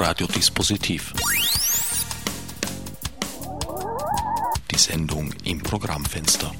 Radiodispositiv. 0.00 1.12
Die 4.70 4.78
Sendung 4.78 5.32
im 5.42 5.60
Programmfenster. 5.60 6.52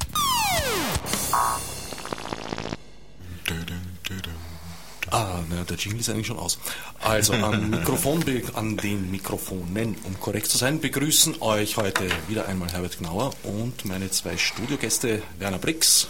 Ah, 5.10 5.40
na, 5.48 5.62
der 5.62 5.76
Jingle 5.76 6.00
ist 6.00 6.10
eigentlich 6.10 6.26
schon 6.26 6.38
aus. 6.38 6.58
Also 7.00 7.32
am 7.34 7.70
Mikrofon, 7.70 8.24
an 8.54 8.76
den 8.76 9.10
Mikrofonen, 9.10 9.96
um 10.02 10.18
korrekt 10.18 10.48
zu 10.48 10.58
sein, 10.58 10.80
begrüßen 10.80 11.40
euch 11.40 11.76
heute 11.76 12.08
wieder 12.26 12.46
einmal 12.48 12.70
Herbert 12.72 12.98
Gnauer 12.98 13.32
und 13.44 13.84
meine 13.84 14.10
zwei 14.10 14.36
Studiogäste 14.36 15.22
Werner 15.38 15.58
Brix. 15.58 16.08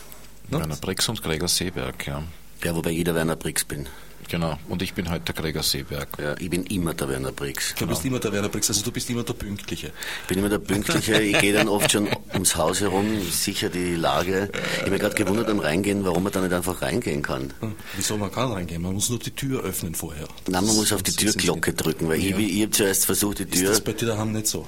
Ne? 0.48 0.60
Werner 0.60 0.76
Brix 0.76 1.08
und 1.08 1.22
Gregor 1.22 1.48
Seeberg, 1.48 2.06
ja. 2.06 2.22
Ja, 2.64 2.74
wobei 2.74 2.90
jeder 2.90 3.14
Werner 3.14 3.36
Brix 3.36 3.64
bin. 3.64 3.86
Genau, 4.28 4.58
und 4.68 4.82
ich 4.82 4.92
bin 4.92 5.10
heute 5.10 5.32
der 5.32 5.34
Gregor 5.34 5.62
Seeberg. 5.62 6.08
Ja, 6.18 6.34
ich 6.38 6.50
bin 6.50 6.64
immer 6.64 6.92
der 6.92 7.08
Werner 7.08 7.32
Brix. 7.32 7.70
Du 7.70 7.80
genau. 7.80 7.90
bist 7.92 8.04
immer 8.04 8.18
der 8.18 8.30
Werner 8.30 8.50
Brix, 8.50 8.68
also 8.68 8.84
du 8.84 8.92
bist 8.92 9.08
immer 9.08 9.22
der 9.22 9.32
Pünktliche. 9.32 9.90
Ich 10.22 10.28
bin 10.28 10.38
immer 10.38 10.50
der 10.50 10.58
Pünktliche, 10.58 11.20
ich 11.22 11.38
gehe 11.38 11.54
dann 11.54 11.66
oft 11.68 11.90
schon 11.90 12.08
ums 12.34 12.54
Haus 12.54 12.82
herum, 12.82 13.22
sicher 13.30 13.70
die 13.70 13.94
Lage. 13.94 14.50
Ich 14.74 14.80
habe 14.82 14.90
mir 14.90 14.98
gerade 14.98 15.14
gewundert 15.14 15.46
beim 15.46 15.60
Reingehen, 15.60 16.04
warum 16.04 16.24
man 16.24 16.32
da 16.32 16.42
nicht 16.42 16.52
einfach 16.52 16.82
reingehen 16.82 17.22
kann. 17.22 17.54
Wieso, 17.96 18.18
man 18.18 18.30
kann 18.30 18.52
reingehen, 18.52 18.82
man 18.82 18.92
muss 18.92 19.08
nur 19.08 19.18
die 19.18 19.30
Tür 19.30 19.64
öffnen 19.64 19.94
vorher. 19.94 20.28
Nein, 20.46 20.66
man 20.66 20.76
muss 20.76 20.92
auf 20.92 21.02
die 21.02 21.12
Türglocke 21.12 21.72
drücken, 21.72 22.08
weil 22.08 22.20
ja. 22.20 22.36
ich, 22.36 22.56
ich 22.56 22.62
habe 22.62 22.70
zuerst 22.72 23.06
versucht, 23.06 23.38
die 23.38 23.46
Tür... 23.46 23.70
Ist 23.70 23.78
das 23.78 23.80
bei 23.80 23.92
dir 23.94 24.08
daheim 24.08 24.32
nicht 24.32 24.46
so? 24.46 24.66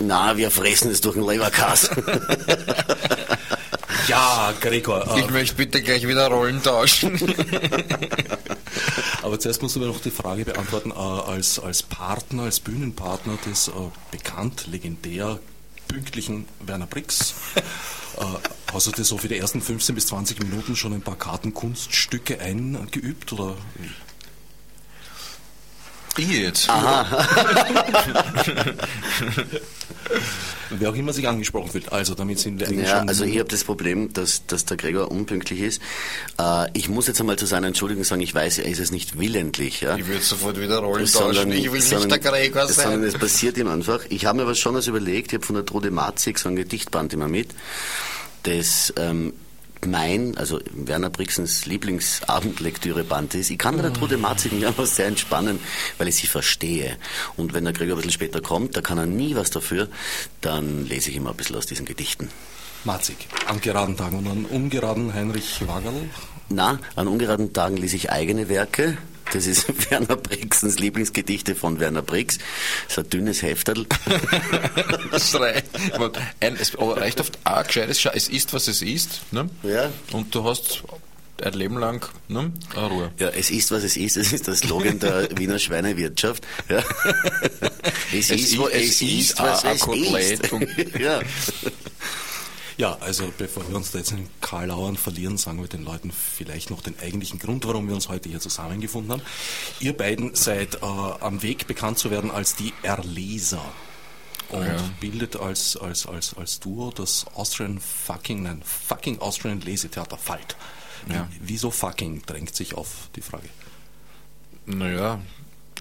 Na, 0.00 0.36
wir 0.36 0.50
fressen 0.50 0.90
es 0.90 1.00
durch 1.00 1.14
den 1.14 1.26
Leberkass. 1.26 1.90
ja, 4.10 4.54
Gregor. 4.60 5.16
Äh, 5.16 5.20
ich 5.20 5.30
möchte 5.30 5.56
bitte 5.56 5.82
gleich 5.82 6.06
wieder 6.06 6.28
Rollen 6.28 6.62
tauschen. 6.62 7.18
Aber 9.22 9.38
zuerst 9.38 9.62
musst 9.62 9.76
du 9.76 9.80
mir 9.80 9.86
noch 9.86 10.00
die 10.00 10.10
Frage 10.10 10.44
beantworten, 10.44 10.90
äh, 10.90 10.94
als, 10.94 11.58
als 11.58 11.82
Partner, 11.82 12.44
als 12.44 12.60
Bühnenpartner 12.60 13.38
des 13.46 13.68
äh, 13.68 13.72
bekannt, 14.10 14.66
legendär, 14.66 15.38
pünktlichen 15.88 16.46
Werner 16.60 16.86
Brix, 16.86 17.34
äh, 17.54 18.24
hast 18.72 18.86
du 18.86 18.92
dir 18.92 19.04
so 19.04 19.18
für 19.18 19.28
die 19.28 19.38
ersten 19.38 19.60
15 19.60 19.94
bis 19.94 20.06
20 20.08 20.40
Minuten 20.40 20.76
schon 20.76 20.92
ein 20.92 21.02
paar 21.02 21.16
Kartenkunststücke 21.16 22.40
eingeübt 22.40 23.32
oder 23.32 23.56
jetzt. 26.18 26.68
Aha. 26.68 27.06
Wer 30.70 30.90
auch 30.90 30.94
immer 30.94 31.12
sich 31.12 31.26
angesprochen 31.26 31.70
fühlt. 31.70 31.92
Also 31.92 32.14
damit 32.14 32.38
sind 32.38 32.60
wir 32.60 32.68
eigentlich 32.68 32.88
ja, 32.88 32.98
schon... 32.98 33.08
Also 33.08 33.24
ich 33.24 33.38
habe 33.38 33.48
das 33.48 33.64
Problem, 33.64 34.12
dass, 34.12 34.46
dass 34.46 34.64
der 34.64 34.76
Gregor 34.76 35.10
unpünktlich 35.10 35.60
ist. 35.60 35.82
Äh, 36.38 36.66
ich 36.74 36.88
muss 36.88 37.08
jetzt 37.08 37.20
einmal 37.20 37.36
zu 37.36 37.46
seiner 37.46 37.66
Entschuldigung 37.66 38.04
sagen, 38.04 38.20
ich 38.20 38.34
weiß, 38.34 38.58
er 38.58 38.66
ist 38.66 38.78
es 38.78 38.92
nicht 38.92 39.18
willentlich. 39.18 39.80
Ja? 39.80 39.96
Ich 39.96 40.06
würde 40.06 40.22
sofort 40.22 40.60
wieder 40.60 40.78
rollen 40.78 41.06
sondern, 41.06 41.50
Ich 41.52 41.72
will 41.72 41.80
sondern, 41.80 42.08
nicht 42.08 42.24
der 42.24 42.32
Gregor 42.32 42.68
sein. 42.68 42.92
Sondern 42.92 43.04
es 43.04 43.14
passiert 43.14 43.56
ihm 43.58 43.68
einfach. 43.68 44.00
Ich 44.08 44.26
habe 44.26 44.38
mir 44.38 44.46
was 44.46 44.58
schon 44.58 44.74
was 44.74 44.86
überlegt. 44.86 45.32
Ich 45.32 45.34
habe 45.34 45.46
von 45.46 45.56
der 45.56 45.66
Trude 45.66 45.90
Matzig 45.90 46.38
so 46.38 46.48
ein 46.48 46.56
Gedichtband 46.56 47.12
immer 47.12 47.28
mit. 47.28 47.48
Das 48.44 48.92
ähm, 48.96 49.32
mein, 49.86 50.36
also 50.36 50.60
Werner 50.72 51.10
Brixens 51.10 51.66
Lieblingsabendlektüreband 51.66 53.34
ist. 53.34 53.50
Ich 53.50 53.58
kann 53.58 53.76
mir 53.76 53.82
der 53.82 53.92
Trude 53.92 54.16
Matzig 54.16 54.52
immer 54.52 54.86
sehr 54.86 55.06
entspannen, 55.06 55.60
weil 55.98 56.08
ich 56.08 56.16
sie 56.16 56.26
verstehe. 56.26 56.96
Und 57.36 57.52
wenn 57.52 57.64
der 57.64 57.72
Gregor 57.72 57.94
ein 57.94 57.96
bisschen 57.96 58.12
später 58.12 58.40
kommt, 58.40 58.76
da 58.76 58.80
kann 58.80 58.98
er 58.98 59.06
nie 59.06 59.34
was 59.36 59.50
dafür, 59.50 59.88
dann 60.40 60.86
lese 60.86 61.10
ich 61.10 61.16
immer 61.16 61.30
ein 61.30 61.36
bisschen 61.36 61.56
aus 61.56 61.66
diesen 61.66 61.86
Gedichten. 61.86 62.28
Matzig, 62.84 63.28
an 63.46 63.60
geraden 63.60 63.96
Tagen 63.96 64.18
und 64.18 64.26
an 64.26 64.44
ungeraden 64.46 65.12
Heinrich 65.12 65.66
Wagerl? 65.66 66.08
Na, 66.48 66.78
an 66.96 67.08
ungeraden 67.08 67.52
Tagen 67.52 67.76
lese 67.76 67.96
ich 67.96 68.10
eigene 68.10 68.48
Werke. 68.48 68.96
Das 69.32 69.46
ist 69.46 69.66
Werner 69.90 70.16
Brixens 70.16 70.78
Lieblingsgedichte 70.78 71.54
von 71.54 71.80
Werner 71.80 72.02
Brix. 72.02 72.38
So 72.88 73.02
ein 73.02 73.10
dünnes 73.10 73.42
Hefterl. 73.42 73.86
das 75.10 75.34
reicht. 75.34 75.66
Ein, 76.40 76.56
es 76.56 76.76
reicht 76.78 77.20
oft 77.20 77.38
auch 77.44 77.64
gescheites 77.64 78.04
Es 78.04 78.28
ist, 78.28 78.52
was 78.52 78.68
es 78.68 78.82
ist. 78.82 79.20
Ne? 79.32 79.48
Ja. 79.62 79.90
Und 80.12 80.34
du 80.34 80.44
hast 80.44 80.82
ein 81.42 81.52
Leben 81.54 81.78
lang 81.78 82.06
ne? 82.28 82.52
Ruhe. 82.76 83.12
Ja, 83.18 83.28
es 83.28 83.50
ist, 83.50 83.70
was 83.70 83.82
es 83.82 83.96
ist. 83.96 84.16
Das 84.16 84.32
ist 84.32 84.46
der 84.46 84.54
Slogan 84.54 84.98
der 84.98 85.28
Wiener 85.38 85.58
Schweinewirtschaft. 85.58 86.46
Ja. 86.68 86.82
Es, 88.12 88.30
es, 88.30 88.30
ist, 88.30 88.58
wo, 88.58 88.68
es, 88.68 88.82
es 88.82 89.02
ist, 89.02 89.38
was 89.38 89.64
es 89.64 89.86
ist. 89.86 90.50
ja. 90.98 91.20
Ja, 92.80 92.96
also 93.00 93.30
bevor 93.36 93.68
wir 93.68 93.76
uns 93.76 93.90
da 93.90 93.98
jetzt 93.98 94.12
in 94.12 94.26
Karlauern 94.40 94.96
verlieren, 94.96 95.36
sagen 95.36 95.60
wir 95.60 95.68
den 95.68 95.84
Leuten 95.84 96.10
vielleicht 96.10 96.70
noch 96.70 96.80
den 96.80 96.98
eigentlichen 96.98 97.38
Grund, 97.38 97.66
warum 97.66 97.86
wir 97.86 97.94
uns 97.94 98.08
heute 98.08 98.30
hier 98.30 98.40
zusammengefunden 98.40 99.12
haben. 99.12 99.22
Ihr 99.80 99.94
beiden 99.94 100.34
seid 100.34 100.76
äh, 100.76 100.86
am 100.86 101.42
Weg 101.42 101.66
bekannt 101.66 101.98
zu 101.98 102.10
werden 102.10 102.30
als 102.30 102.54
die 102.54 102.72
Erleser 102.82 103.62
und 104.48 104.64
ja. 104.64 104.78
bildet 104.98 105.36
als, 105.36 105.76
als, 105.76 106.06
als, 106.06 106.34
als 106.38 106.58
Duo 106.58 106.90
das 106.90 107.26
Austrian 107.34 107.78
Fucking, 107.78 108.44
nein, 108.44 108.62
Fucking 108.64 109.18
Austrian 109.18 109.60
Lesetheater 109.60 110.16
Falt. 110.16 110.56
Ja. 111.06 111.28
Wieso 111.38 111.70
fucking 111.70 112.22
drängt 112.24 112.56
sich 112.56 112.72
auf 112.76 113.10
die 113.14 113.20
Frage? 113.20 113.50
Naja, 114.64 115.20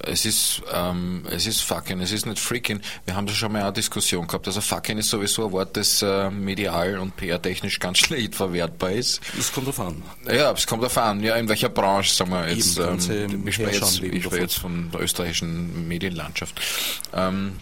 es 0.05 0.25
ist, 0.25 0.61
ähm, 0.73 1.23
es 1.29 1.45
ist 1.45 1.61
fucking, 1.61 1.99
es 2.01 2.11
ist 2.11 2.25
nicht 2.25 2.39
freaking. 2.39 2.81
Wir 3.05 3.15
haben 3.15 3.27
da 3.27 3.33
schon 3.33 3.51
mal 3.51 3.63
eine 3.63 3.73
Diskussion 3.73 4.27
gehabt. 4.27 4.47
Also 4.47 4.61
fucking 4.61 4.97
ist 4.97 5.09
sowieso 5.09 5.45
ein 5.45 5.51
Wort, 5.51 5.75
das 5.77 6.01
äh, 6.01 6.29
medial 6.29 6.97
und 6.99 7.15
PR-technisch 7.15 7.79
ganz 7.79 7.97
schlecht 7.99 8.35
verwertbar 8.35 8.91
ist. 8.91 9.21
Es 9.37 9.51
kommt 9.51 9.67
auf 9.67 9.79
an. 9.79 10.01
Ja, 10.25 10.51
es 10.51 10.65
kommt 10.67 10.83
auf 10.83 10.97
an. 10.97 11.21
Ja, 11.21 11.35
in 11.35 11.47
welcher 11.49 11.69
Branche, 11.69 12.13
sagen 12.13 12.31
wir 12.31 12.49
jetzt. 12.49 12.77
Eben, 12.77 12.99
ähm, 13.11 13.47
ich 13.47 13.55
spreche 13.55 13.79
jetzt, 13.79 14.01
ich 14.01 14.23
spreche 14.23 14.41
jetzt 14.41 14.57
von 14.57 14.89
der 14.91 15.01
österreichischen 15.01 15.87
Medienlandschaft. 15.87 16.59
Ähm, 17.13 17.53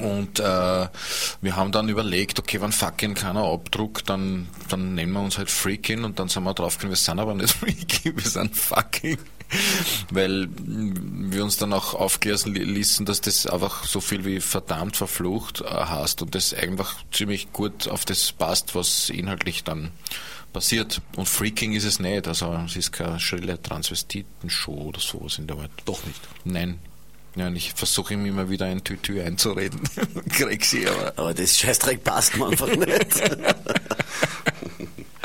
und 0.00 0.40
äh, 0.40 0.88
wir 1.40 1.56
haben 1.56 1.72
dann 1.72 1.88
überlegt, 1.88 2.38
okay, 2.38 2.60
wenn 2.60 2.72
fucking 2.72 3.14
keiner 3.14 3.44
abdruckt, 3.44 4.08
dann, 4.08 4.48
dann 4.68 4.94
nennen 4.94 5.12
wir 5.12 5.20
uns 5.20 5.38
halt 5.38 5.50
Freaking 5.50 6.04
und 6.04 6.18
dann 6.18 6.28
sind 6.28 6.44
wir 6.44 6.54
draufgekommen, 6.54 6.92
wir 6.92 6.96
sind 6.96 7.18
aber 7.18 7.34
nicht 7.34 7.50
Freaking, 7.52 8.16
wir 8.16 8.30
sind 8.30 8.56
fucking. 8.56 9.18
Weil 10.10 10.48
wir 10.58 11.44
uns 11.44 11.56
dann 11.56 11.72
auch 11.72 11.94
aufklären 11.94 12.52
ließen, 12.52 13.06
dass 13.06 13.20
das 13.20 13.46
einfach 13.46 13.84
so 13.84 14.00
viel 14.00 14.24
wie 14.24 14.40
verdammt 14.40 14.96
verflucht 14.96 15.60
äh, 15.60 15.66
hast 15.66 16.20
und 16.22 16.34
das 16.34 16.52
einfach 16.52 16.96
ziemlich 17.12 17.52
gut 17.52 17.86
auf 17.86 18.04
das 18.04 18.32
passt, 18.32 18.74
was 18.74 19.08
inhaltlich 19.08 19.62
dann 19.62 19.92
passiert. 20.52 21.00
Und 21.16 21.28
Freaking 21.28 21.74
ist 21.74 21.84
es 21.84 22.00
nicht, 22.00 22.26
also 22.26 22.52
es 22.66 22.76
ist 22.76 22.90
keine 22.90 23.20
schrille 23.20 23.60
Transvestiten-Show 23.62 24.72
oder 24.72 25.00
sowas 25.00 25.38
in 25.38 25.46
der 25.46 25.58
Art. 25.58 25.70
Doch 25.84 26.04
nicht. 26.04 26.20
Nein, 26.44 26.80
ja, 27.36 27.48
und 27.48 27.56
ich 27.56 27.74
versuche 27.74 28.14
ihm 28.14 28.24
immer 28.24 28.48
wieder 28.48 28.64
ein 28.64 28.82
Tütü 28.82 29.20
einzureden. 29.20 29.80
Krieg 30.30 30.64
sie 30.64 30.88
aber. 30.88 31.12
Aber 31.16 31.34
das 31.34 31.58
Scheißdreck 31.58 32.02
passt 32.02 32.36
mir 32.38 32.46
einfach 32.46 32.74
nicht. 32.74 33.38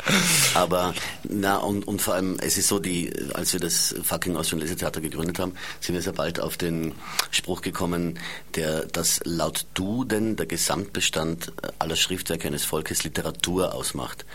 aber, 0.54 0.92
na, 1.26 1.56
und, 1.56 1.88
und 1.88 2.02
vor 2.02 2.12
allem, 2.12 2.36
es 2.40 2.58
ist 2.58 2.68
so, 2.68 2.78
die, 2.78 3.10
als 3.32 3.54
wir 3.54 3.60
das 3.60 3.94
fucking 4.02 4.36
Austrian 4.36 4.60
Lesetheater 4.60 5.00
gegründet 5.00 5.38
haben, 5.38 5.54
sind 5.80 5.94
wir 5.94 6.02
sehr 6.02 6.12
bald 6.12 6.38
auf 6.38 6.58
den 6.58 6.92
Spruch 7.30 7.62
gekommen, 7.62 8.18
der, 8.56 8.84
dass 8.84 9.20
laut 9.24 9.64
Duden 9.72 10.36
der 10.36 10.44
Gesamtbestand 10.44 11.52
aller 11.78 11.96
Schriftwerke 11.96 12.46
eines 12.46 12.66
Volkes 12.66 13.04
Literatur 13.04 13.74
ausmacht. 13.74 14.26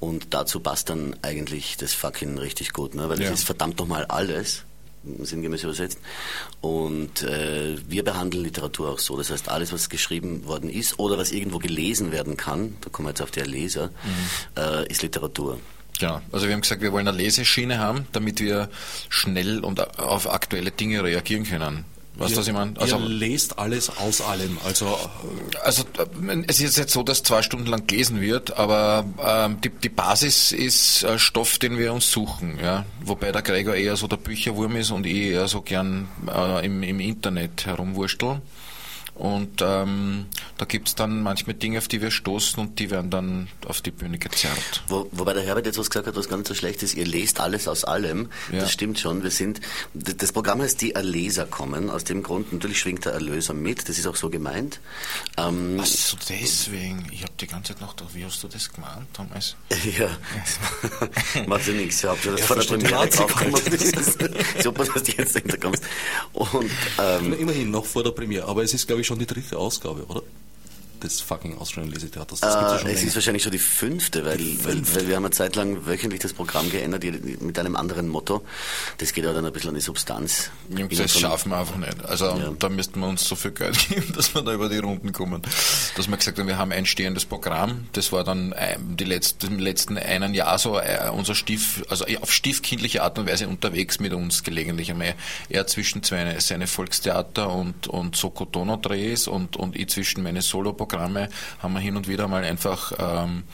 Und 0.00 0.34
dazu 0.34 0.60
passt 0.60 0.90
dann 0.90 1.16
eigentlich 1.22 1.78
das 1.78 1.94
fucking 1.94 2.36
richtig 2.36 2.74
gut, 2.74 2.94
ne? 2.94 3.08
weil 3.08 3.20
es 3.22 3.26
ja. 3.26 3.32
ist 3.32 3.44
verdammt 3.44 3.78
nochmal 3.78 4.04
alles 4.04 4.66
sinngemäß 5.20 5.64
übersetzt. 5.64 5.98
Und 6.60 7.22
äh, 7.22 7.76
wir 7.88 8.04
behandeln 8.04 8.44
Literatur 8.44 8.90
auch 8.90 8.98
so. 8.98 9.16
Das 9.16 9.30
heißt, 9.30 9.48
alles, 9.48 9.72
was 9.72 9.88
geschrieben 9.88 10.46
worden 10.46 10.70
ist 10.70 10.98
oder 10.98 11.18
was 11.18 11.32
irgendwo 11.32 11.58
gelesen 11.58 12.12
werden 12.12 12.36
kann, 12.36 12.76
da 12.80 12.90
kommen 12.90 13.06
wir 13.06 13.10
jetzt 13.10 13.22
auf 13.22 13.30
der 13.30 13.46
Leser, 13.46 13.88
mhm. 13.88 14.62
äh, 14.62 14.86
ist 14.88 15.02
Literatur. 15.02 15.58
Genau. 15.98 16.20
Also 16.32 16.46
wir 16.46 16.54
haben 16.54 16.62
gesagt, 16.62 16.82
wir 16.82 16.92
wollen 16.92 17.06
eine 17.06 17.16
Leseschiene 17.16 17.78
haben, 17.78 18.06
damit 18.12 18.40
wir 18.40 18.70
schnell 19.08 19.60
und 19.60 19.98
auf 19.98 20.32
aktuelle 20.32 20.70
Dinge 20.70 21.04
reagieren 21.04 21.44
können. 21.44 21.84
Weißt 22.16 22.34
du, 22.34 22.40
was 22.40 22.46
ich 22.46 22.52
meine? 22.52 22.74
Also, 22.78 22.98
ihr 22.98 23.08
lest 23.08 23.58
alles 23.58 23.96
aus 23.96 24.20
allem. 24.20 24.58
Also, 24.64 24.98
also 25.64 25.84
es 26.46 26.60
ist 26.60 26.76
jetzt 26.76 26.92
so, 26.92 27.02
dass 27.02 27.22
zwei 27.22 27.40
Stunden 27.42 27.66
lang 27.66 27.86
gelesen 27.86 28.20
wird, 28.20 28.58
aber 28.58 29.06
ähm, 29.24 29.60
die, 29.62 29.70
die 29.70 29.88
Basis 29.88 30.52
ist 30.52 31.04
äh, 31.04 31.18
Stoff, 31.18 31.58
den 31.58 31.78
wir 31.78 31.92
uns 31.92 32.12
suchen. 32.12 32.58
Ja? 32.62 32.84
Wobei 33.02 33.32
der 33.32 33.40
Gregor 33.40 33.74
eher 33.74 33.96
so 33.96 34.08
der 34.08 34.18
Bücherwurm 34.18 34.76
ist 34.76 34.90
und 34.90 35.06
ich 35.06 35.28
eher 35.28 35.48
so 35.48 35.62
gern 35.62 36.08
äh, 36.28 36.66
im, 36.66 36.82
im 36.82 37.00
Internet 37.00 37.64
herumwurstel. 37.64 38.42
Und 39.22 39.62
ähm, 39.62 40.26
da 40.58 40.64
gibt 40.64 40.88
es 40.88 40.96
dann 40.96 41.22
manchmal 41.22 41.54
Dinge, 41.54 41.78
auf 41.78 41.86
die 41.86 42.02
wir 42.02 42.10
stoßen 42.10 42.58
und 42.60 42.80
die 42.80 42.90
werden 42.90 43.08
dann 43.08 43.46
auf 43.68 43.80
die 43.80 43.92
Bühne 43.92 44.18
gezerrt. 44.18 44.82
Wo, 44.88 45.06
wobei 45.12 45.32
der 45.32 45.44
Herbert 45.44 45.64
jetzt 45.64 45.78
was 45.78 45.90
gesagt 45.90 46.08
hat, 46.08 46.16
was 46.16 46.28
gar 46.28 46.38
nicht 46.38 46.48
so 46.48 46.54
schlecht 46.54 46.82
ist. 46.82 46.96
Ihr 46.96 47.06
lest 47.06 47.38
alles 47.38 47.68
aus 47.68 47.84
allem. 47.84 48.30
Ja. 48.50 48.58
Das 48.58 48.72
stimmt 48.72 48.98
schon. 48.98 49.22
Wir 49.22 49.30
sind, 49.30 49.60
das 49.94 50.32
Programm 50.32 50.60
heißt 50.60 50.80
Die 50.80 50.96
Erleser 50.96 51.46
kommen. 51.46 51.88
Aus 51.88 52.02
dem 52.02 52.24
Grund, 52.24 52.52
natürlich 52.52 52.80
schwingt 52.80 53.04
der 53.04 53.12
Erlöser 53.12 53.54
mit. 53.54 53.88
Das 53.88 53.96
ist 53.96 54.08
auch 54.08 54.16
so 54.16 54.28
gemeint. 54.28 54.80
Ähm, 55.36 55.78
Ach 55.80 55.86
so, 55.86 56.16
deswegen. 56.28 57.06
Ich 57.12 57.22
habe 57.22 57.34
die 57.40 57.46
ganze 57.46 57.74
Zeit 57.74 57.80
noch 57.80 57.94
gedacht, 57.94 58.16
wie 58.16 58.24
hast 58.24 58.42
du 58.42 58.48
das 58.48 58.72
gemeint, 58.72 59.06
Thomas? 59.12 59.54
Ja. 59.96 60.08
Macht 61.46 61.68
ja 61.68 61.74
nichts. 61.74 62.02
Ich 62.02 62.08
habe 62.08 62.20
schon 62.20 62.36
ja, 62.36 62.44
vor 62.44 62.56
der 62.56 62.64
Premiere 62.64 63.08
draufgekommen. 63.08 63.54
Super, 64.62 64.84
dass 64.84 65.02
du 65.04 65.12
jetzt 65.12 65.38
hinterkommst. 65.38 65.84
Und, 66.32 66.70
ähm, 66.98 67.32
Immerhin 67.34 67.70
noch 67.70 67.84
vor 67.84 68.02
der 68.02 68.10
Premiere. 68.10 68.48
Aber 68.48 68.64
es 68.64 68.74
ist, 68.74 68.86
glaube 68.88 69.02
ich, 69.02 69.11
schon 69.11 69.11
die 69.18 69.26
dritte 69.26 69.58
Ausgabe, 69.58 70.04
oder? 70.06 70.22
Des 71.02 71.20
fucking 71.20 71.58
Austrian 71.58 71.90
Lesetheaters. 71.90 72.40
Das 72.40 72.54
äh, 72.54 72.58
ja 72.58 72.76
es 72.76 72.84
länger. 72.84 73.00
ist 73.00 73.14
wahrscheinlich 73.14 73.42
schon 73.42 73.52
die 73.52 73.58
fünfte, 73.58 74.24
weil, 74.24 74.38
die 74.38 74.54
fünfte. 74.54 74.94
Weil, 74.94 75.02
weil, 75.02 75.08
wir 75.08 75.16
haben 75.16 75.24
eine 75.24 75.32
Zeit 75.32 75.56
lang 75.56 75.86
wöchentlich 75.86 76.20
das 76.20 76.32
Programm 76.32 76.70
geändert 76.70 77.04
mit 77.40 77.58
einem 77.58 77.76
anderen 77.76 78.08
Motto. 78.08 78.42
Das 78.98 79.12
geht 79.12 79.24
aber 79.24 79.34
dann 79.34 79.46
ein 79.46 79.52
bisschen 79.52 79.70
an 79.70 79.74
die 79.74 79.80
Substanz. 79.80 80.50
Jungs, 80.68 80.96
das 80.96 81.18
schaffen 81.18 81.50
wir 81.50 81.58
einfach 81.58 81.76
nicht. 81.76 82.04
Also 82.04 82.26
ja. 82.26 82.52
da 82.58 82.68
müssten 82.68 83.00
wir 83.00 83.08
uns 83.08 83.24
so 83.26 83.36
viel 83.36 83.50
Geld 83.50 83.76
geben, 83.88 84.12
dass 84.14 84.34
wir 84.34 84.42
da 84.42 84.52
über 84.52 84.68
die 84.68 84.78
Runden 84.78 85.12
kommen. 85.12 85.42
Dass 85.96 86.08
wir 86.08 86.16
gesagt 86.16 86.38
haben, 86.38 86.46
wir 86.46 86.58
haben 86.58 86.72
ein 86.72 86.86
stehendes 86.86 87.24
Programm. 87.24 87.86
Das 87.92 88.12
war 88.12 88.24
dann 88.24 88.52
äh, 88.52 88.76
die 88.78 89.04
letzte, 89.04 89.48
im 89.48 89.58
letzten 89.58 89.98
einen 89.98 90.34
Jahr 90.34 90.58
so 90.58 90.78
äh, 90.78 91.10
unser 91.12 91.34
Stief, 91.34 91.82
also 91.88 92.04
auf 92.20 92.32
stiefkindliche 92.32 93.02
Art 93.02 93.18
und 93.18 93.28
Weise 93.28 93.48
unterwegs 93.48 94.00
mit 94.00 94.12
uns 94.12 94.42
gelegentlich. 94.42 94.90
Einmal 94.90 95.14
er 95.48 95.66
zwischen 95.66 96.02
zwei, 96.02 96.38
seine 96.38 96.66
Volkstheater 96.66 97.52
und, 97.52 97.88
und 97.88 98.16
Sokotono-Drehs 98.16 99.26
und, 99.26 99.56
und 99.56 99.76
ich 99.76 99.88
zwischen 99.88 100.22
meine 100.22 100.42
Solo-Programme 100.42 100.91
Programme 100.92 101.30
haben 101.62 101.72
wir 101.72 101.80
hin 101.80 101.96
und 101.96 102.06
wieder 102.06 102.28
mal 102.28 102.44
einfach 102.44 102.92
ähm, 102.98 103.44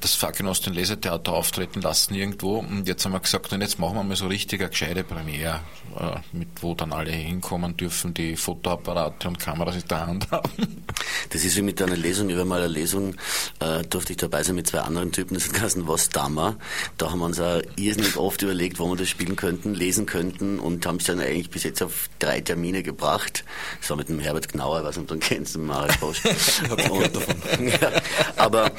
das 0.00 0.14
Fucking 0.14 0.46
aus 0.46 0.60
dem 0.60 0.74
Lesetheater 0.74 1.32
auftreten 1.32 1.80
lassen 1.80 2.14
irgendwo. 2.14 2.58
Und 2.58 2.86
jetzt 2.86 3.04
haben 3.04 3.12
wir 3.12 3.20
gesagt, 3.20 3.52
und 3.52 3.60
jetzt 3.60 3.78
machen 3.78 3.96
wir 3.96 4.02
mal 4.02 4.16
so 4.16 4.26
richtig 4.26 4.60
eine 4.60 4.70
gescheite 4.70 5.04
Premiere, 5.04 5.60
äh, 5.98 6.18
mit 6.32 6.48
wo 6.60 6.74
dann 6.74 6.92
alle 6.92 7.10
hinkommen 7.10 7.76
dürfen, 7.76 8.14
die 8.14 8.36
Fotoapparate 8.36 9.28
und 9.28 9.38
Kameras 9.38 9.76
in 9.76 9.88
der 9.88 10.06
Hand 10.06 10.30
haben. 10.30 10.84
Das 11.30 11.44
ist 11.44 11.56
wie 11.56 11.62
mit 11.62 11.80
einer 11.80 11.96
Lesung. 11.96 12.28
Über 12.30 12.44
mal 12.44 12.60
eine 12.60 12.68
Lesung 12.68 13.14
äh, 13.60 13.82
durfte 13.88 14.12
ich 14.12 14.18
dabei 14.18 14.42
sein 14.42 14.56
mit 14.56 14.66
zwei 14.66 14.80
anderen 14.80 15.12
Typen, 15.12 15.34
das 15.34 15.48
hat 15.48 15.72
Was 15.86 16.08
Dama. 16.10 16.56
Da 16.98 17.10
haben 17.10 17.20
wir 17.20 17.26
uns 17.26 17.40
auch 17.40 17.60
irrsinnig 17.76 18.16
oft 18.16 18.42
überlegt, 18.42 18.78
wo 18.78 18.88
wir 18.88 18.96
das 18.96 19.08
spielen 19.08 19.36
könnten, 19.36 19.74
lesen 19.74 20.06
könnten 20.06 20.58
und 20.58 20.86
haben 20.86 20.96
es 20.96 21.04
dann 21.04 21.20
eigentlich 21.20 21.50
bis 21.50 21.64
jetzt 21.64 21.82
auf 21.82 22.08
drei 22.18 22.40
Termine 22.40 22.82
gebracht. 22.82 23.44
Das 23.80 23.90
war 23.90 23.96
mit 23.96 24.08
dem 24.08 24.20
Herbert 24.20 24.52
Gnauer, 24.52 24.84
ob 24.84 25.06
du 25.06 25.14
ihn 25.14 25.20
kennst, 25.20 25.54
dem 25.54 25.66
Marek 25.66 25.98
Bosch. 26.00 26.22
ja, 26.22 27.92
aber, 28.36 28.70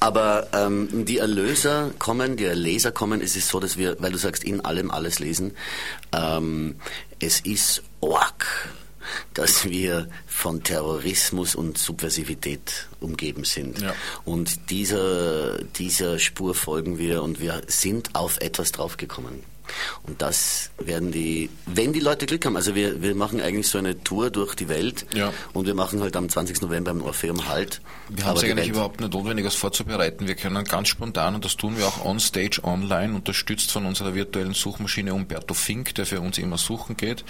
aber 0.00 0.33
ähm, 0.52 1.04
die 1.04 1.18
Erlöser 1.18 1.90
kommen, 1.98 2.36
die 2.36 2.44
Erleser 2.44 2.92
kommen, 2.92 3.20
es 3.20 3.36
ist 3.36 3.48
so, 3.48 3.60
dass 3.60 3.76
wir, 3.76 3.96
weil 4.00 4.12
du 4.12 4.18
sagst, 4.18 4.44
in 4.44 4.64
allem 4.64 4.90
alles 4.90 5.18
lesen, 5.18 5.52
ähm, 6.12 6.76
es 7.20 7.40
ist 7.40 7.82
org 8.00 8.46
dass 9.34 9.64
wir 9.64 10.08
von 10.26 10.62
Terrorismus 10.62 11.54
und 11.54 11.78
Subversivität 11.78 12.88
umgeben 13.00 13.44
sind. 13.44 13.80
Ja. 13.80 13.94
Und 14.24 14.70
dieser, 14.70 15.62
dieser 15.62 16.18
Spur 16.18 16.54
folgen 16.54 16.98
wir 16.98 17.22
und 17.22 17.40
wir 17.40 17.62
sind 17.66 18.14
auf 18.14 18.38
etwas 18.40 18.72
draufgekommen. 18.72 19.53
Und 20.02 20.20
das 20.20 20.70
werden 20.78 21.12
die, 21.12 21.50
wenn 21.66 21.92
die 21.92 22.00
Leute 22.00 22.26
Glück 22.26 22.44
haben, 22.44 22.56
also 22.56 22.74
wir, 22.74 23.02
wir 23.02 23.14
machen 23.14 23.40
eigentlich 23.40 23.68
so 23.68 23.78
eine 23.78 24.02
Tour 24.02 24.30
durch 24.30 24.54
die 24.54 24.68
Welt 24.68 25.06
ja. 25.14 25.32
und 25.52 25.66
wir 25.66 25.74
machen 25.74 26.00
halt 26.00 26.16
am 26.16 26.28
20. 26.28 26.62
November 26.62 26.90
im 26.90 27.02
Orpheum 27.02 27.48
Halt. 27.48 27.80
Wir 28.08 28.24
haben 28.26 28.36
es 28.36 28.44
eigentlich 28.44 28.56
Welt 28.56 28.68
überhaupt 28.68 29.00
nicht 29.00 29.12
notwendig, 29.12 29.46
was 29.46 29.54
vorzubereiten. 29.54 30.26
Wir 30.26 30.34
können 30.34 30.64
ganz 30.64 30.88
spontan, 30.88 31.34
und 31.34 31.44
das 31.44 31.56
tun 31.56 31.78
wir 31.78 31.86
auch 31.86 32.04
on 32.04 32.20
stage 32.20 32.60
online, 32.62 33.14
unterstützt 33.14 33.70
von 33.70 33.86
unserer 33.86 34.14
virtuellen 34.14 34.54
Suchmaschine 34.54 35.14
Umberto 35.14 35.54
Fink, 35.54 35.94
der 35.94 36.06
für 36.06 36.20
uns 36.20 36.38
immer 36.38 36.58
suchen 36.58 36.96
geht, 36.96 37.24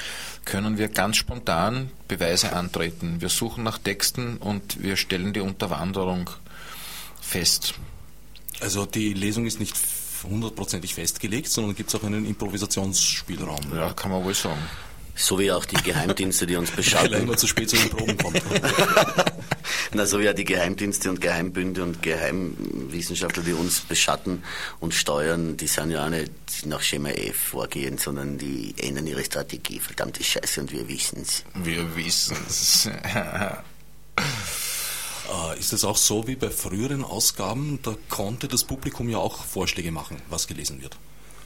können 0.45 0.79
wir 0.79 0.89
ganz 0.89 1.17
spontan 1.17 1.91
Beweise 2.09 2.53
antreten. 2.53 3.21
Wir 3.21 3.29
suchen 3.29 3.65
nach 3.65 3.79
Texten 3.79 4.37
und 4.39 4.83
wir 4.83 4.97
stellen 4.97 5.33
die 5.33 5.41
Unterwanderung 5.41 6.31
fest. 7.21 7.75
Also 8.61 8.87
die 8.87 9.15
Lesung 9.15 9.47
ist 9.47 9.61
nicht 9.61 9.77
hundertprozentig 10.29 10.95
festgelegt, 10.95 11.49
sondern 11.49 11.75
gibt 11.75 11.89
es 11.89 11.95
auch 11.95 12.05
einen 12.05 12.27
Improvisationsspielraum. 12.27 13.75
Ja, 13.75 13.93
kann 13.93 14.11
man 14.11 14.25
wohl 14.25 14.35
sagen. 14.35 14.61
So 15.17 15.39
wie 15.39 15.53
auch 15.53 15.65
die 15.65 15.77
Geheimdienste, 15.77 16.47
die 16.47 16.57
uns 16.57 16.73
beschatten. 16.73 17.11
Weil 17.11 17.19
er 17.19 17.23
immer 17.23 17.37
zu 17.37 17.47
spät 17.47 17.71
zu 17.71 17.77
den 17.77 17.89
Proben 17.89 18.19
kommt. 18.19 18.43
Na, 19.93 20.07
so 20.07 20.19
wie 20.19 20.29
auch 20.29 20.35
die 20.35 20.45
Geheimdienste 20.45 21.09
und 21.09 21.21
Geheimbünde 21.21 21.85
und 21.85 22.03
Geheimwissenschaftler, 22.03 23.45
die 23.45 23.53
uns 23.53 23.81
beschatten 23.81 24.43
und 24.81 24.93
steuern, 24.93 25.57
die 25.57 25.69
sind 25.69 25.93
ja 25.93 26.05
auch 26.05 26.11
nicht 26.11 26.33
nach 26.67 26.83
Schema 26.83 27.11
F 27.11 27.37
vorgehen, 27.37 27.97
sondern 27.97 28.39
die 28.39 28.75
ändern 28.77 29.07
ihre 29.07 29.25
Strategie. 29.25 29.79
Verdammte 29.79 30.25
Scheiße 30.25 30.63
und 30.63 30.73
wir 30.73 30.89
wissen's. 30.89 31.45
Wir 31.55 31.95
wissen's. 31.95 32.89
Ist 35.59 35.73
es 35.73 35.85
auch 35.85 35.97
so 35.97 36.27
wie 36.27 36.37
bei 36.37 36.51
früheren 36.51 37.05
Ausgaben, 37.05 37.79
da 37.83 37.95
konnte 38.09 38.49
das 38.49 38.65
Publikum 38.65 39.09
ja 39.09 39.19
auch 39.19 39.45
Vorschläge 39.45 39.93
machen, 39.93 40.21
was 40.29 40.47
gelesen 40.47 40.83
wird? 40.83 40.97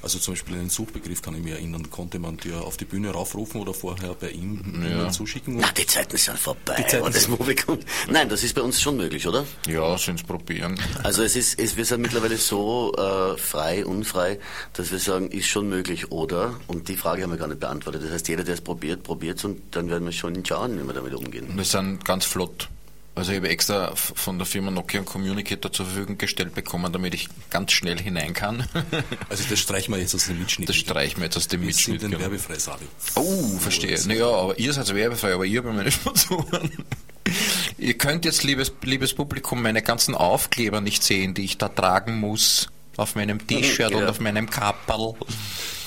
Also 0.01 0.19
zum 0.21 0.35
Beispiel 0.35 0.55
einen 0.55 0.71
Suchbegriff 0.71 1.23
kann 1.23 1.35
ich 1.35 1.43
mir 1.43 1.57
erinnern, 1.57 1.91
konnte 1.91 2.21
man 2.21 2.37
dir 2.37 2.63
auf 2.63 2.77
die 2.77 2.85
Bühne 2.85 3.11
raufrufen 3.11 3.61
oder 3.61 3.75
vorher 3.75 4.15
bei 4.15 4.31
ihm 4.31 4.85
ja. 4.89 5.11
zuschicken? 5.11 5.57
Na, 5.57 5.73
die 5.73 5.87
Zeiten 5.87 6.17
sind 6.17 6.39
vorbei. 6.39 6.77
Die 6.79 6.87
Zeiten 6.87 7.13
das 7.13 7.27
Publikum. 7.27 7.79
Nein, 8.09 8.29
das 8.29 8.45
ist 8.45 8.55
bei 8.55 8.63
uns 8.63 8.81
schon 8.81 8.97
möglich, 8.97 9.27
oder? 9.27 9.45
Ja, 9.67 9.99
sind 9.99 10.21
es 10.21 10.27
probieren. 10.27 10.81
Also 11.03 11.25
es 11.25 11.35
ist, 11.35 11.59
es, 11.59 11.77
wir 11.77 11.85
sind 11.85 12.01
mittlerweile 12.01 12.37
so 12.37 12.95
äh, 12.97 13.37
frei, 13.37 13.85
unfrei, 13.85 14.39
dass 14.73 14.93
wir 14.93 15.01
sagen, 15.01 15.31
ist 15.31 15.49
schon 15.49 15.69
möglich, 15.69 16.13
oder? 16.13 16.55
Und 16.69 16.89
die 16.89 16.97
Frage 16.97 17.25
haben 17.25 17.31
wir 17.31 17.39
gar 17.39 17.49
nicht 17.49 17.61
beantwortet. 17.61 18.05
Das 18.05 18.13
heißt, 18.13 18.29
jeder, 18.29 18.45
der 18.45 18.55
es 18.55 18.61
probiert, 18.61 19.03
probiert 19.03 19.39
es 19.39 19.45
und 19.45 19.75
dann 19.75 19.91
werden 19.91 20.05
wir 20.05 20.13
schon 20.13 20.45
schauen, 20.45 20.81
wie 20.81 20.87
wir 20.87 20.95
damit 20.95 21.15
umgehen. 21.15 21.49
Wir 21.57 21.65
sind 21.65 22.05
ganz 22.05 22.25
flott. 22.25 22.69
Also 23.19 23.33
ich 23.33 23.39
habe 23.39 23.49
extra 23.49 23.95
von 23.97 24.39
der 24.39 24.47
Firma 24.47 24.71
Nokia 24.71 25.01
einen 25.01 25.07
Communicator 25.07 25.73
zur 25.73 25.87
Verfügung 25.87 26.19
gestellt 26.19 26.55
bekommen, 26.55 26.93
damit 26.93 27.15
ich 27.15 27.29
ganz 27.51 27.73
schnell 27.73 27.99
hinein 27.99 28.33
kann. 28.33 28.67
Also 29.29 29.45
das 29.49 29.59
streichen 29.59 29.93
wir 29.93 30.01
jetzt 30.01 30.15
aus 30.15 30.27
dem 30.27 30.39
Mitschnitt. 30.39 30.69
Das 30.69 30.77
streichen 30.77 31.19
wir 31.19 31.25
jetzt 31.25 31.37
aus 31.37 31.49
dem 31.49 31.65
Mitschnitt. 31.65 31.97
Wir 31.97 32.01
sind 32.01 32.11
genau. 32.13 32.23
werbefrei, 32.23 32.59
Sabi. 32.59 32.87
Oh, 33.15 33.59
verstehe. 33.59 33.99
Naja, 34.07 34.27
aber 34.27 34.59
ihr 34.59 34.73
seid 34.73 34.95
werbefrei, 34.95 35.35
aber 35.35 35.45
ihr 35.45 35.63
habt 35.63 35.75
meine 35.75 35.91
Sponsoren. 35.93 36.71
ihr 37.77 37.95
könnt 37.95 38.25
jetzt, 38.25 38.45
liebes, 38.45 38.73
liebes 38.83 39.15
Publikum, 39.15 39.63
meine 39.63 39.83
ganzen 39.83 40.15
Aufkleber 40.15 40.81
nicht 40.81 41.03
sehen, 41.03 41.35
die 41.35 41.45
ich 41.45 41.59
da 41.59 41.69
tragen 41.69 42.19
muss 42.19 42.69
auf 42.97 43.15
meinem 43.15 43.47
T-Shirt 43.47 43.91
ja. 43.91 43.99
und 43.99 44.05
auf 44.07 44.21
meinem 44.21 44.49
Kapperl. 44.49 45.15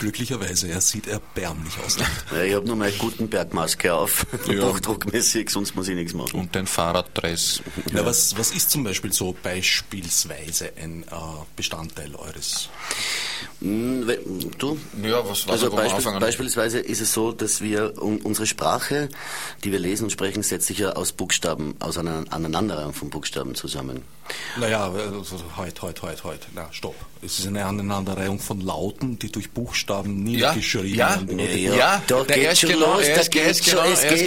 Glücklicherweise, 0.02 0.68
er 0.68 0.82
sieht 0.82 1.06
erbärmlich 1.06 1.78
aus. 1.86 1.98
Ja, 2.32 2.42
ich 2.42 2.56
habe 2.56 2.66
nur 2.66 2.76
meine 2.76 2.94
Gutenberg-Maske 2.94 3.94
auf, 3.94 4.26
ja. 4.48 4.66
Buchdruckmäßig, 4.66 5.52
sonst 5.52 5.76
muss 5.76 5.88
ich 5.90 5.96
nichts 5.96 6.14
machen. 6.14 6.40
Und 6.40 6.56
den 6.56 6.66
Fahrraddress. 6.66 7.62
Ja. 7.94 8.04
was, 8.04 8.36
was 8.36 8.52
ist 8.52 8.72
zum 8.72 8.84
Beispiel 8.84 9.14
so 9.14 9.36
beispielsweise 9.44 10.72
ein 10.82 11.04
äh, 11.04 11.16
Bestandteil 11.56 12.16
eures? 12.16 12.70
Hm, 13.60 14.10
du? 14.58 14.80
Ja, 15.04 15.24
was, 15.30 15.48
was 15.48 15.64
also 15.64 15.76
Beispiel, 15.76 16.20
beispielsweise 16.20 16.80
ist 16.80 17.02
es 17.02 17.14
so, 17.14 17.32
dass 17.32 17.62
wir 17.62 18.02
um, 18.02 18.18
unsere 18.18 18.48
Sprache, 18.48 19.10
die 19.64 19.72
wir 19.72 19.80
lesen 19.80 20.06
und 20.06 20.10
sprechen, 20.10 20.42
setzt 20.42 20.66
sich 20.66 20.80
ja 20.80 20.94
aus 20.94 21.12
Buchstaben, 21.12 21.76
aus 21.80 22.00
einer 22.00 22.24
Aneinanderreihung 22.32 22.94
von 22.94 23.12
Buchstaben 23.12 23.54
zusammen. 23.54 24.02
Naja, 24.60 24.90
also, 24.90 25.38
heute, 25.58 25.82
heute, 25.84 26.02
heute, 26.02 26.24
heute. 26.24 26.48
Na, 26.56 26.72
stopp. 26.72 26.96
Es 27.22 27.38
ist 27.38 27.48
eine 27.48 27.66
Aneinanderreihung 27.66 28.40
von 28.40 28.62
Lauten, 28.62 29.20
die 29.20 29.32
durch 29.32 29.52
Buchstaben 29.52 29.91
niedergeschrieben 30.04 30.98
ja. 30.98 31.20
Ja, 31.30 31.46
ja, 31.46 31.76
ja, 31.76 32.04
da 32.08 32.24
der 32.24 32.38
geht 32.38 32.52
ist 32.52 32.62
genau, 32.62 32.96
los, 32.96 33.06
er 33.06 33.22
ist 33.22 33.32
genau, 33.32 33.44
er 33.44 33.52
ist 33.52 33.66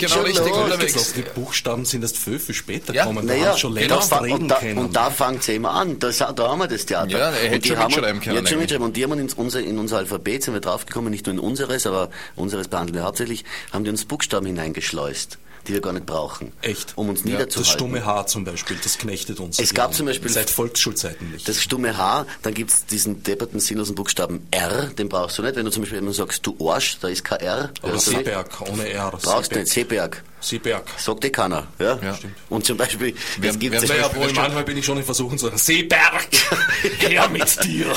genau 0.00 0.20
richtig 0.22 0.50
los. 0.50 0.64
unterwegs. 0.64 1.12
Die 1.14 1.22
Buchstaben 1.22 1.84
sind 1.84 2.02
erst 2.02 2.16
viel, 2.16 2.38
viel 2.38 2.54
später 2.54 2.94
ja, 2.94 3.02
gekommen. 3.02 3.26
Da 3.26 3.34
naja, 3.34 3.56
schon 3.56 3.74
länger 3.74 3.98
genau. 3.98 4.18
reden 4.18 4.42
und 4.42 4.48
da, 4.48 4.54
können. 4.56 4.78
Und 4.78 4.96
da 4.96 5.10
fängt 5.10 5.40
es 5.40 5.48
immer 5.48 5.70
an. 5.70 5.98
Da, 5.98 6.10
da 6.10 6.48
haben 6.48 6.58
wir 6.58 6.68
das 6.68 6.86
Theater. 6.86 7.10
Ja, 7.10 7.30
er 7.30 7.50
hätte 7.50 7.68
schon 7.68 7.78
mitschreiben 7.78 8.20
können. 8.20 8.46
Schon 8.46 8.58
mitschreiben. 8.58 8.86
Und 8.86 8.96
die 8.96 9.04
haben 9.04 9.18
in 9.18 9.32
unser, 9.32 9.60
in 9.60 9.78
unser 9.78 9.98
Alphabet, 9.98 10.42
sind 10.42 10.54
wir 10.54 10.60
draufgekommen, 10.60 11.10
nicht 11.10 11.26
nur 11.26 11.34
in 11.34 11.40
unseres, 11.40 11.86
aber 11.86 12.10
unseres 12.36 12.68
behandeln 12.68 12.96
wir 12.96 13.04
hauptsächlich, 13.04 13.44
haben 13.72 13.84
die 13.84 13.90
uns 13.90 14.04
Buchstaben 14.04 14.46
hineingeschleust 14.46 15.38
die 15.68 15.74
wir 15.74 15.80
gar 15.80 15.92
nicht 15.92 16.06
brauchen. 16.06 16.52
Echt? 16.62 16.92
Um 16.96 17.08
uns 17.08 17.20
ja, 17.20 17.26
niederzuhalten. 17.26 17.62
Das 17.62 17.68
stumme 17.68 18.04
H 18.04 18.26
zum 18.26 18.44
Beispiel, 18.44 18.76
das 18.82 18.98
knechtet 18.98 19.40
uns. 19.40 19.58
Es 19.58 19.74
gab 19.74 19.94
zum 19.94 20.06
Beispiel... 20.06 20.30
Seit 20.30 20.50
Volksschulzeiten 20.50 21.30
nicht. 21.30 21.48
Das 21.48 21.62
stumme 21.62 21.96
H, 21.96 22.26
dann 22.42 22.54
gibt 22.54 22.70
es 22.70 22.86
diesen 22.86 23.22
depperten 23.22 23.60
sinnlosen 23.60 23.94
Buchstaben 23.94 24.46
R, 24.50 24.86
den 24.98 25.08
brauchst 25.08 25.38
du 25.38 25.42
nicht. 25.42 25.56
Wenn 25.56 25.64
du 25.64 25.70
zum 25.70 25.82
Beispiel 25.82 25.98
immer 25.98 26.12
sagst, 26.12 26.46
du 26.46 26.56
Arsch, 26.68 26.98
da 27.00 27.08
ist 27.08 27.24
kein 27.24 27.40
R. 27.40 27.70
Aber 27.82 27.98
Seeberg, 27.98 28.60
ohne 28.70 28.88
R. 28.88 29.10
Brauchst 29.10 29.54
du 29.54 29.58
nicht, 29.58 29.72
Seeberg. 29.72 30.22
Seeberg. 30.40 30.84
Sagt 30.98 31.24
eh 31.24 31.30
keiner. 31.30 31.66
Ja, 31.78 31.98
ja. 32.02 32.14
Stimmt. 32.14 32.36
Und 32.50 32.66
zum 32.66 32.76
Beispiel... 32.76 33.14
Wer, 33.38 33.50
das 33.50 33.58
gibt's 33.58 33.88
wer, 33.88 33.96
ja, 33.96 34.10
manchmal 34.34 34.64
bin 34.64 34.76
ich 34.76 34.84
schon 34.84 34.98
in 34.98 35.04
Versuchen 35.04 35.38
zu 35.38 35.46
sagen, 35.46 35.58
Seeberg, 35.58 36.28
her 36.98 37.28
mit 37.28 37.64
dir. 37.64 37.86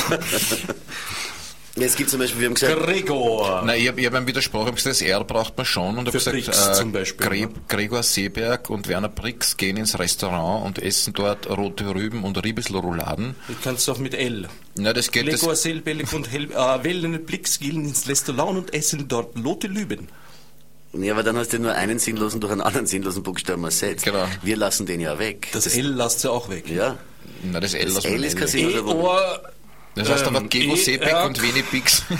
Es 1.79 1.95
gibt 1.95 2.09
zum 2.09 2.19
Beispiel, 2.19 2.41
wir 2.41 2.47
haben 2.47 2.55
gesagt, 2.55 2.83
Gregor. 2.83 3.61
Nein, 3.63 3.79
ich 3.79 3.87
habe 3.87 4.03
hab 4.05 4.13
einen 4.15 4.27
Widerspruch, 4.27 4.61
ich 4.61 4.67
habe 4.67 4.75
gesagt, 4.75 4.95
das 4.95 5.01
R 5.01 5.23
braucht 5.23 5.57
man 5.57 5.65
schon 5.65 5.97
und 5.97 6.07
habe 6.07 6.11
gesagt, 6.11 6.35
Brix 6.35 6.73
zum 6.73 6.91
Beispiel, 6.91 7.27
Gre 7.27 7.39
ne? 7.41 7.49
Gregor 7.67 8.03
Seeberg 8.03 8.69
und 8.69 8.87
Werner 8.87 9.09
Brix 9.09 9.57
gehen 9.57 9.77
ins 9.77 9.97
Restaurant 9.99 10.65
und 10.65 10.79
essen 10.79 11.13
dort 11.13 11.47
rote 11.49 11.93
Rüben 11.93 12.23
und 12.23 12.43
Riebesrouladen. 12.43 13.35
Du 13.47 13.53
kannst 13.63 13.87
auch 13.89 13.99
mit 13.99 14.15
L. 14.15 14.47
Na, 14.75 14.93
das 14.93 15.11
geht 15.11 15.27
Gregor 15.27 15.49
das, 15.49 15.61
Selbellig 15.63 16.11
und 16.13 16.31
Hel 16.31 16.51
äh, 16.51 16.83
Wellen 16.83 17.25
Blix 17.25 17.59
gehen 17.59 17.85
ins 17.85 18.07
Restaurant 18.07 18.57
und 18.57 18.73
essen 18.73 19.07
dort 19.07 19.37
Lote 19.37 19.67
Lüben. 19.67 20.07
ja, 20.93 21.13
aber 21.13 21.23
dann 21.23 21.37
hast 21.37 21.53
du 21.53 21.59
nur 21.59 21.73
einen 21.73 21.99
sinnlosen 21.99 22.41
durch 22.41 22.51
einen 22.53 22.61
anderen 22.61 22.87
sinnlosen 22.87 23.21
Buchstaben 23.21 23.63
ersetzt. 23.63 24.03
Genau. 24.03 24.25
Wir 24.41 24.57
lassen 24.57 24.85
den 24.87 24.99
ja 24.99 25.19
weg. 25.19 25.49
Das, 25.53 25.67
L 25.67 25.87
lasst 25.87 26.25
ihr 26.25 26.31
auch 26.31 26.49
weg. 26.49 26.69
ja, 26.69 26.97
na, 27.43 27.59
das 27.59 27.73
L 27.75 27.93
das 27.93 28.05
L 28.05 28.23
ist 28.23 28.33
nicht. 28.33 28.37
kein 28.37 28.47
Sinn. 28.47 28.69
E, 28.71 28.79
Ohr, 28.79 29.41
Das 29.97 30.09
heißt 30.09 30.25
aber 30.25 30.39
ähm, 30.39 30.49
Gego 30.49 30.73
E, 30.73 30.77
Seebeck 30.77 31.09
R, 31.09 31.25
und 31.25 31.41
Veni 31.41 31.63
Bix. 31.71 32.03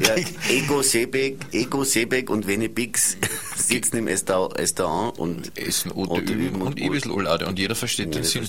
Ja, 0.00 0.14
Ego 0.48 0.82
Seebeck, 0.82 1.36
Ego 1.52 1.84
Seebeck 1.84 2.30
und 2.30 2.46
Veni 2.46 2.68
Bix 2.68 3.16
sitzen 3.56 3.96
im 3.98 4.06
Restau- 4.08 4.54
Restaurant 4.56 5.18
und 5.18 5.56
Essen 5.58 5.92
Ote 5.92 6.20
Üben 6.20 6.62
und 6.62 6.68
und- 6.68 6.80
Ibisloulade 6.80 7.46
und 7.46 7.58
jeder 7.58 7.74
versteht 7.74 8.14
den 8.14 8.22
das 8.22 8.30
Sinn. 8.32 8.46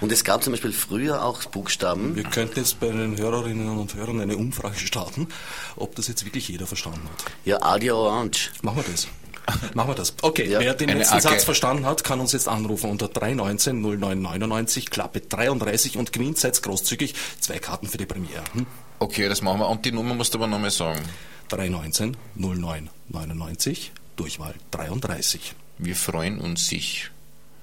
Und 0.00 0.12
es 0.12 0.24
gab 0.24 0.42
zum 0.42 0.52
Beispiel 0.52 0.72
früher 0.72 1.24
auch 1.24 1.44
Buchstaben. 1.46 2.16
Wir 2.16 2.24
könnten 2.24 2.58
jetzt 2.60 2.80
bei 2.80 2.88
den 2.88 3.16
Hörerinnen 3.18 3.68
und 3.78 3.94
Hörern 3.94 4.20
eine 4.20 4.36
Umfrage 4.36 4.78
starten, 4.78 5.28
ob 5.76 5.94
das 5.96 6.08
jetzt 6.08 6.24
wirklich 6.24 6.48
jeder 6.48 6.66
verstanden 6.66 7.00
hat. 7.04 7.24
Ja, 7.44 7.62
Adia 7.62 7.94
Orange. 7.94 8.50
Machen 8.62 8.78
wir 8.78 8.84
das. 8.92 9.08
Machen 9.74 9.90
wir 9.90 9.94
das. 9.94 10.14
Okay, 10.22 10.48
Ja. 10.48 10.60
wer 10.60 10.74
den 10.74 10.90
Eine 10.90 11.00
letzten 11.00 11.14
Acke. 11.14 11.22
Satz 11.28 11.44
verstanden 11.44 11.86
hat, 11.86 12.04
kann 12.04 12.20
uns 12.20 12.32
jetzt 12.32 12.48
anrufen 12.48 12.90
unter 12.90 13.08
319 13.08 13.80
0999, 13.80 14.90
Klappe 14.90 15.20
33 15.20 15.96
und 15.96 16.12
gewinnt, 16.12 16.38
seid 16.38 16.62
großzügig, 16.62 17.14
zwei 17.40 17.58
Karten 17.58 17.86
für 17.86 17.98
die 17.98 18.06
Premiere. 18.06 18.42
Hm? 18.52 18.66
Okay, 18.98 19.28
das 19.28 19.42
machen 19.42 19.60
wir. 19.60 19.68
Und 19.68 19.84
die 19.84 19.92
Nummer 19.92 20.14
musst 20.14 20.34
du 20.34 20.38
aber 20.38 20.46
nochmal 20.46 20.70
sagen. 20.70 21.00
319 21.50 22.16
0999, 22.36 23.92
Durchwahl 24.16 24.54
33. 24.72 25.54
Wir 25.78 25.96
freuen 25.96 26.40
uns 26.40 26.66
sich. 26.68 27.10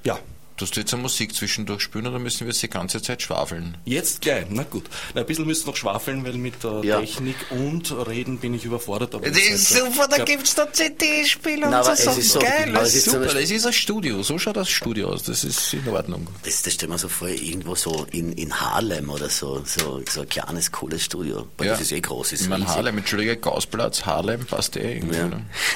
Ja, 0.04 0.20
Tust 0.58 0.76
du 0.78 0.80
jetzt 0.80 0.94
eine 0.94 1.02
Musik 1.02 1.36
zwischendurch 1.36 1.82
spielen 1.82 2.08
oder 2.08 2.18
müssen 2.18 2.42
wir 2.42 2.48
jetzt 2.48 2.64
die 2.64 2.70
ganze 2.70 3.02
Zeit 3.02 3.22
schwafeln? 3.22 3.78
jetzt 3.84 4.22
gleich. 4.22 4.46
Na 4.50 4.64
gut. 4.64 4.86
Na, 5.14 5.20
ein 5.22 5.28
bisschen 5.28 5.46
müsst 5.46 5.66
ihr 5.66 5.68
noch 5.72 5.76
schwafeln, 5.76 6.24
weil 6.24 6.34
mit 6.36 6.64
der 6.64 6.82
Ja. 6.84 7.02
Technik 7.02 7.36
und 7.50 7.92
Reden 8.08 8.38
bin 8.38 8.54
ich 8.54 8.64
überfordert. 8.64 9.14
Aber 9.16 9.28
Das 9.30 9.38
ist 9.38 9.72
ja- 9.72 9.86
super, 9.86 10.08
da 10.08 10.18
Ja, 10.18 10.24
gibt's 10.24 10.56
da 10.56 10.72
CD-Spieler 10.72 11.70
Na, 11.70 11.80
und 11.80 11.86
so 11.86 11.92
es 11.92 12.18
ist 12.18 12.32
so- 12.32 12.40
geil. 12.40 12.72
Das 12.74 12.88
es 12.90 12.96
ist 12.96 13.06
super, 13.12 13.26
das 13.26 13.52
ist 13.52 13.66
ein 13.66 13.74
Studio. 13.74 14.24
So 14.24 14.40
schaut 14.40 14.56
das 14.56 14.70
Studio 14.70 15.10
aus. 15.10 15.24
Das 15.24 15.44
ist 15.44 15.74
in 15.74 15.88
Ordnung. 15.90 16.26
Das, 16.44 16.62
das 16.62 16.74
stell 16.74 16.88
mir 16.88 16.98
so 16.98 17.10
vor, 17.10 17.28
irgendwo 17.28 17.76
so 17.76 18.08
in, 18.12 18.32
in 18.32 18.54
Harlem 18.58 19.10
oder 19.10 19.30
so, 19.30 19.62
so, 19.66 20.02
so 20.10 20.22
ein 20.22 20.30
kleines, 20.30 20.72
cooles 20.72 21.04
Studio. 21.04 21.48
Weil 21.58 21.68
das 21.68 21.82
ist 21.82 21.92
eh 21.92 22.00
groß. 22.00 22.32
Ist 22.32 22.42
Ich 22.44 22.48
meine. 22.50 22.66
Harlem, 22.66 22.98
Entschuldige, 22.98 23.36
Gausplatz, 23.36 24.06
Harlem 24.06 24.46
passt 24.46 24.78
eh 24.78 24.96
irgendwie. 24.96 25.18
Ja. 25.18 25.30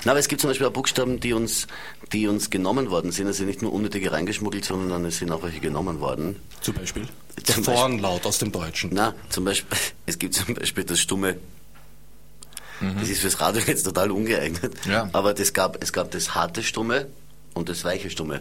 Na, 0.06 0.12
aber 0.12 0.20
es 0.22 0.30
gibt 0.30 0.40
zum 0.40 0.50
Beispiel 0.50 0.68
auch 0.68 0.72
Buchstaben, 0.74 1.20
die 1.20 1.34
uns, 1.34 1.68
die 2.14 2.28
uns 2.28 2.50
genommen 2.50 2.90
worden 2.90 3.12
sind. 3.12 3.28
Also 3.28 3.44
nicht 3.44 3.62
nur 3.62 3.74
unnötige 3.74 4.12
reingeschmuggelt, 4.14 4.69
sondern 4.78 5.06
es 5.06 5.18
sind 5.18 5.32
auch 5.32 5.44
welche 5.44 5.60
genommen 5.60 6.00
worden. 6.00 6.38
Zum 6.62 6.76
Beispiel. 6.76 7.08
Zum 7.44 7.64
Vornlaut 7.64 8.26
aus 8.26 8.38
dem 8.38 8.52
Deutschen. 8.52 8.90
Na, 8.94 9.14
zum 9.30 9.46
Beispiel, 9.46 9.78
es 10.06 10.20
gibt 10.20 10.34
zum 10.34 10.54
Beispiel 10.54 10.84
das 10.84 11.00
Stumme. 11.00 11.38
Das 13.00 13.10
ist 13.10 13.20
fürs 13.20 13.42
Radio 13.42 13.62
jetzt 13.68 13.84
total 13.84 14.10
ungeeignet. 14.10 14.74
Ja. 14.86 15.10
Aber 15.12 15.34
das 15.34 15.52
gab, 15.52 15.84
es 15.84 15.92
gab 15.92 16.12
das 16.12 16.34
harte 16.34 16.64
Stumme 16.64 17.08
und 17.54 17.68
das 17.68 17.84
weiche 17.84 18.10
Stumme. 18.10 18.40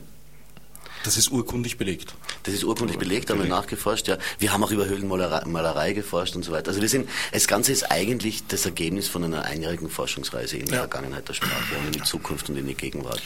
Das 1.02 1.16
ist 1.16 1.30
urkundig 1.30 1.76
belegt. 1.76 2.14
Das 2.44 2.54
ist 2.54 2.62
urkundlich 2.64 2.98
belegt, 2.98 3.30
haben 3.30 3.40
wir 3.40 3.48
nachgeforscht, 3.48 4.08
ja. 4.08 4.18
Wir 4.38 4.52
haben 4.52 4.62
auch 4.62 4.70
über 4.70 4.86
Höhlenmalerei 4.86 5.44
Malerei 5.46 5.92
geforscht 5.92 6.36
und 6.36 6.44
so 6.44 6.52
weiter. 6.52 6.68
Also 6.68 6.80
wir 6.80 6.88
sind, 6.88 7.08
das 7.32 7.46
Ganze 7.46 7.72
ist 7.72 7.90
eigentlich 7.90 8.46
das 8.46 8.64
Ergebnis 8.64 9.08
von 9.08 9.24
einer 9.24 9.42
einjährigen 9.44 9.90
Forschungsreise 9.90 10.56
in 10.56 10.66
die 10.66 10.72
Ja. 10.72 10.80
Vergangenheit 10.80 11.28
der 11.28 11.34
Sprache 11.34 11.76
und 11.80 11.86
in 11.86 11.92
die 11.92 12.02
Zukunft 12.02 12.48
und 12.48 12.56
in 12.56 12.66
die 12.66 12.74
Gegenwart. 12.74 13.22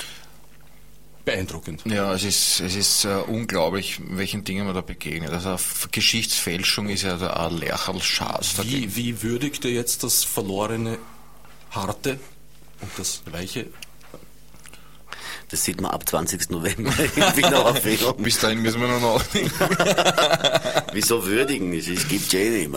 Beeindruckend. 1.25 1.83
Ja, 1.85 2.13
es 2.15 2.25
ist, 2.25 2.61
es 2.61 2.75
ist 2.75 3.05
äh, 3.05 3.19
unglaublich, 3.27 4.01
welchen 4.03 4.43
Dingen 4.45 4.67
man 4.67 4.75
da 4.75 4.81
begegnet. 4.81 5.31
Also 5.31 5.57
Geschichtsfälschung 5.93 6.89
ist 6.89 7.03
ja 7.03 7.17
Lercherl-Schaß 7.49 8.57
dagegen. 8.57 8.97
Wie, 8.97 8.97
wie 8.97 9.23
würdigt 9.23 9.65
ihr 9.65 9.73
jetzt 9.73 10.03
das 10.03 10.25
verlorene 10.25 10.99
Harte 11.71 12.19
und 12.81 12.91
das 12.97 13.23
Weiche? 13.31 13.67
Das 15.51 15.65
sieht 15.65 15.81
man 15.81 15.91
ab 15.91 16.09
20. 16.09 16.51
November 16.51 16.93
in 16.99 17.37
Wiener 17.37 17.67
Aufregung. 17.67 18.17
Bis 18.23 18.41
dahin 18.41 18.63
müssen 18.63 18.81
wir 18.81 18.89
noch 18.89 19.19
nachdenken. 19.19 19.53
Wieso 20.93 21.25
würdigen? 21.27 21.75
Es 21.75 21.89
es 21.89 22.09
gibt 22.09 22.33
ja 22.33 22.41
eh 22.41 22.67
nicht 22.67 22.71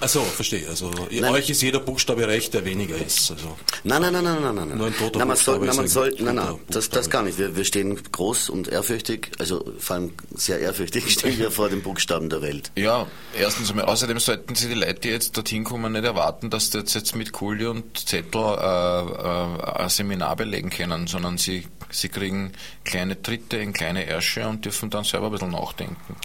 Also, 0.00 0.22
verstehe. 0.22 0.68
Also, 0.68 0.92
Nein. 1.10 1.32
euch 1.32 1.50
ist 1.50 1.60
jeder 1.60 1.80
Buchstabe 1.80 2.28
recht, 2.28 2.54
der 2.54 2.64
weniger 2.64 2.96
ist. 2.96 3.32
Also, 3.32 3.56
Nein, 3.82 4.00
nein, 4.00 4.12
nein, 4.12 4.24
nein, 4.24 4.42
nein, 4.42 4.54
nein. 4.54 4.78
Nur 4.78 4.86
ein 4.86 4.96
toter 4.96 5.18
nein, 5.18 5.28
man 5.28 5.36
soll, 5.36 5.58
Buchstabe 5.58 5.66
nein, 5.66 5.76
man 5.76 5.88
soll, 5.88 6.14
ein 6.16 6.24
nein, 6.24 6.34
nein, 6.36 6.58
das, 6.68 6.88
das 6.90 7.10
gar 7.10 7.22
nicht. 7.24 7.36
Wir, 7.38 7.56
wir 7.56 7.64
stehen 7.64 8.00
groß 8.12 8.50
und 8.50 8.68
ehrfürchtig, 8.68 9.32
also 9.40 9.64
vor 9.78 9.96
allem 9.96 10.12
sehr 10.34 10.60
ehrfürchtig 10.60 11.10
stehen 11.12 11.38
wir 11.38 11.50
vor 11.50 11.68
den 11.68 11.82
Buchstaben 11.82 12.30
der 12.30 12.42
Welt. 12.42 12.70
Ja, 12.76 13.08
erstens 13.36 13.70
einmal. 13.70 13.86
Außerdem 13.86 14.20
sollten 14.20 14.54
Sie 14.54 14.68
die 14.68 14.74
Leute, 14.74 15.00
die 15.00 15.08
jetzt 15.08 15.36
dorthin 15.36 15.64
kommen, 15.64 15.92
nicht 15.92 16.04
erwarten, 16.04 16.48
dass 16.48 16.70
sie 16.70 16.78
jetzt, 16.78 16.94
jetzt 16.94 17.16
mit 17.16 17.32
Kuli 17.32 17.66
und 17.66 17.98
Zettel 17.98 18.40
äh, 18.40 19.00
äh, 19.00 19.82
ein 19.82 19.88
Seminar 19.88 20.36
belegen 20.36 20.70
können, 20.70 21.08
sondern 21.08 21.38
sie, 21.38 21.66
sie 21.90 22.08
kriegen 22.08 22.52
kleine 22.84 23.20
Tritte 23.20 23.56
in 23.56 23.72
kleine 23.72 24.04
Ärsche 24.06 24.46
und 24.46 24.64
dürfen 24.64 24.90
dann 24.90 25.02
selber 25.02 25.26
ein 25.26 25.32
bisschen 25.32 25.50
nachdenken. 25.50 26.16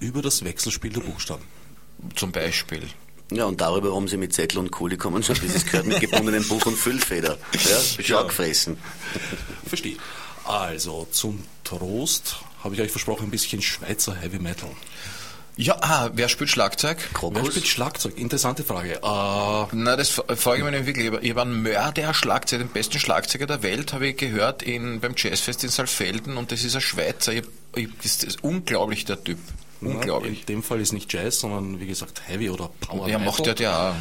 über 0.00 0.22
das 0.22 0.42
Wechselspiel 0.42 0.92
der 0.92 1.00
Buchstaben. 1.02 1.53
Zum 2.14 2.32
Beispiel. 2.32 2.82
Ja, 3.30 3.46
und 3.46 3.60
darüber, 3.60 3.88
warum 3.88 4.06
sie 4.06 4.16
mit 4.16 4.34
Zettel 4.34 4.58
und 4.58 4.70
Kuli 4.70 4.96
kommen, 4.96 5.22
schon 5.22 5.36
bis 5.38 5.54
es 5.54 5.66
gehört 5.66 5.86
mit 5.86 6.00
gebundenem 6.00 6.46
Buch 6.46 6.64
und 6.66 6.76
Füllfeder. 6.76 7.38
Ja, 8.06 8.20
auch 8.20 8.28
gefressen. 8.28 8.76
Verstehe. 9.66 9.96
Also, 10.44 11.08
zum 11.10 11.42
Trost 11.64 12.36
habe 12.62 12.74
ich 12.74 12.80
euch 12.80 12.90
versprochen, 12.90 13.24
ein 13.24 13.30
bisschen 13.30 13.62
Schweizer 13.62 14.14
Heavy 14.14 14.38
Metal. 14.38 14.70
Ja, 15.56 15.76
ah, 15.80 16.10
wer 16.12 16.28
spielt 16.28 16.50
Schlagzeug? 16.50 16.98
Wer 16.98 17.12
Krokus? 17.12 17.48
spielt 17.50 17.68
Schlagzeug? 17.68 18.18
Interessante 18.18 18.64
Frage. 18.64 18.94
Äh, 18.94 18.98
Na, 19.02 19.96
das 19.96 20.10
frage 20.10 20.58
ich 20.58 20.64
mich 20.64 20.72
nicht 20.72 20.86
wirklich. 20.86 21.22
Ich 21.22 21.30
habe 21.30 21.42
einen 21.42 21.62
Mörder 21.62 22.12
Schlagzeuger, 22.12 22.64
den 22.64 22.72
besten 22.72 22.98
Schlagzeuger 22.98 23.46
der 23.46 23.62
Welt, 23.62 23.92
habe 23.92 24.08
ich 24.08 24.16
gehört 24.16 24.62
in, 24.62 25.00
beim 25.00 25.14
Jazzfest 25.16 25.62
in 25.62 25.70
Saalfelden 25.70 26.36
und 26.36 26.50
das 26.50 26.64
ist 26.64 26.74
ein 26.74 26.80
Schweizer. 26.80 27.32
Ich, 27.32 27.44
ich, 27.76 27.88
das 28.02 28.24
ist 28.24 28.42
unglaublich, 28.42 29.04
der 29.04 29.22
Typ. 29.22 29.38
Unglaublich. 29.80 30.40
In 30.40 30.46
dem 30.46 30.62
Fall 30.62 30.80
ist 30.80 30.92
nicht 30.92 31.12
Jazz, 31.12 31.40
sondern 31.40 31.80
wie 31.80 31.86
gesagt 31.86 32.22
Heavy 32.28 32.50
oder 32.50 32.70
Power 32.80 33.06
Metal. 33.06 33.24
macht 33.24 33.46
der 33.46 33.54
ja 33.56 33.90
auch. 33.90 33.94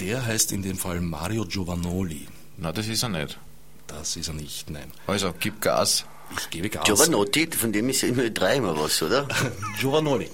Der 0.00 0.24
heißt 0.24 0.52
in 0.52 0.62
dem 0.62 0.76
Fall 0.78 1.00
Mario 1.00 1.44
Giovanoli. 1.44 2.26
Na, 2.56 2.72
das 2.72 2.88
ist 2.88 3.02
er 3.02 3.08
nicht. 3.08 3.38
Das 3.86 4.16
ist 4.16 4.28
er 4.28 4.34
nicht, 4.34 4.70
nein. 4.70 4.92
Also, 5.06 5.32
gib 5.38 5.60
Gas. 5.60 6.04
Ich 6.38 6.50
gebe 6.50 6.68
Gas. 6.68 6.84
Giovanotti, 6.84 7.46
von 7.48 7.72
dem 7.72 7.88
ist 7.88 8.02
ja 8.02 8.08
immer 8.08 8.28
drei 8.28 8.56
immer 8.56 8.78
was, 8.78 9.02
oder? 9.02 9.26
Giovanoli. 9.80 10.28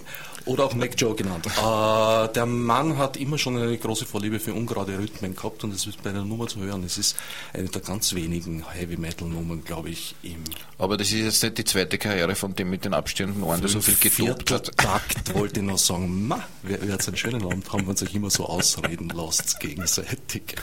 Oder 0.46 0.64
auch 0.64 0.74
Mac 0.74 0.92
Joe 0.96 1.14
genannt. 1.14 1.46
Äh, 1.46 2.32
der 2.32 2.46
Mann 2.46 2.98
hat 2.98 3.16
immer 3.16 3.38
schon 3.38 3.56
eine 3.56 3.76
große 3.76 4.04
Vorliebe 4.04 4.38
für 4.38 4.52
ungerade 4.52 4.98
Rhythmen 4.98 5.34
gehabt 5.34 5.64
und 5.64 5.72
das 5.72 5.86
ist 5.86 6.02
bei 6.02 6.12
der 6.12 6.22
Nummer 6.22 6.46
zu 6.46 6.60
hören. 6.60 6.84
Es 6.84 6.98
ist 6.98 7.16
eine 7.54 7.68
der 7.68 7.80
ganz 7.80 8.14
wenigen 8.14 8.64
Heavy 8.68 8.96
Metal 8.98 9.26
Nummern, 9.26 9.64
glaube 9.64 9.88
ich, 9.88 10.14
im 10.22 10.44
Aber 10.78 10.96
das 10.96 11.12
ist 11.12 11.24
jetzt 11.24 11.42
nicht 11.42 11.58
die 11.58 11.64
zweite 11.64 11.96
Karriere 11.96 12.34
von 12.34 12.54
dem 12.54 12.68
mit 12.68 12.84
den 12.84 12.92
abstehenden 12.92 13.42
Ohren, 13.42 13.60
der 13.60 13.70
so 13.70 13.80
viel 13.80 13.96
getobt 13.96 14.50
hat. 14.50 14.76
Takt 14.76 15.34
wollte 15.34 15.60
ich 15.60 15.66
noch 15.66 15.78
sagen, 15.78 16.26
ma, 16.28 16.44
wer, 16.62 16.78
wer 16.82 16.94
hat 16.94 17.06
einen 17.06 17.16
schönen 17.16 17.42
Abend, 17.42 17.72
haben 17.72 17.82
wir 17.82 17.90
uns 17.90 18.02
euch 18.02 18.14
immer 18.14 18.30
so 18.30 18.44
ausreden 18.44 19.08
lassen 19.08 19.46
gegenseitig. 19.60 20.56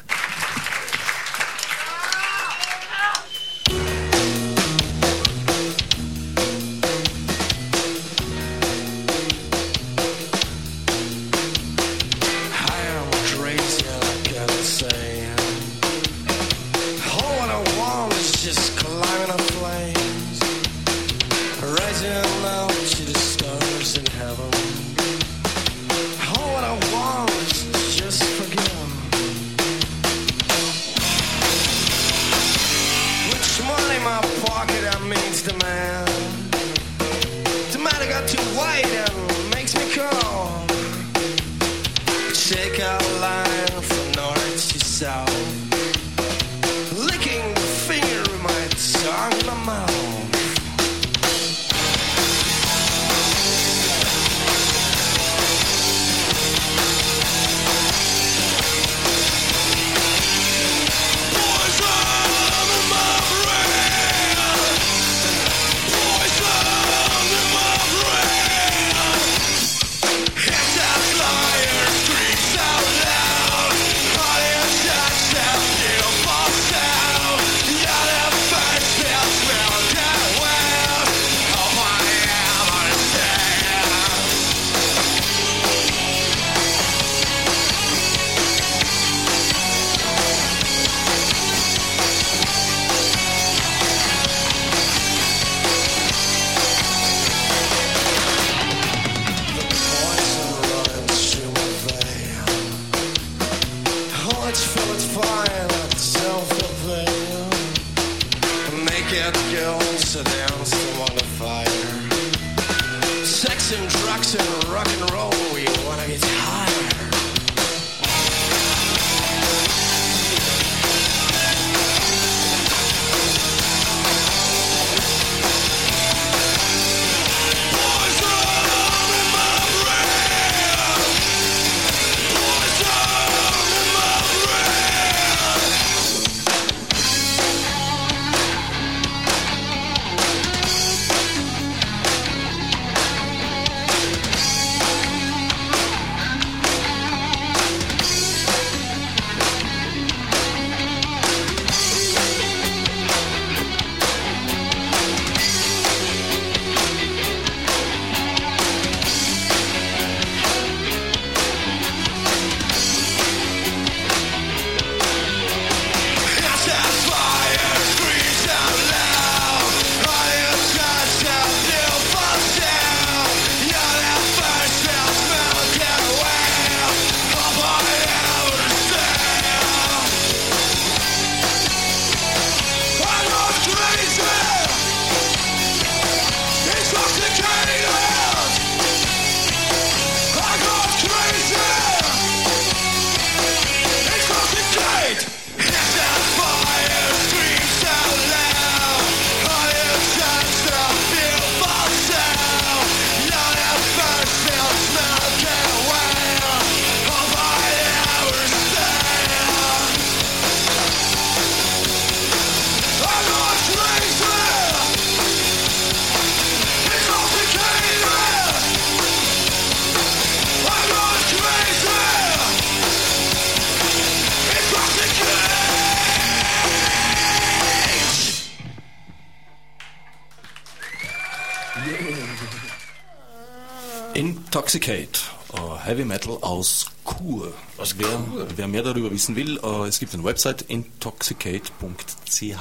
Intoxicate, 234.74 235.20
uh, 235.54 235.76
Heavy 235.84 236.06
Metal 236.06 236.38
aus 236.40 236.86
Chur. 237.04 237.52
Aus 237.78 237.94
wer, 237.98 238.08
Chur? 238.08 238.48
wer 238.56 238.70
mehr 238.70 238.84
darüber 238.84 239.12
wissen 239.12 239.36
will, 239.36 239.60
uh, 239.60 239.84
es 239.84 240.00
gibt 240.00 240.14
eine 240.14 240.24
Website 240.24 240.62
intoxicate.ch. 240.62 242.56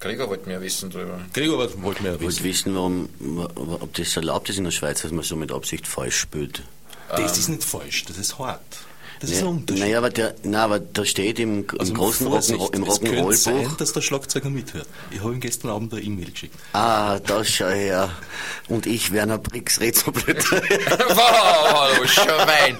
Gregor 0.00 0.28
wollte 0.28 0.48
mehr 0.48 0.60
wissen 0.60 0.90
drüber. 0.90 1.20
Gregor 1.32 1.58
wollte 1.82 2.02
mehr 2.02 2.14
Ich 2.14 2.20
wollte 2.20 2.42
wissen. 2.42 2.74
wissen, 2.74 2.74
warum, 2.74 3.08
ob 3.54 3.94
das 3.94 4.16
erlaubt 4.16 4.48
ist 4.48 4.58
in 4.58 4.64
der 4.64 4.72
Schweiz, 4.72 5.02
dass 5.02 5.12
man 5.12 5.22
so 5.22 5.36
mit 5.36 5.52
Absicht 5.52 5.86
falsch 5.86 6.16
spielt. 6.18 6.64
Das 7.08 7.38
ist 7.38 7.48
nicht 7.48 7.62
falsch, 7.62 8.06
das 8.06 8.18
ist 8.18 8.40
hart. 8.40 8.78
Das 9.20 9.30
ist 9.30 9.40
ein 9.42 9.46
Unterschied. 9.48 9.82
naja, 9.82 9.98
aber, 9.98 10.10
der, 10.10 10.34
na, 10.42 10.64
aber 10.64 10.78
da 10.78 11.04
steht 11.04 11.38
im, 11.38 11.60
im 11.70 11.80
Also 11.80 11.94
großen 11.94 12.26
Vorsicht, 12.28 12.60
Rock'n'Roll- 12.60 12.74
im 12.76 12.82
es 12.84 13.00
könnte 13.00 13.36
sein, 13.36 13.54
Rock'n'Roll-Buch. 13.54 13.76
dass 13.78 13.92
der 13.92 14.00
Schlagzeuger 14.02 14.50
mithört. 14.50 14.86
Ich 15.10 15.20
habe 15.20 15.32
ihm 15.32 15.40
gestern 15.40 15.70
Abend 15.70 15.92
eine 15.94 16.02
E-Mail 16.02 16.30
geschickt. 16.30 16.54
Ah, 16.74 17.18
da 17.20 17.44
schau 17.44 17.68
her. 17.68 18.10
Und 18.68 18.86
ich, 18.86 19.12
Werner 19.12 19.38
Brix, 19.38 19.80
red 19.80 19.96
so 19.96 20.10
blöd. 20.12 20.44
wow, 20.50 22.06
Schwein. 22.08 22.76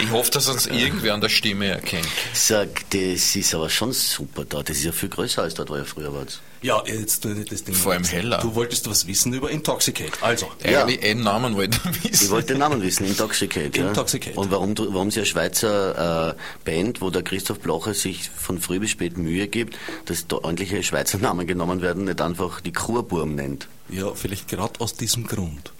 Ich 0.00 0.10
hoffe, 0.10 0.30
dass 0.30 0.48
uns 0.48 0.66
irgendwer 0.66 1.14
an 1.14 1.20
der 1.20 1.28
Stimme 1.28 1.66
erkennt. 1.66 2.06
Sag, 2.32 2.68
das 2.90 3.36
ist 3.36 3.54
aber 3.54 3.68
schon 3.70 3.92
super 3.92 4.44
da. 4.44 4.62
Das 4.62 4.76
ist 4.78 4.84
ja 4.84 4.92
viel 4.92 5.08
größer 5.08 5.42
als 5.42 5.54
dort, 5.54 5.70
wo 5.70 5.76
ihr 5.76 5.84
früher 5.84 6.12
wart. 6.14 6.40
Ja, 6.66 6.82
jetzt 6.84 7.24
nicht 7.24 7.52
das 7.52 7.62
Ding. 7.62 7.76
Vor 7.76 7.92
allem 7.92 8.02
heller. 8.02 8.38
Du 8.38 8.56
wolltest 8.56 8.90
was 8.90 9.06
wissen 9.06 9.32
über 9.32 9.52
Intoxicate. 9.52 10.10
Also, 10.20 10.48
Ja. 10.68 10.82
Eigentlich 10.82 11.00
einen 11.04 11.22
Namen 11.22 11.54
wollte 11.54 11.78
ich 11.94 12.10
wissen. 12.10 12.24
Ich 12.24 12.30
wollte 12.32 12.54
den 12.54 12.58
Namen 12.58 12.82
wissen, 12.82 13.06
Intoxicate. 13.06 13.76
Ja? 13.76 13.86
Intoxicate. 13.86 14.36
Und 14.36 14.50
warum, 14.50 14.76
warum 14.76 15.12
sie 15.12 15.20
eine 15.20 15.26
Schweizer 15.26 16.30
äh, 16.30 16.34
Band, 16.64 17.00
wo 17.00 17.10
der 17.10 17.22
Christoph 17.22 17.60
Blocher 17.60 17.94
sich 17.94 18.28
von 18.30 18.58
früh 18.60 18.80
bis 18.80 18.90
spät 18.90 19.16
Mühe 19.16 19.46
gibt, 19.46 19.78
dass 20.06 20.26
da 20.26 20.38
ordentliche 20.38 20.82
Schweizer 20.82 21.18
Namen 21.18 21.46
genommen 21.46 21.82
werden, 21.82 22.06
nicht 22.06 22.20
einfach 22.20 22.60
die 22.60 22.72
Kurburm 22.72 23.36
nennt. 23.36 23.68
ja, 23.88 24.12
vielleicht 24.12 24.48
gerade 24.48 24.80
aus 24.80 24.94
diesem 24.94 25.24
Grund. 25.28 25.72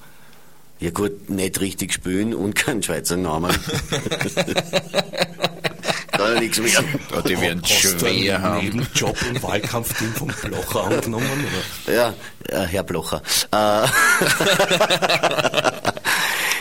Ja 0.78 0.90
gut, 0.90 1.28
nicht 1.28 1.60
richtig 1.60 1.94
spielen 1.94 2.32
und 2.32 2.54
kein 2.54 2.80
Schweizer 2.80 3.16
Namen. 3.16 3.50
Kann 6.16 6.34
ja 6.34 6.40
nichts 6.40 6.58
mehr. 6.58 6.70
Ja, 6.70 6.82
die 7.22 7.40
werden 7.40 7.62
Hast 7.62 7.84
du 7.84 7.98
schwer 7.98 8.40
haben. 8.42 8.64
Nebenjob 8.64 9.16
im 9.28 9.42
Wahlkampfteam 9.42 10.12
vom 10.14 10.28
Blocher 10.28 10.84
angenommen? 10.84 11.26
Oder? 11.86 11.94
Ja, 11.94 12.14
äh, 12.48 12.66
Herr 12.66 12.82
Blocher. 12.84 13.22
Äh, 13.52 13.86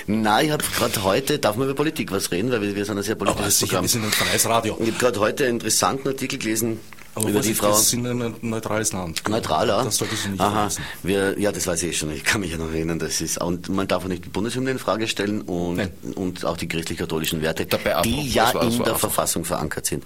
Nein, 0.07 0.45
ich 0.45 0.51
habe 0.51 0.63
gerade 0.77 1.03
heute, 1.03 1.39
darf 1.39 1.55
man 1.55 1.67
über 1.67 1.75
Politik 1.75 2.11
was 2.11 2.31
reden, 2.31 2.51
weil 2.51 2.61
wir, 2.61 2.75
wir 2.75 2.85
sind 2.85 2.97
ein 2.97 3.03
sehr 3.03 3.15
Aber 3.15 3.25
politisches 3.25 3.57
sicher, 3.59 3.67
Programm. 3.69 3.83
wir 3.85 3.89
sind 3.89 4.05
ein 4.05 4.11
freies 4.11 4.45
Radio. 4.45 4.77
Ich 4.79 4.87
habe 4.87 4.97
gerade 4.99 5.19
heute 5.19 5.45
einen 5.45 5.53
interessanten 5.55 6.07
Artikel 6.09 6.37
gelesen 6.37 6.79
Aber 7.15 7.29
über 7.29 7.39
die 7.39 7.51
ist, 7.51 7.59
Frau. 7.59 7.69
das 7.69 7.89
sind 7.89 8.05
ein 8.05 8.35
neutrales 8.41 8.91
Land. 8.93 9.27
Neutraler? 9.29 9.83
Das 9.85 9.95
solltest 9.97 10.25
du 10.25 10.29
nicht 10.31 10.41
Aha, 10.41 10.69
wir, 11.01 11.39
ja, 11.39 11.51
das 11.51 11.65
weiß 11.65 11.81
ich 11.83 11.89
eh 11.89 11.93
schon. 11.93 12.11
Ich 12.11 12.23
kann 12.25 12.41
mich 12.41 12.51
ja 12.51 12.57
noch 12.57 12.69
erinnern, 12.71 12.99
das 12.99 13.21
ist, 13.21 13.41
und 13.41 13.69
man 13.69 13.87
darf 13.87 14.03
auch 14.03 14.07
nicht 14.09 14.25
die 14.25 14.29
Bundeshymne 14.29 14.71
in 14.71 14.79
Frage 14.79 15.07
stellen 15.07 15.41
und, 15.41 15.77
Nein. 15.77 15.91
und 16.15 16.43
auch 16.45 16.57
die 16.57 16.67
christlich-katholischen 16.67 17.41
Werte, 17.41 17.65
Dabei 17.65 18.01
die 18.03 18.11
apropos, 18.11 18.33
ja 18.33 18.53
war- 18.53 18.63
in 18.63 18.69
der 18.77 18.79
einfach- 18.87 18.99
Verfassung 18.99 19.45
verankert 19.45 19.85
sind. 19.85 20.03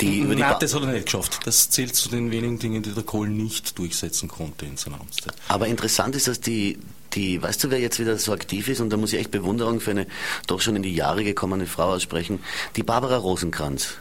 Die 0.00 0.18
über 0.20 0.34
die 0.34 0.42
Nein, 0.42 0.56
das 0.60 0.74
hat 0.74 0.82
er 0.82 0.88
nicht 0.88 1.06
geschafft. 1.06 1.40
Das 1.44 1.70
zählt 1.70 1.94
zu 1.96 2.08
den 2.10 2.30
wenigen 2.30 2.58
Dingen, 2.58 2.82
die 2.82 2.92
der 2.92 3.02
Kohl 3.04 3.28
nicht 3.28 3.78
durchsetzen 3.78 4.28
konnte 4.28 4.66
in 4.66 4.76
seiner 4.76 5.00
Amtszeit. 5.00 5.34
Aber 5.48 5.66
interessant 5.66 6.14
ist, 6.14 6.28
dass 6.28 6.40
die, 6.40 6.78
die, 7.14 7.40
weißt 7.42 7.64
du, 7.64 7.70
wer 7.70 7.78
jetzt 7.80 7.98
wieder 7.98 8.18
so 8.18 8.32
aktiv 8.32 8.68
ist, 8.68 8.80
und 8.80 8.90
da 8.90 8.96
muss 8.96 9.12
ich 9.12 9.20
echt 9.20 9.30
Bewunderung 9.30 9.80
für 9.80 9.92
eine 9.92 10.06
doch 10.46 10.60
schon 10.60 10.76
in 10.76 10.82
die 10.82 10.94
Jahre 10.94 11.24
gekommene 11.24 11.66
Frau 11.66 11.92
aussprechen, 11.92 12.40
die 12.76 12.82
Barbara 12.82 13.16
Rosenkranz. 13.16 13.94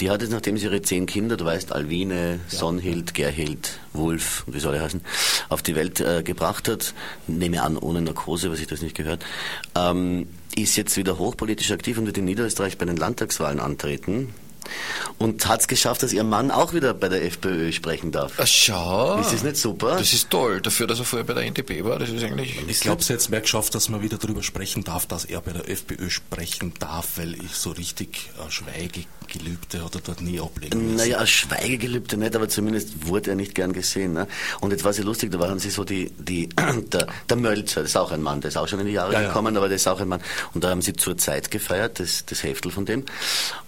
Die 0.00 0.10
hat 0.10 0.22
jetzt, 0.22 0.32
nachdem 0.32 0.56
sie 0.56 0.66
ihre 0.66 0.82
zehn 0.82 1.06
Kinder, 1.06 1.36
du 1.36 1.44
weißt, 1.44 1.72
Alwine, 1.72 2.40
Sonnhild, 2.48 3.14
Gerhild, 3.14 3.78
Wulf, 3.92 4.44
wie 4.46 4.60
soll 4.60 4.74
er 4.74 4.82
heißen, 4.82 5.00
auf 5.48 5.62
die 5.62 5.74
Welt 5.74 6.00
äh, 6.00 6.22
gebracht 6.22 6.68
hat, 6.68 6.94
nehme 7.26 7.62
an, 7.62 7.76
ohne 7.76 8.02
Narkose, 8.02 8.50
was 8.50 8.60
ich 8.60 8.66
das 8.66 8.82
nicht 8.82 8.96
gehört, 8.96 9.24
ähm, 9.74 10.28
ist 10.56 10.76
jetzt 10.76 10.96
wieder 10.96 11.18
hochpolitisch 11.18 11.70
aktiv 11.70 11.98
und 11.98 12.06
wird 12.06 12.18
in 12.18 12.24
Niederösterreich 12.24 12.78
bei 12.78 12.84
den 12.84 12.96
Landtagswahlen 12.96 13.60
antreten. 13.60 14.34
Und 15.18 15.46
hat 15.46 15.60
es 15.60 15.68
geschafft, 15.68 16.02
dass 16.02 16.12
ihr 16.12 16.24
Mann 16.24 16.50
auch 16.50 16.72
wieder 16.72 16.94
bei 16.94 17.08
der 17.08 17.24
FPÖ 17.24 17.72
sprechen 17.72 18.12
darf. 18.12 18.32
Ach, 18.38 18.46
schau. 18.46 19.18
Ist 19.20 19.32
das 19.32 19.42
nicht 19.42 19.56
super? 19.56 19.96
Das 19.98 20.12
ist 20.12 20.30
toll. 20.30 20.60
Dafür, 20.60 20.86
dass 20.86 20.98
er 20.98 21.04
vorher 21.04 21.24
bei 21.24 21.34
der 21.34 21.44
NDP 21.44 21.84
war, 21.84 21.98
das 21.98 22.10
ist 22.10 22.22
eigentlich... 22.22 22.58
Ich 22.66 22.80
glaube, 22.80 23.02
sie 23.02 23.12
hat 23.12 23.20
es 23.20 23.28
mehr 23.28 23.40
geschafft, 23.40 23.74
dass 23.74 23.88
man 23.88 24.02
wieder 24.02 24.18
darüber 24.18 24.42
sprechen 24.42 24.84
darf, 24.84 25.06
dass 25.06 25.24
er 25.24 25.40
bei 25.40 25.52
der 25.52 25.68
FPÖ 25.68 26.10
sprechen 26.10 26.74
darf, 26.78 27.16
weil 27.16 27.34
ich 27.34 27.52
so 27.54 27.70
richtig 27.70 28.30
äh, 28.38 28.50
Schweigegelübde 28.50 29.84
hat 29.84 29.94
er 29.94 30.00
dort 30.00 30.20
nie 30.20 30.40
ablegen 30.40 30.82
müssen. 30.82 30.96
Naja, 30.96 31.18
ein 31.18 31.26
Schweigegelübde 31.26 32.16
nicht, 32.16 32.36
aber 32.36 32.48
zumindest 32.48 33.06
wurde 33.06 33.30
er 33.30 33.36
nicht 33.36 33.54
gern 33.54 33.72
gesehen. 33.72 34.12
Ne? 34.12 34.26
Und 34.60 34.70
jetzt 34.72 34.84
war 34.84 34.90
es 34.90 34.98
ja 34.98 35.04
lustig, 35.04 35.30
da 35.30 35.38
waren 35.40 35.58
sie 35.58 35.70
so 35.70 35.84
die, 35.84 36.10
die 36.18 36.48
der, 36.92 37.06
der 37.28 37.36
Mölzer, 37.36 37.82
das 37.82 37.90
ist 37.90 37.96
auch 37.96 38.12
ein 38.12 38.22
Mann, 38.22 38.40
der 38.40 38.48
ist 38.48 38.56
auch 38.56 38.68
schon 38.68 38.80
in 38.80 38.86
die 38.86 38.92
Jahre 38.92 39.12
Ja, 39.12 39.22
ja. 39.22 39.28
gekommen, 39.28 39.56
aber 39.56 39.68
der 39.68 39.76
ist 39.76 39.86
auch 39.88 40.00
ein 40.00 40.08
Mann. 40.08 40.20
Und 40.54 40.64
da 40.64 40.70
haben 40.70 40.82
sie 40.82 40.92
zur 40.94 41.16
Zeit 41.18 41.50
gefeiert, 41.50 42.00
das, 42.00 42.24
das 42.26 42.42
Heftel 42.42 42.70
von 42.70 42.84
dem. 42.86 43.04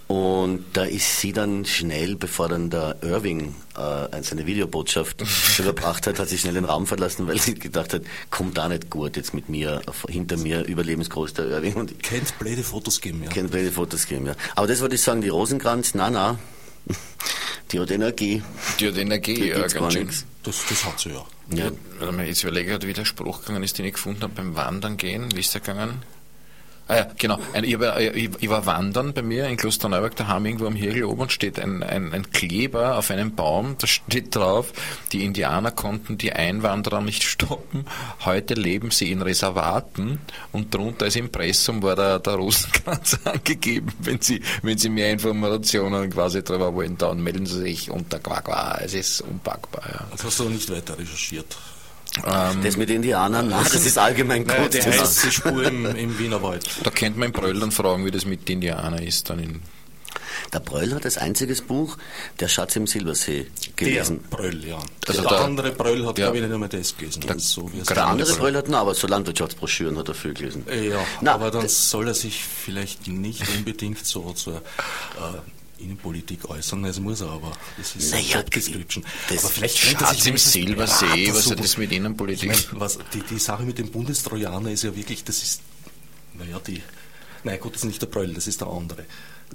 Und 0.08 0.64
da 0.74 0.84
ist 0.84 1.18
sie 1.20 1.32
dann 1.32 1.64
schnell, 1.64 2.14
bevor 2.14 2.48
dann 2.48 2.70
der 2.70 2.96
Irving 3.02 3.56
äh, 3.76 4.22
seine 4.22 4.46
Videobotschaft 4.46 5.24
überbracht 5.58 6.06
hat, 6.06 6.20
hat 6.20 6.28
sie 6.28 6.38
schnell 6.38 6.54
den 6.54 6.64
Raum 6.64 6.86
verlassen, 6.86 7.26
weil 7.26 7.40
sie 7.40 7.54
gedacht 7.54 7.92
hat, 7.92 8.02
kommt 8.30 8.56
da 8.56 8.68
nicht 8.68 8.88
gut 8.88 9.16
jetzt 9.16 9.34
mit 9.34 9.48
mir, 9.48 9.82
hinter 10.08 10.36
mir 10.36 10.64
überlebensgroß 10.64 11.34
der 11.34 11.46
Irving. 11.46 11.74
Und 11.74 12.00
Kennt 12.04 12.38
blöde 12.38 12.62
Fotos 12.62 13.00
geben, 13.00 13.24
ja. 13.24 13.30
Kennt 13.30 13.50
blöde 13.50 13.72
Fotos 13.72 14.06
geben, 14.06 14.26
ja. 14.26 14.36
Aber 14.54 14.68
das 14.68 14.80
wollte 14.80 14.94
ich 14.94 15.02
sagen, 15.02 15.22
die 15.22 15.28
Rosenkranz, 15.28 15.94
na 15.94 16.08
na, 16.08 16.38
die 17.72 17.80
hat 17.80 17.90
Energie. 17.90 18.44
Die 18.78 18.86
hat 18.86 18.96
Energie, 18.96 19.34
Die 19.34 19.48
ja, 19.48 19.66
ganz 19.66 19.92
schön. 19.92 20.06
nichts. 20.06 20.24
Das, 20.44 20.62
das 20.68 20.84
hat 20.84 21.00
sie 21.00 21.10
ja. 21.10 21.24
Ja. 21.50 21.70
Weil 21.98 22.12
man 22.12 22.26
jetzt 22.26 22.44
überlegt, 22.44 22.86
wie 22.86 22.92
der 22.92 23.04
Spruch 23.04 23.40
gegangen 23.40 23.64
ist, 23.64 23.78
den 23.78 23.86
ich 23.86 23.94
gefunden 23.94 24.22
habe 24.22 24.34
beim 24.34 24.54
Wandern 24.54 24.96
gehen. 24.96 25.34
Wie 25.34 25.40
ist 25.40 25.52
der 25.54 25.60
gegangen? 25.60 26.02
Ah 26.88 26.96
ja, 26.96 27.09
genau. 27.18 27.38
Ein, 27.53 27.64
ich, 27.64 27.81
war, 27.81 28.01
ich, 28.01 28.31
ich 28.38 28.49
war 28.49 28.64
wandern 28.64 29.12
bei 29.12 29.22
mir 29.22 29.49
in 29.49 29.57
Klosterneuburg 29.57 30.14
daheim 30.14 30.46
irgendwo 30.46 30.66
am 30.66 30.77
Hügel 30.77 31.05
oben 31.05 31.29
steht 31.31 31.59
ein, 31.59 31.83
ein, 31.83 32.12
ein 32.12 32.31
Kleber 32.31 32.96
auf 32.96 33.11
einem 33.11 33.35
Baum, 33.35 33.75
da 33.79 33.88
steht 33.88 34.37
drauf, 34.37 34.72
die 35.12 35.25
Indianer 35.25 35.72
konnten 35.72 36.16
die 36.16 36.33
Einwanderer 36.33 37.01
nicht 37.01 37.25
stoppen, 37.25 37.87
heute 38.25 38.55
leben 38.55 38.92
sie 38.92 39.11
in 39.11 39.20
Reservaten 39.22 40.20
und 40.53 40.72
drunter 40.72 41.07
als 41.07 41.16
Impressum 41.16 41.83
war 41.83 41.96
der, 41.96 42.20
der 42.20 42.35
Rosenkranz 42.35 43.18
angegeben, 43.25 43.92
wenn 43.99 44.20
sie, 44.20 44.40
wenn 44.62 44.79
sie 44.79 44.88
mehr 44.88 45.11
Informationen 45.11 46.09
quasi 46.11 46.44
darüber 46.44 46.72
wollen, 46.72 46.96
dann 46.96 47.20
melden 47.20 47.46
sie 47.46 47.62
sich 47.62 47.90
unter 47.90 48.20
Quaqua, 48.20 48.79
es 48.85 48.94
ist 48.94 49.22
unpackbar, 49.22 49.83
ja. 49.92 50.07
Das 50.12 50.25
hast 50.25 50.38
du 50.38 50.49
nicht 50.49 50.70
weiter 50.70 50.96
recherchiert. 50.96 51.57
Das 52.62 52.76
mit 52.76 52.90
Indianern, 52.90 53.48
na, 53.50 53.62
das 53.62 53.85
ist 53.87 53.98
allgemein 53.98 54.42
Nein, 54.44 54.62
gut. 54.62 54.74
die 54.74 54.83
heißt 54.83 55.24
die 55.24 55.31
Spur 55.33 55.64
im, 55.64 55.85
im 55.87 56.18
Wienerwald. 56.18 56.64
Da 56.83 56.90
kennt 56.90 57.16
man 57.16 57.26
im 57.26 57.33
Bröll 57.33 57.59
dann 57.61 57.70
fragen, 57.72 58.05
wie 58.07 58.11
das 58.11 58.24
mit 58.24 58.48
Indianern 58.48 59.02
ist, 59.02 59.29
dann 59.29 59.38
in 59.38 59.61
Der 60.52 60.61
Bröll 60.61 60.94
hat 60.94 61.05
als 61.05 61.18
einziges 61.18 61.61
Buch 61.62 61.96
Der 62.40 62.48
Schatz 62.48 62.74
im 62.76 62.87
Silbersee 62.87 63.46
gelesen. 63.76 64.24
Der 64.31 64.37
Bröll, 64.37 64.64
ja. 64.64 64.79
Also 65.07 65.20
der, 65.22 65.31
der- 65.31 65.40
andere 65.40 65.72
Bröll 65.72 66.07
hat, 66.07 66.18
ja. 66.18 66.26
glaube 66.26 66.38
ich, 66.38 66.42
nicht 66.44 66.52
einmal 66.55 66.68
das 66.68 66.96
gelesen. 66.96 67.22
Das 67.26 67.37
ist 67.37 67.50
so, 67.52 67.70
Der 67.88 68.07
andere 68.07 68.29
Bröll. 68.31 68.38
Bröll 68.38 68.57
hat, 68.57 68.66
na, 68.68 68.81
aber 68.81 68.94
so 68.94 69.07
Landwirtschaftsbroschüren 69.07 69.98
hat 69.98 70.09
er 70.09 70.14
viel 70.14 70.33
gelesen. 70.35 70.64
Ja, 70.70 70.98
Na, 71.20 71.35
aber 71.35 71.50
dann 71.50 71.62
das- 71.62 71.90
soll 71.90 72.09
er 72.09 72.14
sich 72.14 72.42
vielleicht 72.44 73.09
nicht 73.09 73.42
unbedingt 73.57 74.05
so 74.07 74.33
zur 74.33 74.57
äh, 74.57 74.61
Innenpolitik 75.78 76.48
äußern, 76.48 76.82
das 76.82 76.98
muss 77.00 77.20
er, 77.20 77.28
aber 77.30 77.52
das 77.76 77.94
ist 77.96 78.10
Naja, 78.12 78.38
Job 78.40 78.50
Description. 78.50 79.04
das- 79.28 79.44
aber 79.44 79.50
vielleicht 79.52 79.78
Schatz 79.78 80.26
im 80.26 80.36
Silbersee, 80.38 81.32
was 81.34 81.50
hat 81.50 81.58
das 81.60 81.76
mit 81.76 81.92
Innenpolitik? 81.92 82.50
Ich 82.52 82.68
meine, 82.72 82.80
was, 82.80 82.98
die, 83.12 83.20
die 83.20 83.38
Sache 83.38 83.64
mit 83.64 83.78
dem 83.78 83.90
Bundestrojaner 83.90 84.70
ist 84.70 84.84
ja 84.84 84.94
wirklich, 84.96 85.24
das 85.24 85.42
ist, 85.42 85.60
naja, 86.34 86.58
die, 86.66 86.82
nein 87.44 87.60
gut, 87.60 87.74
das 87.74 87.82
ist 87.82 87.88
nicht 87.88 88.00
der 88.02 88.06
Bröll, 88.06 88.32
das 88.34 88.46
ist 88.46 88.60
der 88.60 88.68
andere. 88.68 89.04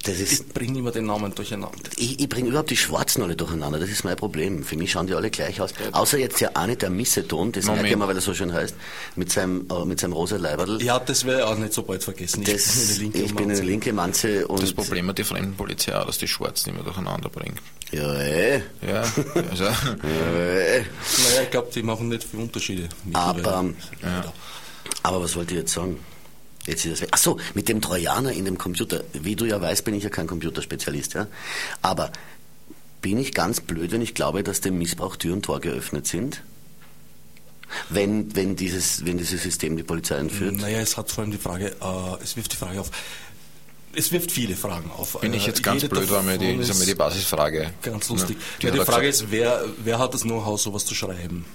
Das 0.04 0.20
ist- 0.20 0.32
ich 0.42 0.48
bringe 0.48 0.80
immer 0.80 0.90
den 0.92 1.06
Namen 1.06 1.36
durcheinander. 1.36 1.78
Ich, 1.98 2.20
ich 2.20 2.28
bringe 2.28 2.50
überhaupt 2.50 2.72
die 2.72 2.78
Schwarzen 2.78 3.22
alle 3.22 3.36
durcheinander, 3.36 3.78
das 3.78 3.90
ist 3.90 4.04
mein 4.04 4.16
Problem. 4.16 4.64
Für 4.64 4.76
mich 4.76 4.92
schauen 4.92 5.06
die 5.06 5.14
alle 5.14 5.30
gleich 5.30 5.62
aus. 5.62 5.74
Außer 5.92 6.18
jetzt 6.18 6.42
der 6.42 6.58
eine, 6.58 6.76
der 6.76 6.90
Misseton, 6.90 7.52
das 7.52 7.66
merke 7.66 7.88
ich 7.90 7.96
mal, 7.96 8.08
weil 8.08 8.16
er 8.16 8.22
so 8.22 8.34
schön 8.34 8.52
heißt, 8.52 8.74
mit 9.16 9.32
seinem, 9.32 9.68
äh, 9.70 9.86
mit 9.86 10.00
seinem 10.00 10.14
rosa 10.14 10.38
Leiberl. 10.38 10.82
Ja, 10.82 10.98
das 10.98 11.26
wäre 11.26 11.46
auch 11.48 11.56
nicht 11.58 11.74
so 11.74 11.84
bald 11.84 12.04
vergessen. 12.04 12.44
Das, 12.44 13.00
ich 13.00 13.12
bin 13.12 13.14
eine 13.14 13.14
linke 13.14 13.20
ich 13.26 13.36
bin 13.36 13.38
eine 13.44 13.48
Manze. 13.54 13.64
linke 13.64 13.94
Manze 13.94 14.48
und. 14.48 14.64
Das 14.64 14.74
Problem 14.74 15.08
hat 15.08 15.20
die 15.20 15.24
Fremdenpolizei 15.24 15.96
auch, 15.96 16.06
dass 16.08 16.18
die 16.18 16.28
Schwarzen 16.28 16.70
immer 16.74 16.84
durcheinander 16.84 17.30
bringt. 17.30 17.62
Ja, 17.92 18.12
eh. 18.22 18.62
Ja, 18.88 19.04
also, 19.52 19.64
Ja, 19.66 19.72
eh. 20.04 20.80
Naja, 20.80 21.42
ich 21.44 21.52
glaube, 21.52 21.70
die 21.76 21.84
machen 21.84 22.08
nicht 22.10 22.24
viele 22.24 22.42
Unterschiede. 22.44 22.90
Aber, 23.14 23.42
Ja. 24.02 24.34
aber 25.04 25.22
was 25.22 25.36
wollte 25.36 25.54
ich 25.54 25.60
jetzt 25.60 25.74
sagen? 25.74 26.00
Jetzt 26.66 26.86
ist 26.86 26.92
das 26.94 27.02
weg. 27.02 27.10
Ach 27.12 27.18
so, 27.18 27.38
mit 27.56 27.68
dem 27.70 27.82
Trojaner 27.82 28.32
in 28.32 28.46
dem 28.46 28.58
Computer. 28.58 29.04
Wie 29.14 29.36
du 29.36 29.46
ja 29.46 29.60
weißt, 29.60 29.84
bin 29.84 29.94
ich 29.96 30.04
ja 30.04 30.10
kein 30.10 30.28
Computerspezialist, 30.28 31.14
ja. 31.16 31.28
Aber 31.82 32.12
bin 33.02 33.18
ich 33.18 33.34
ganz 33.34 33.62
blöd, 33.62 33.92
wenn 33.92 34.02
ich 34.02 34.14
glaube, 34.14 34.44
dass 34.44 34.62
dem 34.62 34.78
Missbrauch 34.78 35.16
Tür 35.16 35.34
und 35.34 35.44
Tor 35.44 35.60
geöffnet 35.60 36.06
sind? 36.08 36.44
Wenn, 37.90 38.36
wenn, 38.36 38.56
dieses, 38.56 39.06
wenn 39.06 39.18
dieses 39.18 39.42
System 39.44 39.78
die 39.78 39.84
Polizei 39.84 40.18
einführt? 40.18 40.58
Naja, 40.58 40.80
es 40.80 40.98
hat 40.98 41.10
vor 41.10 41.24
allem 41.24 41.32
die 41.32 41.38
Frage, 41.38 41.68
äh, 41.70 42.24
es 42.24 42.36
wirft 42.36 42.52
die 42.52 42.58
Frage 42.58 42.80
auf, 42.82 42.92
es 43.94 44.12
wirft 44.12 44.32
viele 44.32 44.56
Fragen 44.56 44.92
auf. 44.92 45.20
bin 45.22 45.34
ich 45.34 45.46
Äh, 45.46 45.48
jetzt 45.48 45.64
ganz 45.64 45.82
jede 45.82 45.96
blöd, 45.96 46.10
war 46.12 46.22
mir 46.22 46.38
die, 46.38 46.52
ist 46.54 46.78
mir 46.80 46.86
die 46.86 46.96
Basisfrage. 46.96 47.72
Ganz 47.82 48.10
lustig. 48.10 48.38
Die 48.62 48.66
Ja, 48.68 48.72
die 48.72 48.80
Frage 48.80 49.08
gesagt. 49.08 49.26
ist, 49.28 49.32
wer, 49.32 49.64
wer 49.84 50.00
hat 50.00 50.14
das 50.14 50.22
Know-how, 50.24 50.60
sowas 50.60 50.86
zu 50.86 50.94
schreiben? 50.94 51.46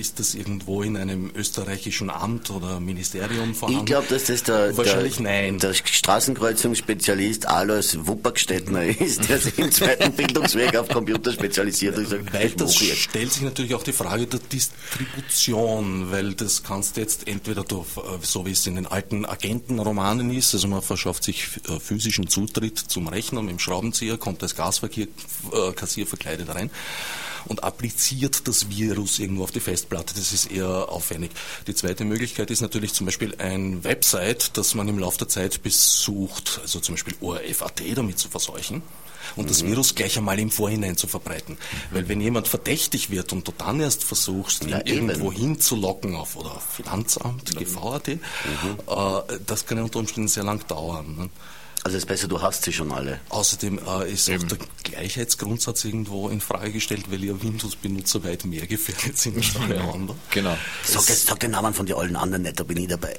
Ist 0.00 0.18
das 0.18 0.34
irgendwo 0.34 0.82
in 0.82 0.96
einem 0.96 1.30
österreichischen 1.34 2.08
Amt 2.08 2.48
oder 2.48 2.80
Ministerium 2.80 3.54
vorhanden? 3.54 3.80
Ich 3.80 3.84
glaube, 3.84 4.06
dass 4.08 4.24
das 4.24 4.42
der, 4.44 4.74
Wahrscheinlich 4.74 5.16
der, 5.16 5.24
nein. 5.24 5.58
der 5.58 5.74
Straßenkreuzungsspezialist 5.74 7.46
Alois 7.46 7.98
Wuppergstettner 7.98 8.84
ist, 8.98 9.28
der 9.28 9.38
sich 9.38 9.58
im 9.58 9.70
zweiten 9.70 10.12
Bildungsweg 10.12 10.74
auf 10.74 10.88
Computer 10.88 11.32
spezialisiert 11.32 11.98
hat. 11.98 12.32
Weiter 12.32 12.64
das 12.64 12.76
stellt 12.76 13.30
sich 13.30 13.42
natürlich 13.42 13.74
auch 13.74 13.82
die 13.82 13.92
Frage 13.92 14.26
der 14.26 14.40
Distribution, 14.40 16.10
weil 16.10 16.32
das 16.32 16.62
kannst 16.62 16.96
du 16.96 17.02
jetzt 17.02 17.28
entweder 17.28 17.62
durch, 17.62 17.98
äh, 17.98 18.00
so 18.22 18.46
wie 18.46 18.52
es 18.52 18.66
in 18.66 18.76
den 18.76 18.86
alten 18.86 19.26
Agentenromanen 19.26 20.30
ist, 20.30 20.54
also 20.54 20.66
man 20.66 20.80
verschafft 20.80 21.24
sich 21.24 21.46
äh, 21.68 21.78
physischen 21.78 22.26
Zutritt 22.26 22.78
zum 22.78 23.06
Rechner 23.06 23.42
mit 23.42 23.50
dem 23.50 23.58
Schraubenzieher, 23.58 24.16
kommt 24.16 24.42
als 24.42 24.56
Gasverkassier 24.56 26.06
verkleidet 26.06 26.54
rein 26.54 26.70
und 27.46 27.64
appliziert 27.64 28.46
das 28.48 28.68
Virus 28.70 29.18
irgendwo 29.18 29.44
auf 29.44 29.50
die 29.50 29.60
Festplatte. 29.60 30.14
Das 30.14 30.32
ist 30.32 30.50
eher 30.50 30.88
aufwendig. 30.88 31.30
Die 31.66 31.74
zweite 31.74 32.04
Möglichkeit 32.04 32.50
ist 32.50 32.60
natürlich 32.60 32.92
zum 32.92 33.06
Beispiel 33.06 33.34
ein 33.38 33.82
Website, 33.84 34.56
das 34.56 34.74
man 34.74 34.88
im 34.88 34.98
Laufe 34.98 35.18
der 35.18 35.28
Zeit 35.28 35.62
besucht, 35.62 36.60
also 36.62 36.80
zum 36.80 36.94
Beispiel 36.94 37.14
ORF.at 37.20 37.82
damit 37.94 38.18
zu 38.18 38.28
verseuchen 38.28 38.82
und 39.36 39.50
das 39.50 39.62
Mhm. 39.62 39.68
Virus 39.68 39.94
gleich 39.94 40.16
einmal 40.18 40.38
im 40.38 40.50
Vorhinein 40.50 40.96
zu 40.96 41.06
verbreiten. 41.06 41.56
Weil 41.90 42.08
wenn 42.08 42.20
jemand 42.20 42.48
verdächtig 42.48 43.10
wird 43.10 43.32
und 43.32 43.46
du 43.46 43.52
dann 43.56 43.80
erst 43.80 44.02
versuchst, 44.04 44.64
ihn 44.64 44.80
irgendwo 44.84 45.32
hinzulocken 45.32 46.14
auf 46.14 46.36
oder 46.36 46.52
auf 46.56 46.64
Finanzamt, 46.74 47.56
GV.at, 47.56 48.08
Mhm. 48.08 48.18
äh, 48.86 49.38
das 49.46 49.66
kann 49.66 49.78
unter 49.78 49.98
Umständen 49.98 50.28
sehr 50.28 50.44
lang 50.44 50.66
dauern. 50.66 51.16
Ne? 51.16 51.30
Also 51.82 51.96
es 51.96 52.02
ist 52.04 52.08
besser, 52.08 52.28
du 52.28 52.42
hast 52.42 52.62
sie 52.64 52.72
schon 52.72 52.92
alle. 52.92 53.20
Außerdem 53.30 53.78
äh, 53.86 54.12
ist 54.12 54.30
auch 54.30 54.42
der 54.42 54.58
Gleichheitsgrundsatz 54.82 55.84
irgendwo 55.84 56.28
in 56.28 56.40
Frage 56.42 56.72
gestellt, 56.72 57.10
weil 57.10 57.24
ja 57.24 57.40
Windows-Benutzer 57.42 58.22
weit 58.24 58.44
mehr 58.44 58.66
gefährdet 58.66 59.16
sind 59.16 59.36
als 59.38 59.56
alle 59.56 59.80
anderen. 59.80 60.18
Genau. 60.30 60.56
Sag, 60.84 61.06
das, 61.06 61.24
sag 61.24 61.40
den 61.40 61.52
Namen 61.52 61.72
von 61.72 61.86
den 61.86 61.96
allen 61.96 62.16
anderen 62.16 62.42
nicht, 62.42 62.60
da 62.60 62.64
bin 62.64 62.76
ich 62.76 62.88
dabei. 62.88 63.16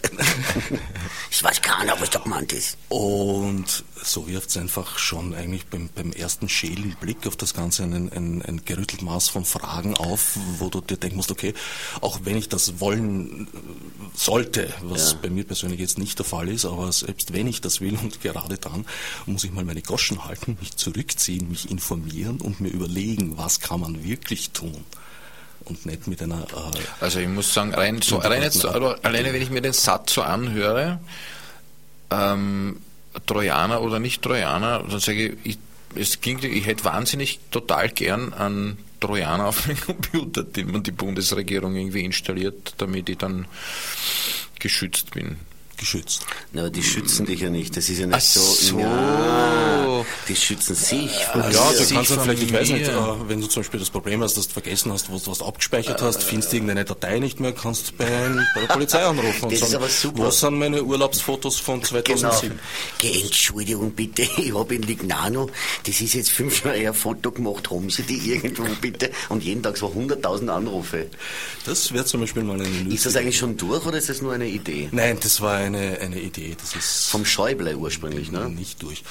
ich 1.31 1.43
weiß 1.43 1.61
keiner, 1.61 1.99
was 1.99 2.09
da 2.11 2.19
gemeint 2.19 2.53
ist. 2.53 2.77
Und 2.89 3.83
so 4.03 4.27
wirft 4.27 4.49
es 4.49 4.57
einfach 4.57 4.97
schon 4.99 5.33
eigentlich 5.33 5.65
beim, 5.67 5.89
beim 5.95 6.11
ersten 6.11 6.47
schälen 6.49 6.95
Blick 6.99 7.25
auf 7.27 7.35
das 7.35 7.53
Ganze 7.53 7.83
ein, 7.83 7.93
ein, 8.11 8.41
ein 8.43 8.61
gerüttelt 8.65 9.01
Maß 9.01 9.29
von 9.29 9.45
Fragen 9.45 9.95
auf, 9.95 10.37
wo 10.59 10.69
du 10.69 10.81
dir 10.81 10.97
denken 10.97 11.17
musst, 11.17 11.31
okay, 11.31 11.53
auch 12.01 12.19
wenn 12.23 12.37
ich 12.37 12.49
das 12.49 12.79
wollen 12.79 13.47
äh, 13.47 13.57
sollte, 14.15 14.71
was 14.83 15.13
Ja. 15.13 15.17
bei 15.23 15.29
mir 15.29 15.45
persönlich 15.45 15.79
jetzt 15.79 15.97
nicht 15.97 16.19
der 16.19 16.25
Fall 16.25 16.47
ist, 16.49 16.65
aber 16.65 16.91
selbst 16.91 17.33
wenn 17.33 17.47
ich 17.47 17.61
das 17.61 17.81
will 17.81 17.97
und 17.97 18.21
gerade 18.21 18.50
dann, 18.57 18.85
muss 19.25 19.43
ich 19.43 19.51
mal 19.51 19.63
meine 19.63 19.81
Goschen 19.81 20.25
halten, 20.25 20.57
mich 20.59 20.75
zurückziehen, 20.75 21.49
mich 21.49 21.69
informieren 21.69 22.39
und 22.41 22.59
mir 22.59 22.69
überlegen, 22.69 23.37
was 23.37 23.59
kann 23.59 23.81
man 23.81 24.03
wirklich 24.03 24.51
tun. 24.51 24.83
Und 25.63 25.85
nicht 25.85 26.07
mit 26.07 26.21
einer 26.21 26.41
äh, 26.41 27.03
Also 27.03 27.19
ich 27.19 27.27
muss 27.27 27.53
sagen, 27.53 27.73
rein 27.73 28.01
so, 28.01 28.17
rein 28.17 28.41
jetzt, 28.41 28.65
also 28.65 28.95
alleine 29.03 29.31
wenn 29.33 29.41
ich 29.41 29.51
mir 29.51 29.61
den 29.61 29.73
Satz 29.73 30.13
so 30.13 30.23
anhöre, 30.23 30.99
ähm, 32.09 32.81
Trojaner 33.25 33.81
oder 33.81 33.99
nicht 33.99 34.21
Trojaner, 34.21 34.83
dann 34.89 34.99
sage 34.99 35.29
ich, 35.29 35.37
ich, 35.43 35.57
es 35.95 36.21
klingt, 36.21 36.43
ich 36.43 36.65
hätte 36.65 36.85
wahnsinnig 36.85 37.39
total 37.51 37.89
gern 37.89 38.33
einen 38.33 38.77
Trojaner 38.99 39.47
auf 39.47 39.65
dem 39.65 39.79
Computer, 39.85 40.43
den 40.43 40.71
man 40.71 40.83
die 40.83 40.91
Bundesregierung 40.91 41.75
irgendwie 41.75 42.05
installiert, 42.05 42.75
damit 42.77 43.09
ich 43.09 43.17
dann 43.17 43.45
geschützt 44.59 45.11
bin. 45.11 45.37
Geschützt. 45.81 46.25
Na, 46.53 46.61
aber 46.61 46.69
die 46.69 46.83
schützen 46.83 47.25
dich 47.25 47.41
ja 47.41 47.49
nicht. 47.49 47.75
Das 47.75 47.89
ist 47.89 47.99
ja 47.99 48.07
nicht 48.07 48.15
Ach 48.15 48.21
so. 48.21 48.39
so. 48.39 48.79
Ja, 48.79 49.85
die 50.27 50.35
schützen 50.35 50.75
sich. 50.75 51.11
Von 51.31 51.41
Ja, 51.41 51.49
dir. 51.49 51.77
du 51.77 51.83
sich 51.83 51.95
kannst 51.95 52.11
dann 52.11 52.19
vielleicht, 52.21 52.43
ich 52.43 52.53
weiß 52.53 52.69
nicht, 52.69 52.87
äh, 52.87 52.95
wenn 53.27 53.41
du 53.41 53.47
zum 53.47 53.61
Beispiel 53.61 53.79
das 53.79 53.89
Problem 53.89 54.21
hast, 54.23 54.37
dass 54.37 54.47
du 54.47 54.53
vergessen 54.53 54.91
hast, 54.91 55.09
wo 55.11 55.17
du 55.17 55.27
was 55.31 55.41
abgespeichert 55.41 56.01
hast, 56.01 56.23
findest 56.23 56.53
irgendeine 56.53 56.85
Datei 56.85 57.19
nicht 57.19 57.39
mehr, 57.39 57.51
kannst 57.53 57.89
du 57.89 57.93
bei, 57.97 58.05
bei 58.55 58.61
der 58.61 58.67
Polizei 58.67 59.03
anrufen 59.05 59.43
und 59.45 59.51
Das 59.53 59.61
ist 59.61 59.71
sagen, 59.71 59.83
aber 59.83 59.89
super. 59.91 60.25
wo 60.25 60.29
sind 60.31 60.59
meine 60.59 60.83
Urlaubsfotos 60.83 61.59
von 61.59 61.81
Genau. 61.81 61.89
2007? 62.03 62.59
Geh, 62.99 63.21
Entschuldigung 63.21 63.91
bitte, 63.91 64.21
ich 64.37 64.53
habe 64.53 64.75
in 64.75 64.83
Lignano, 64.83 65.49
das 65.85 66.01
ist 66.01 66.13
jetzt 66.13 66.31
fünf 66.31 66.63
Jahre 66.63 66.77
ein 66.87 66.93
Foto 66.93 67.31
gemacht, 67.31 67.69
haben 67.71 67.89
Sie 67.89 68.03
die 68.03 68.31
irgendwo 68.33 68.63
bitte? 68.79 69.11
Und 69.29 69.43
jeden 69.43 69.63
Tag 69.63 69.77
so 69.77 69.87
100.000 69.87 70.47
Anrufe. 70.49 71.07
Das 71.65 71.93
wäre 71.93 72.05
zum 72.05 72.21
Beispiel 72.21 72.43
mal 72.43 72.59
eine 72.61 72.93
Ist 72.93 73.05
das 73.05 73.15
eigentlich 73.15 73.37
schon 73.37 73.57
durch 73.57 73.85
oder 73.85 73.97
ist 73.97 74.09
das 74.09 74.21
nur 74.21 74.33
eine 74.33 74.47
Idee? 74.47 74.89
Nein, 74.91 75.17
das 75.21 75.41
war 75.41 75.55
eine, 75.55 75.97
eine 75.99 76.19
Idee, 76.19 76.55
das 76.59 76.75
ist 76.75 77.09
Vom 77.09 77.25
Schäuble 77.25 77.75
ursprünglich, 77.75 78.31
ne? 78.31 78.49
nicht 78.49 78.81
durch. 78.83 79.03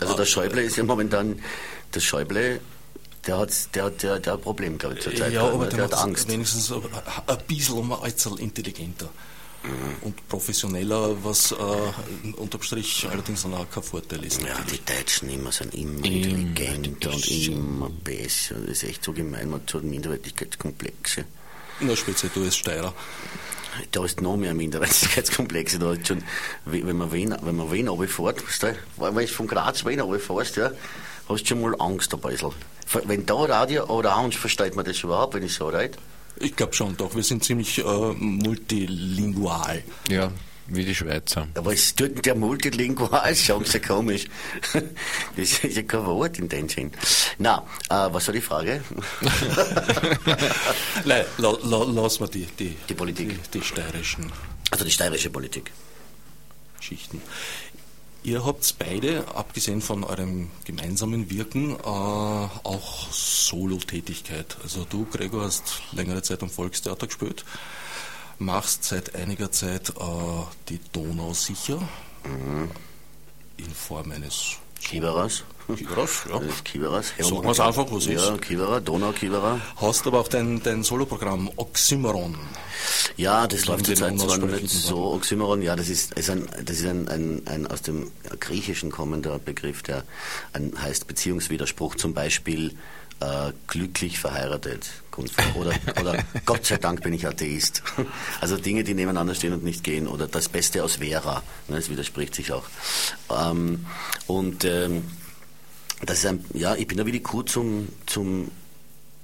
Also 0.00 0.14
der 0.14 0.24
Schäuble 0.24 0.49
ist 0.58 0.76
ja 0.76 0.84
momentan, 0.84 1.40
der 1.94 2.00
Schäuble, 2.00 2.60
der 3.26 3.38
hat, 3.38 3.74
der, 3.74 3.90
der, 3.90 4.18
der 4.18 4.32
hat 4.32 4.38
ein 4.38 4.42
Problem, 4.42 4.78
glaube 4.78 4.96
ich, 4.96 5.02
zurzeit. 5.02 5.32
ja, 5.32 5.42
aber 5.42 5.64
ne? 5.64 5.68
der, 5.68 5.76
der 5.76 5.84
hat 5.86 6.04
Angst. 6.04 6.28
wenigstens 6.28 6.72
ein 6.72 6.82
bisschen 7.46 7.74
um 7.74 7.92
ein 7.92 8.10
intelligenter. 8.38 9.08
und 10.02 10.28
professioneller, 10.28 11.22
was 11.22 11.52
äh, 11.52 11.56
unterm 12.36 12.62
Strich 12.62 13.06
allerdings 13.10 13.44
auch 13.44 13.70
kein 13.70 13.82
Vorteil 13.82 14.24
ist. 14.24 14.40
Ja, 14.40 14.58
die 14.70 14.80
Deutschen 14.82 15.28
immer 15.28 15.52
sind 15.52 15.74
immer 15.74 16.02
intelligenter 16.04 17.12
und 17.12 17.28
immer 17.28 17.90
besser. 17.90 18.54
Das 18.54 18.70
ist 18.70 18.84
echt 18.84 19.04
so 19.04 19.12
gemein, 19.12 19.50
man 19.50 19.60
hat 19.60 19.82
Minderwertigkeitskomplexe. 19.82 21.26
Na, 21.80 21.96
speziell 21.96 22.30
du 22.34 22.44
als 22.44 22.56
Steirer. 22.56 22.92
Da 23.92 24.04
ist 24.04 24.20
noch 24.20 24.36
mehr 24.36 24.52
Minderwertigkeitskomplexe. 24.52 25.78
Da 25.78 25.92
ist 25.92 26.06
schon, 26.06 26.22
wenn 26.66 26.96
man 26.96 27.12
Wien, 27.12 27.34
wenn 27.42 27.56
man 27.56 27.72
Wien 27.72 27.88
runterfährt, 27.88 28.46
weißt 28.46 28.62
du, 28.64 28.76
wenn 28.98 29.14
du 29.14 29.26
von 29.28 29.46
Graz 29.46 29.84
Wien 29.86 30.00
runterfährst, 30.00 30.56
ja, 30.56 30.70
hast 31.28 31.42
du 31.42 31.46
schon 31.46 31.60
mal 31.62 31.74
Angst 31.78 32.12
ein 32.12 32.20
bisschen. 32.20 32.52
Wenn 33.04 33.24
da 33.24 33.34
Radio 33.34 33.88
Orange 33.88 34.36
versteht 34.36 34.76
man 34.76 34.84
das 34.84 35.02
überhaupt, 35.02 35.34
wenn 35.34 35.44
ich 35.44 35.54
so 35.54 35.68
rede? 35.68 35.96
Ich 36.36 36.56
glaube 36.56 36.72
schon, 36.74 36.96
doch. 36.96 37.14
Wir 37.14 37.22
sind 37.22 37.44
ziemlich 37.44 37.78
äh, 37.78 38.12
multilingual. 38.18 39.82
Ja, 40.08 40.32
wie 40.70 40.84
die 40.84 40.94
Schweizer. 40.94 41.48
Aber 41.54 41.72
es 41.72 41.94
tut 41.94 42.24
der 42.24 42.34
Multilingual, 42.34 43.34
sagen 43.34 43.64
sie 43.64 43.80
komisch. 43.80 44.26
Das 45.36 45.64
ist 45.64 45.76
ja 45.76 45.82
kein 45.82 46.04
Wort 46.06 46.38
in 46.38 46.48
dem 46.48 46.68
Sinn. 46.68 46.92
Na, 47.38 47.64
äh, 47.88 48.08
was 48.12 48.26
war 48.26 48.34
die 48.34 48.40
Frage? 48.40 48.82
Nein, 51.04 51.24
la, 51.38 51.50
la, 51.62 51.84
lass 51.84 52.20
mal 52.20 52.28
die, 52.28 52.46
die, 52.58 52.76
Die 52.88 52.94
Politik. 52.94 53.28
Die, 53.28 53.58
die 53.58 53.64
steirischen 53.64 54.32
Also 54.70 54.84
die 54.84 54.90
steirische 54.90 55.30
Politik. 55.30 55.70
Schichten. 56.80 57.20
Ihr 58.22 58.44
habt 58.44 58.74
beide, 58.78 59.24
abgesehen 59.34 59.80
von 59.80 60.04
eurem 60.04 60.50
gemeinsamen 60.64 61.30
Wirken, 61.30 61.70
äh, 61.70 61.82
auch 61.82 63.10
Solo-Tätigkeit. 63.10 64.58
Also 64.62 64.84
du, 64.84 65.06
Gregor, 65.06 65.44
hast 65.44 65.80
längere 65.92 66.22
Zeit 66.22 66.42
am 66.42 66.50
Volkstheater 66.50 67.06
gespielt, 67.06 67.46
machst 68.40 68.84
seit 68.84 69.14
einiger 69.14 69.52
Zeit 69.52 69.90
äh, 69.90 69.92
die 70.68 70.80
Donau 70.92 71.32
sicher, 71.34 71.78
in 73.56 73.70
Form 73.74 74.10
eines 74.10 74.56
Kieberas. 74.82 75.44
Kieberas, 75.76 76.24
ja. 76.28 76.42
Das. 77.18 77.28
Sagen 77.28 77.44
wir's 77.44 77.60
einfach, 77.60 77.86
was 77.90 78.06
Ja, 78.06 78.34
ist. 78.34 78.42
Kieberer, 78.42 78.80
Donau 78.80 79.12
Kieberer. 79.12 79.60
Hast 79.76 80.06
aber 80.06 80.20
auch 80.20 80.28
dein, 80.28 80.62
dein 80.62 80.82
Soloprogramm 80.82 81.50
Oxymoron. 81.56 82.36
Ja, 83.16 83.46
das 83.46 83.66
läuft 83.66 83.86
zurzeit 83.86 84.18
zwar 84.18 84.38
nicht 84.38 84.68
so. 84.68 85.12
Oxymoron, 85.12 85.62
ja, 85.62 85.76
das 85.76 85.88
ist, 85.88 86.14
ist, 86.14 86.30
ein, 86.30 86.48
das 86.64 86.78
ist 86.78 86.86
ein, 86.86 87.08
ein, 87.08 87.42
ein 87.46 87.66
aus 87.66 87.82
dem 87.82 88.10
Griechischen 88.40 88.90
kommender 88.90 89.38
Begriff, 89.38 89.82
der 89.82 90.02
ein, 90.52 90.72
heißt 90.80 91.06
Beziehungswiderspruch, 91.06 91.94
zum 91.94 92.14
Beispiel 92.14 92.74
äh, 93.20 93.52
glücklich 93.66 94.18
verheiratet. 94.18 94.90
Oder, 95.54 95.74
oder 96.00 96.24
Gott 96.46 96.64
sei 96.64 96.78
Dank 96.78 97.02
bin 97.02 97.12
ich 97.12 97.26
Atheist. 97.26 97.82
Also 98.40 98.56
Dinge, 98.56 98.84
die 98.84 98.94
nebeneinander 98.94 99.34
stehen 99.34 99.52
und 99.52 99.62
nicht 99.62 99.84
gehen. 99.84 100.08
Oder 100.08 100.26
das 100.26 100.48
Beste 100.48 100.82
aus 100.82 100.96
Vera. 100.96 101.42
Ne, 101.68 101.76
Das 101.76 101.90
widerspricht 101.90 102.34
sich 102.34 102.52
auch. 102.52 102.64
Ähm, 103.30 103.86
und 104.26 104.64
ähm, 104.64 105.04
das 106.04 106.18
ist 106.18 106.26
ein, 106.26 106.44
ja, 106.54 106.74
ich 106.74 106.86
bin 106.86 106.96
da 106.96 107.04
wie 107.04 107.12
die 107.12 107.20
Kuh 107.20 107.42
zum, 107.42 107.88
zum 108.06 108.50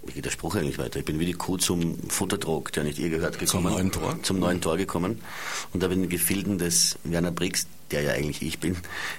wie 0.04 0.12
geht 0.12 0.24
der 0.24 0.30
Spruch 0.30 0.54
eigentlich 0.54 0.78
weiter? 0.78 0.98
Ich 1.00 1.04
bin 1.04 1.18
wie 1.18 1.26
die 1.26 1.32
Kuh 1.32 1.56
zum 1.56 1.98
Futterdruck, 2.08 2.72
der 2.72 2.84
nicht 2.84 2.98
ihr 2.98 3.08
gehört, 3.10 3.38
gekommen. 3.38 3.72
neuen 3.72 3.90
Tor? 3.90 4.18
Zum 4.22 4.38
neuen 4.38 4.60
Tor 4.60 4.76
gekommen. 4.76 5.20
Und 5.72 5.82
da 5.82 5.88
bin 5.88 5.98
in 5.98 6.02
den 6.04 6.10
Gefilden 6.10 6.58
des 6.58 6.96
Werner 7.04 7.32
Briggs, 7.32 7.66
der 7.90 8.02
ja 8.02 8.12
eigentlich 8.12 8.42
ich 8.42 8.58
bin, 8.58 8.76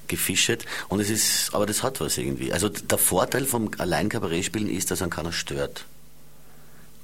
gefischt. 0.08 0.65
Und 0.89 0.99
es 0.99 1.10
ist, 1.10 1.53
aber 1.53 1.65
das 1.65 1.84
hat 1.84 1.99
was 1.99 2.17
irgendwie. 2.17 2.53
Also 2.53 2.69
der 2.69 2.97
Vorteil 2.97 3.45
vom 3.45 3.71
allein 3.77 4.10
Kabarett 4.10 4.45
spielen 4.45 4.69
ist, 4.69 4.91
dass 4.91 4.99
man 4.99 5.10
keiner 5.10 5.32
stört. 5.32 5.86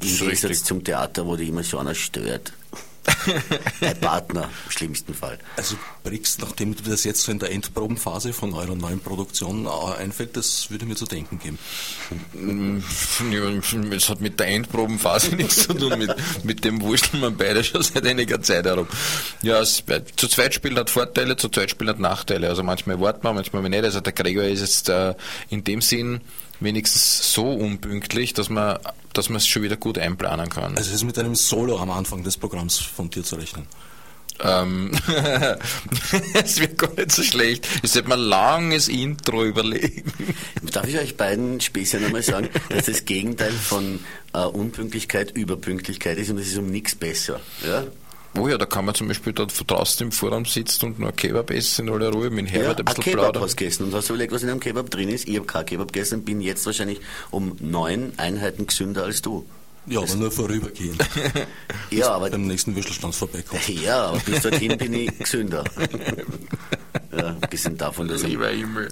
Im 0.02 0.08
ist 0.08 0.20
Gegensatz 0.20 0.64
zum 0.64 0.84
Theater, 0.84 1.26
wo 1.26 1.36
die 1.36 1.48
immer 1.48 1.64
so 1.64 1.78
einer 1.78 1.96
stört. 1.96 2.54
Ein 3.82 4.00
Partner, 4.00 4.50
im 4.66 4.72
schlimmsten 4.72 5.14
Fall. 5.14 5.38
Also 5.58 5.76
Brix, 6.04 6.38
nachdem 6.38 6.76
du 6.76 6.84
das 6.84 7.04
jetzt 7.04 7.22
so 7.22 7.32
in 7.32 7.40
der 7.40 7.52
Endprobenphase 7.52 8.34
von 8.34 8.54
eurer 8.54 8.76
neuen 8.76 9.00
Produktion 9.00 9.66
äh, 9.66 10.02
einfällt, 10.02 10.38
das 10.38 10.70
würde 10.72 10.86
mir 10.86 10.96
zu 10.96 11.06
denken 11.06 11.40
geben. 11.40 11.58
Es 13.92 14.10
hat 14.10 14.22
mit 14.22 14.40
der 14.40 14.48
Endprobenphase 14.48 15.36
nichts 15.36 15.64
zu 15.64 15.74
tun, 15.74 15.98
mit, 15.98 16.16
mit 16.44 16.64
dem 16.64 16.82
wurschteln 16.82 17.22
wir 17.22 17.32
beide 17.32 17.64
schon 17.64 17.84
seit 17.84 18.06
einiger 18.06 18.42
Zeit 18.42 18.66
herum. 18.66 18.88
Ja, 19.42 19.60
es, 19.60 19.84
zu 20.16 20.28
zweit 20.28 20.54
spielen 20.54 20.78
hat 20.78 20.90
Vorteile, 20.90 21.36
zu 21.36 21.50
zweit 21.50 21.72
spielen 21.72 21.90
hat 21.90 22.00
Nachteile. 22.00 22.50
Also 22.50 22.64
manchmal 22.64 23.00
warten 23.00 23.24
wir, 23.24 23.34
manchmal 23.34 23.64
nicht. 23.70 23.84
Also 23.84 24.00
der 24.00 24.14
Gregor 24.14 24.44
ist 24.44 24.62
jetzt 24.62 24.90
äh, 24.90 25.14
in 25.50 25.64
dem 25.64 25.82
Sinn 25.82 26.22
wenigstens 26.60 27.34
so 27.34 27.52
unpünktlich, 27.52 28.34
dass 28.34 28.50
man 28.50 28.80
dass 29.14 29.30
man 29.30 29.38
es 29.38 29.48
schon 29.48 29.62
wieder 29.62 29.78
gut 29.78 29.98
einplanen 29.98 30.50
kann. 30.50 30.76
Also 30.76 30.90
es 30.90 30.96
ist 30.96 31.04
mit 31.04 31.18
einem 31.20 31.36
Solo 31.36 31.78
am 31.80 31.92
Anfang 31.92 32.24
des 32.24 32.38
Programms 32.38 32.80
von 32.80 33.10
dir 33.10 33.24
zu 33.24 33.36
rechnen. 33.36 33.68
Ähm, 34.40 34.92
es 36.34 36.60
wird 36.60 36.78
gar 36.78 36.94
nicht 36.96 37.12
so 37.12 37.22
schlecht. 37.22 37.68
Ich 37.84 37.92
sollte 37.92 38.10
mir 38.10 38.16
ein 38.16 38.22
langes 38.22 38.88
Intro 38.88 39.46
überlegen. 39.46 40.12
Darf 40.72 40.88
ich 40.88 40.98
euch 40.98 41.16
beiden 41.16 41.62
Späßchen 41.62 42.04
einmal 42.04 42.24
sagen, 42.24 42.50
dass 42.70 42.88
das 42.88 43.06
Gegenteil 43.06 43.52
von 43.52 44.00
äh, 44.34 44.40
Unpünktlichkeit 44.40 45.32
Überpünktlichkeit 45.32 46.18
ist 46.18 46.32
und 46.32 46.40
es 46.40 46.48
ist 46.48 46.58
um 46.58 46.72
nichts 46.72 46.96
besser. 46.96 47.40
Ja? 47.66 47.86
Oh 48.36 48.48
ja, 48.48 48.58
da 48.58 48.66
kann 48.66 48.86
man 48.86 48.96
zum 48.96 49.08
Beispiel 49.08 49.32
dort 49.34 49.54
draußen 49.70 50.08
im 50.08 50.12
Vorraum 50.12 50.46
sitzen 50.46 50.86
und 50.88 51.00
nur 51.00 51.12
Kebab 51.12 51.52
essen 51.52 51.88
in 51.88 51.94
aller 51.94 52.10
Ruhe, 52.12 52.30
mit 52.32 52.40
dem 52.40 52.46
Ja, 52.48 52.52
Herbert 52.62 52.80
ein 52.80 52.80
ein 52.82 52.86
bisschen 52.86 53.04
Kebab 53.04 53.22
plaudern. 53.26 53.44
hast 53.44 53.58
gegessen 53.58 53.84
und 53.86 53.94
hast 53.94 54.10
du 54.10 54.14
überlegt, 54.14 54.34
was 54.34 54.42
in 54.44 54.50
einem 54.50 54.60
Kebab 54.60 54.90
drin 54.90 55.10
ist. 55.10 55.28
Ich 55.28 55.36
habe 55.36 55.46
kein 55.46 55.66
Kebab 55.66 55.94
gegessen, 55.94 56.24
bin 56.26 56.42
jetzt 56.42 56.66
wahrscheinlich 56.66 57.00
um 57.30 57.56
neun 57.60 58.14
Einheiten 58.18 58.66
gesünder 58.66 59.04
als 59.04 59.22
du. 59.22 59.46
Ja, 59.86 60.00
aber 60.00 60.16
nur 60.16 60.32
vorübergehend. 60.32 61.04
Ja, 61.92 62.10
aber 62.12 62.30
beim 62.32 62.48
nächsten 62.48 62.76
Würstelstand 62.76 63.14
vorbeikommt. 63.14 63.68
ja, 63.84 64.06
aber 64.08 64.20
bis 64.20 64.42
dorthin 64.42 64.78
bin 64.78 64.94
ich 64.94 65.20
gesünder. 65.20 65.64
ja, 67.16 67.28
abgesehen 67.42 67.78
davon, 67.78 68.08
dass 68.08 68.24
ich, 68.24 68.30
Lieber 68.30 68.48
Himmel, 68.50 68.88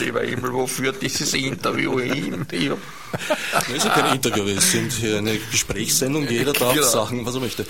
lieber 0.00 0.22
Himmel, 0.22 0.52
wo 0.52 0.66
führt 0.66 1.00
dieses 1.02 1.34
Interview 1.34 2.00
hin? 2.00 2.46
Ich 2.50 2.70
hab- 2.70 2.78
Das 3.52 3.68
ist 3.68 3.84
ja 3.84 3.90
kein 3.90 4.14
Interview, 4.16 4.44
wir 4.46 4.60
sind 4.60 4.92
hier 4.92 5.18
eine 5.18 5.36
Gesprächssendung, 5.38 6.26
jeder 6.28 6.52
darf 6.52 6.74
Genau. 6.74 6.86
sagen, 6.86 7.24
was 7.26 7.34
er 7.34 7.40
möchte. 7.40 7.66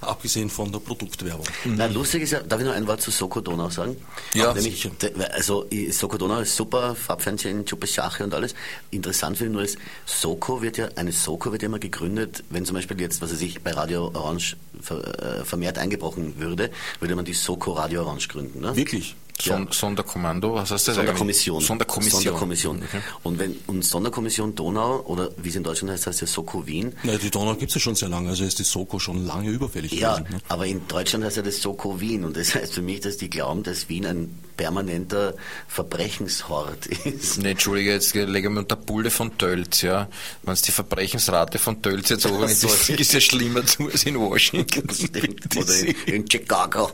Abgesehen 0.00 0.50
von 0.50 0.70
der 0.72 0.80
Produktwerbung. 0.80 1.46
Na, 1.64 1.86
lustig 1.86 2.22
ist 2.22 2.32
ja, 2.32 2.40
darf 2.40 2.60
ich 2.60 2.66
noch 2.66 2.74
ein 2.74 2.86
Wort 2.86 3.00
zu 3.00 3.10
Soko 3.10 3.40
Donau 3.40 3.70
sagen? 3.70 3.96
Ja, 4.34 4.52
Nämlich, 4.52 4.82
sicher. 4.82 4.90
also 5.32 5.66
Soko 5.90 6.18
Donau 6.18 6.40
ist 6.40 6.54
super, 6.56 6.94
Farbfernsehen, 6.94 7.66
super 7.66 7.86
Sache 7.86 8.24
und 8.24 8.34
alles. 8.34 8.54
Interessant 8.90 9.38
finde 9.38 9.50
ich 9.50 9.54
nur, 9.54 9.62
ist, 9.64 9.78
Soko 10.06 10.62
wird 10.62 10.76
ja, 10.78 10.88
eine 10.96 11.12
Soko 11.12 11.52
wird 11.52 11.62
ja 11.62 11.66
immer 11.66 11.78
gegründet, 11.78 12.42
wenn 12.50 12.64
zum 12.64 12.74
Beispiel 12.76 13.00
jetzt, 13.00 13.22
was 13.22 13.32
weiß 13.32 13.40
ich, 13.42 13.62
bei 13.62 13.72
Radio 13.72 14.10
Orange 14.14 14.56
äh, 14.88 15.44
vermehrt 15.44 15.78
eingebrochen 15.78 16.38
würde, 16.38 16.70
würde 17.00 17.14
man 17.16 17.24
die 17.24 17.34
Soko 17.34 17.72
Radio 17.72 18.02
Orange 18.02 18.28
gründen. 18.28 18.60
Ne? 18.60 18.74
Wirklich? 18.76 19.14
Son 19.40 19.68
Sonderkommando, 19.70 20.54
was 20.54 20.70
heißt 20.70 20.88
das 20.88 20.94
Sonderkommission. 20.96 21.56
eigentlich? 21.56 21.66
Sonderkommission. 21.68 22.22
Sonderkommission. 22.22 22.82
Okay. 22.82 23.00
Und 23.22 23.38
wenn 23.38 23.56
und 23.66 23.84
Sonderkommission 23.84 24.54
Donau 24.54 25.00
oder 25.06 25.30
wie 25.36 25.48
es 25.48 25.56
in 25.56 25.62
Deutschland 25.62 25.92
heißt, 25.92 26.06
heißt 26.06 26.20
ja 26.20 26.26
Soko 26.26 26.66
Wien. 26.66 26.94
Na, 27.02 27.16
die 27.16 27.30
Donau 27.30 27.54
gibt 27.54 27.70
es 27.70 27.74
ja 27.74 27.80
schon 27.80 27.94
sehr 27.94 28.08
lange, 28.08 28.30
also 28.30 28.44
ist 28.44 28.58
die 28.58 28.64
Soko 28.64 28.98
schon 28.98 29.24
lange 29.26 29.50
überfällig 29.50 29.92
Ja, 29.92 30.16
gewesen. 30.18 30.34
Ne? 30.34 30.40
aber 30.48 30.66
in 30.66 30.86
Deutschland 30.88 31.24
heißt 31.24 31.36
ja 31.38 31.42
das 31.42 31.60
Soko 31.60 32.00
Wien 32.00 32.24
und 32.24 32.36
das 32.36 32.54
heißt 32.54 32.74
für 32.74 32.82
mich, 32.82 33.00
dass 33.00 33.16
die 33.16 33.30
glauben, 33.30 33.62
dass 33.62 33.88
Wien 33.88 34.06
ein 34.06 34.38
permanenter 34.56 35.34
Verbrechenshort 35.68 36.86
ist. 37.04 37.38
Nee, 37.38 37.52
Entschuldige, 37.52 37.92
jetzt 37.92 38.14
legen 38.14 38.52
wir 38.54 38.60
unter 38.60 38.76
Bulle 38.76 39.10
von 39.10 39.36
Tölz, 39.38 39.80
ja. 39.82 40.08
Wenn 40.42 40.52
es 40.52 40.62
die 40.62 40.72
Verbrechensrate 40.72 41.58
von 41.58 41.80
Tölz 41.80 42.10
jetzt 42.10 42.26
oben 42.30 42.44
ist, 42.44 42.64
ist, 42.64 42.90
ist 42.90 43.12
ja 43.14 43.20
schlimmer 43.20 43.64
zu 43.64 43.88
als 43.88 44.04
in 44.04 44.18
Washington. 44.18 44.88
Stimmt. 44.90 45.56
Oder 45.56 45.78
in, 45.78 45.94
in 46.14 46.30
Chicago. 46.30 46.90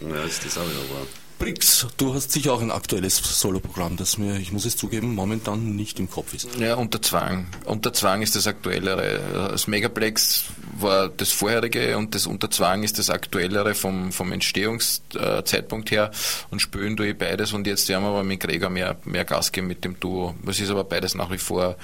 Ja, 0.00 0.22
ist 0.24 0.44
das 0.44 0.58
auch 0.58 0.64
wieder 0.64 0.94
wahr. 0.94 1.06
Brix, 1.38 1.86
du 1.96 2.14
hast 2.14 2.30
sicher 2.30 2.52
auch 2.52 2.62
ein 2.62 2.70
aktuelles 2.70 3.16
Soloprogramm, 3.16 3.96
das 3.96 4.18
mir, 4.18 4.38
ich 4.38 4.52
muss 4.52 4.64
es 4.64 4.76
zugeben, 4.76 5.14
momentan 5.14 5.74
nicht 5.74 5.98
im 5.98 6.08
Kopf 6.08 6.32
ist. 6.32 6.48
Ja, 6.58 6.76
unter 6.76 7.02
Zwang. 7.02 7.48
Unter 7.64 7.92
Zwang 7.92 8.22
ist 8.22 8.36
das 8.36 8.46
aktuellere. 8.46 9.20
Das 9.50 9.66
Megaplex 9.66 10.44
war 10.78 11.08
das 11.08 11.32
vorherige 11.32 11.98
und 11.98 12.14
das 12.14 12.26
Unter 12.26 12.50
Zwang 12.50 12.84
ist 12.84 12.98
das 12.98 13.10
aktuellere 13.10 13.74
vom, 13.74 14.12
vom 14.12 14.32
Entstehungszeitpunkt 14.32 15.90
her 15.90 16.12
und 16.50 16.60
spülen 16.60 16.96
tue 16.96 17.08
ich 17.08 17.18
beides 17.18 17.52
und 17.52 17.66
jetzt 17.66 17.88
werden 17.88 18.04
wir 18.04 18.10
aber 18.10 18.24
mit 18.24 18.40
Gregor 18.40 18.70
mehr, 18.70 18.96
mehr 19.04 19.24
Gas 19.24 19.50
geben 19.50 19.66
mit 19.66 19.84
dem 19.84 19.98
Duo. 19.98 20.34
Es 20.46 20.60
ist 20.60 20.70
aber 20.70 20.84
beides 20.84 21.14
nach 21.14 21.30
wie 21.30 21.38
vor, 21.38 21.76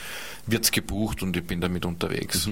wird's 0.46 0.70
gebucht 0.70 1.22
und 1.22 1.36
ich 1.36 1.44
bin 1.44 1.60
damit 1.60 1.84
unterwegs. 1.84 2.48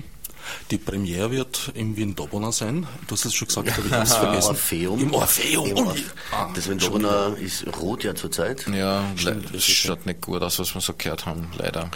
Die 0.70 0.78
Premiere 0.78 1.30
wird 1.30 1.72
im 1.74 1.96
Wien 1.96 2.14
Dobona 2.14 2.52
sein. 2.52 2.86
Du 3.06 3.14
hast 3.14 3.24
es 3.24 3.34
schon 3.34 3.48
gesagt, 3.48 3.70
aber 3.70 3.86
ich 3.86 3.92
habe 3.92 4.02
es 4.04 4.14
vergessen. 4.14 4.48
Orpheum. 4.48 5.00
Im 5.00 5.14
Orpheum. 5.14 5.66
Im. 5.66 5.76
Orpheum. 5.86 6.04
Ah, 6.32 6.48
das 6.54 6.68
Windobner 6.68 7.36
ist 7.40 7.66
rot 7.80 8.04
ja 8.04 8.14
zurzeit. 8.14 8.66
Ja, 8.68 9.04
Stimmt, 9.16 9.54
das 9.54 9.64
schaut 9.64 10.06
nicht 10.06 10.20
gut 10.20 10.42
aus, 10.42 10.58
was 10.58 10.74
wir 10.74 10.80
so 10.80 10.94
gehört 10.96 11.26
haben, 11.26 11.50
leider. 11.56 11.90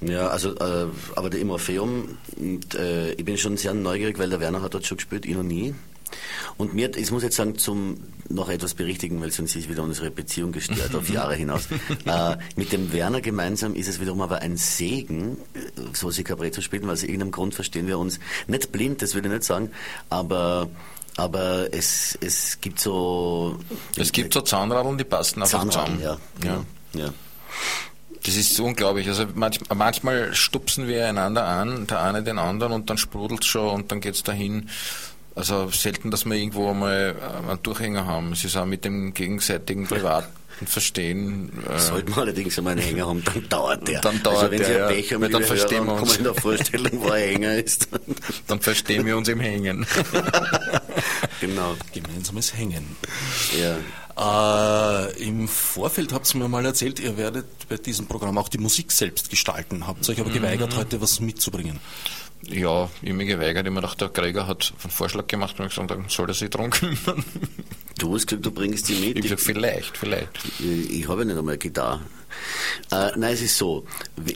Ja, 0.00 0.28
also, 0.28 0.54
äh, 0.56 0.86
aber 1.14 1.30
der 1.30 1.40
im 1.40 1.50
Orpheum, 1.50 2.18
und, 2.36 2.74
äh, 2.74 3.12
ich 3.12 3.24
bin 3.24 3.38
schon 3.38 3.56
sehr 3.56 3.72
neugierig, 3.72 4.18
weil 4.18 4.30
der 4.30 4.40
Werner 4.40 4.60
hat 4.62 4.74
dort 4.74 4.84
schon 4.84 4.96
gespielt, 4.96 5.26
ich 5.26 5.36
noch 5.36 5.44
nie. 5.44 5.74
Und 6.56 6.74
mir, 6.74 6.96
ich 6.96 7.10
muss 7.10 7.22
jetzt 7.22 7.36
sagen, 7.36 7.58
zum 7.58 7.98
noch 8.28 8.48
etwas 8.48 8.74
berichtigen, 8.74 9.20
weil 9.20 9.30
sonst 9.30 9.56
ist 9.56 9.68
wieder 9.68 9.82
unsere 9.82 10.10
Beziehung 10.10 10.52
gestört 10.52 10.94
auf 10.94 11.10
Jahre 11.10 11.34
hinaus. 11.34 11.68
äh, 12.06 12.36
mit 12.56 12.72
dem 12.72 12.92
Werner 12.92 13.20
gemeinsam 13.20 13.74
ist 13.74 13.88
es 13.88 14.00
wiederum 14.00 14.20
aber 14.20 14.40
ein 14.40 14.56
Segen, 14.56 15.36
äh, 15.54 15.58
so 15.92 16.10
sie 16.10 16.24
Cabaret 16.24 16.54
zu 16.54 16.62
spielen, 16.62 16.84
weil 16.84 16.92
aus 16.94 17.02
irgendeinem 17.02 17.32
Grund 17.32 17.54
verstehen 17.54 17.86
wir 17.86 17.98
uns 17.98 18.20
nicht 18.46 18.72
blind, 18.72 19.02
das 19.02 19.14
würde 19.14 19.28
ich 19.28 19.34
nicht 19.34 19.44
sagen, 19.44 19.70
aber 20.08 20.68
aber 21.16 21.68
es, 21.74 22.16
es 22.22 22.58
gibt 22.62 22.80
so... 22.80 23.58
Es 23.98 24.12
gibt 24.12 24.32
so 24.32 24.40
Zahnradeln, 24.40 24.96
die 24.96 25.04
passen 25.04 25.42
einfach 25.42 25.64
zusammen. 25.66 26.00
ja. 26.00 26.16
ja. 26.42 26.64
ja. 26.94 27.12
Das 28.24 28.36
ist 28.36 28.58
unglaublich. 28.60 29.08
Also 29.08 29.26
manch, 29.34 29.58
manchmal 29.74 30.34
stupsen 30.34 30.86
wir 30.86 31.06
einander 31.06 31.44
an, 31.44 31.86
der 31.86 32.02
eine 32.02 32.22
den 32.22 32.38
anderen 32.38 32.72
und 32.72 32.88
dann 32.88 32.96
sprudelt 32.96 33.44
schon 33.44 33.68
und 33.68 33.92
dann 33.92 34.00
geht's 34.00 34.22
dahin. 34.22 34.68
Also 35.34 35.68
selten, 35.70 36.10
dass 36.10 36.24
wir 36.26 36.34
irgendwo 36.34 36.70
einmal 36.70 37.16
äh, 37.18 37.50
einen 37.50 37.62
Durchhänger 37.62 38.06
haben. 38.06 38.32
Es 38.32 38.44
ist 38.44 38.56
auch 38.56 38.66
mit 38.66 38.84
dem 38.84 39.14
gegenseitigen 39.14 39.86
privaten 39.86 40.28
Verstehen. 40.66 41.50
Äh, 41.68 41.78
Sollten 41.78 42.14
wir 42.14 42.18
allerdings 42.22 42.58
einmal 42.58 42.72
einen 42.72 42.82
Hänger 42.82 43.06
haben, 43.06 43.24
dann 43.24 43.48
dauert 43.48 43.88
der. 43.88 44.00
Dann 44.02 44.22
dauert 44.22 44.36
also 44.38 44.50
wenn 44.52 44.58
der, 44.58 44.66
Sie 44.66 44.72
ja. 44.74 44.86
ein 44.86 44.94
Pech 44.94 45.12
haben, 45.14 45.22
Weil 45.22 45.30
dann 45.30 45.42
verstehen 45.44 45.86
wir 45.86 45.94
uns. 45.94 46.16
in 46.18 46.24
der 46.24 46.34
Vorstellung, 46.34 46.92
wo 47.00 47.10
ein 47.10 47.22
Hänger 47.22 47.54
ist. 47.54 47.88
dann 48.46 48.60
verstehen 48.60 49.06
wir 49.06 49.16
uns 49.16 49.28
im 49.28 49.40
Hängen. 49.40 49.86
genau. 51.40 51.76
Gemeinsames 51.92 52.54
Hängen. 52.56 52.96
Ja. 53.58 55.06
Äh, 55.08 55.22
Im 55.26 55.48
Vorfeld 55.48 56.12
habt 56.12 56.32
ihr 56.34 56.38
mir 56.38 56.48
mal 56.48 56.64
erzählt, 56.66 57.00
ihr 57.00 57.16
werdet 57.16 57.46
bei 57.68 57.76
diesem 57.78 58.06
Programm 58.06 58.36
auch 58.38 58.48
die 58.50 58.58
Musik 58.58 58.92
selbst 58.92 59.30
gestalten. 59.30 59.86
Habt 59.86 60.06
euch 60.08 60.20
aber 60.20 60.28
Mhm. 60.28 60.34
geweigert, 60.34 60.76
heute 60.76 61.00
was 61.00 61.20
mitzubringen. 61.20 61.80
Ja, 62.48 62.90
ich 63.02 63.12
mich 63.12 63.28
geweigert. 63.28 63.66
Ich 63.66 63.72
mir 63.72 63.80
gedacht, 63.80 64.00
der 64.00 64.08
Gregor 64.08 64.46
hat 64.46 64.72
einen 64.82 64.90
Vorschlag 64.90 65.26
gemacht 65.26 65.58
und 65.60 65.68
gesagt, 65.68 65.90
dann 65.90 66.08
soll 66.08 66.28
er 66.28 66.34
sich 66.34 66.50
drum 66.50 66.70
kümmern. 66.70 67.24
Du 67.98 68.14
hast 68.14 68.26
gesagt, 68.26 68.44
du 68.44 68.50
bringst 68.50 68.86
sie 68.86 68.94
mit. 68.94 69.18
Ich 69.18 69.30
hab 69.30 69.38
gesagt, 69.38 69.40
vielleicht, 69.42 69.96
vielleicht. 69.96 70.30
Ich, 70.58 71.00
ich 71.00 71.08
habe 71.08 71.20
ja 71.20 71.26
nicht 71.26 71.38
einmal 71.38 71.58
Gitarre. 71.58 72.00
Äh, 72.90 73.10
nein, 73.16 73.34
es 73.34 73.42
ist 73.42 73.56
so. 73.56 73.84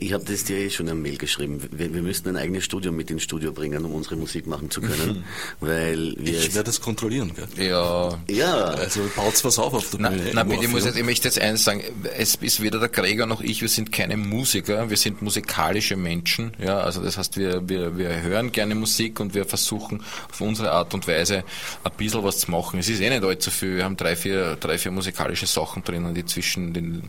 Ich 0.01 0.13
habe 0.13 0.25
das 0.25 0.45
dir 0.45 0.57
eh 0.59 0.71
schon 0.71 0.89
eine 0.89 0.95
Mail 0.99 1.17
geschrieben. 1.19 1.61
Wir, 1.71 1.93
wir 1.93 2.03
müssten 2.03 2.29
ein 2.31 2.37
eigenes 2.37 2.65
Studio 2.65 2.93
mit 2.93 3.11
ins 3.11 3.23
Studio 3.23 3.53
bringen, 3.53 3.85
um 3.85 3.95
unsere 3.95 4.17
Musik 4.17 4.47
machen 4.47 4.71
zu 4.71 4.81
können. 4.81 5.25
weil 5.61 6.15
wir. 6.19 6.39
Ich 6.39 6.55
werde 6.55 6.65
das 6.67 6.81
kontrollieren. 6.81 7.33
Gell? 7.35 7.69
Ja, 7.69 8.19
ja, 8.29 8.55
Also 8.67 9.01
baut 9.15 9.43
was 9.45 9.59
auf 9.59 9.75
auf 9.75 9.91
der 9.91 10.01
Na, 10.01 10.09
Bühne. 10.11 10.31
na, 10.33 10.45
bitte, 10.45 10.65
ich, 10.65 10.71
muss 10.71 10.85
jetzt, 10.85 10.97
ich 10.97 11.05
möchte 11.05 11.29
jetzt 11.29 11.39
eins 11.41 11.65
sagen, 11.65 11.83
es 12.17 12.35
ist 12.37 12.63
weder 12.63 12.79
der 12.79 12.89
Gregor 12.89 13.27
noch 13.27 13.41
ich, 13.41 13.61
wir 13.63 13.69
sind 13.69 13.93
keine 13.93 14.17
Musiker, 14.17 14.89
wir 14.91 14.97
sind 14.97 15.23
musikalische 15.23 15.97
Menschen, 15.97 16.53
ja, 16.59 16.79
also 16.81 17.03
das 17.03 17.19
heißt, 17.19 17.37
wir, 17.37 17.69
wir, 17.69 17.97
wir 17.99 18.23
hören 18.23 18.53
gerne 18.53 18.75
Musik 18.75 19.21
und 19.21 19.35
wir 19.35 19.45
versuchen 19.45 20.03
auf 20.31 20.41
unsere 20.41 20.73
Art 20.73 20.95
und 20.95 21.07
Weise 21.09 21.45
ein 21.85 21.93
bisschen 21.97 22.23
was 22.25 22.39
zu 22.39 22.51
machen. 22.51 22.79
Es 22.79 22.89
ist 22.89 23.01
eh 23.01 23.11
nicht 23.11 23.23
allzu 23.25 23.51
viel, 23.51 23.77
wir 23.77 23.85
haben 23.85 23.97
drei, 23.97 24.17
vier, 24.17 24.57
drei, 24.57 24.79
vier 24.79 24.93
musikalische 24.93 25.47
Sachen 25.47 25.85
drinnen, 25.85 26.15
die 26.15 26.25
zwischen 26.25 26.73
den, 26.73 27.05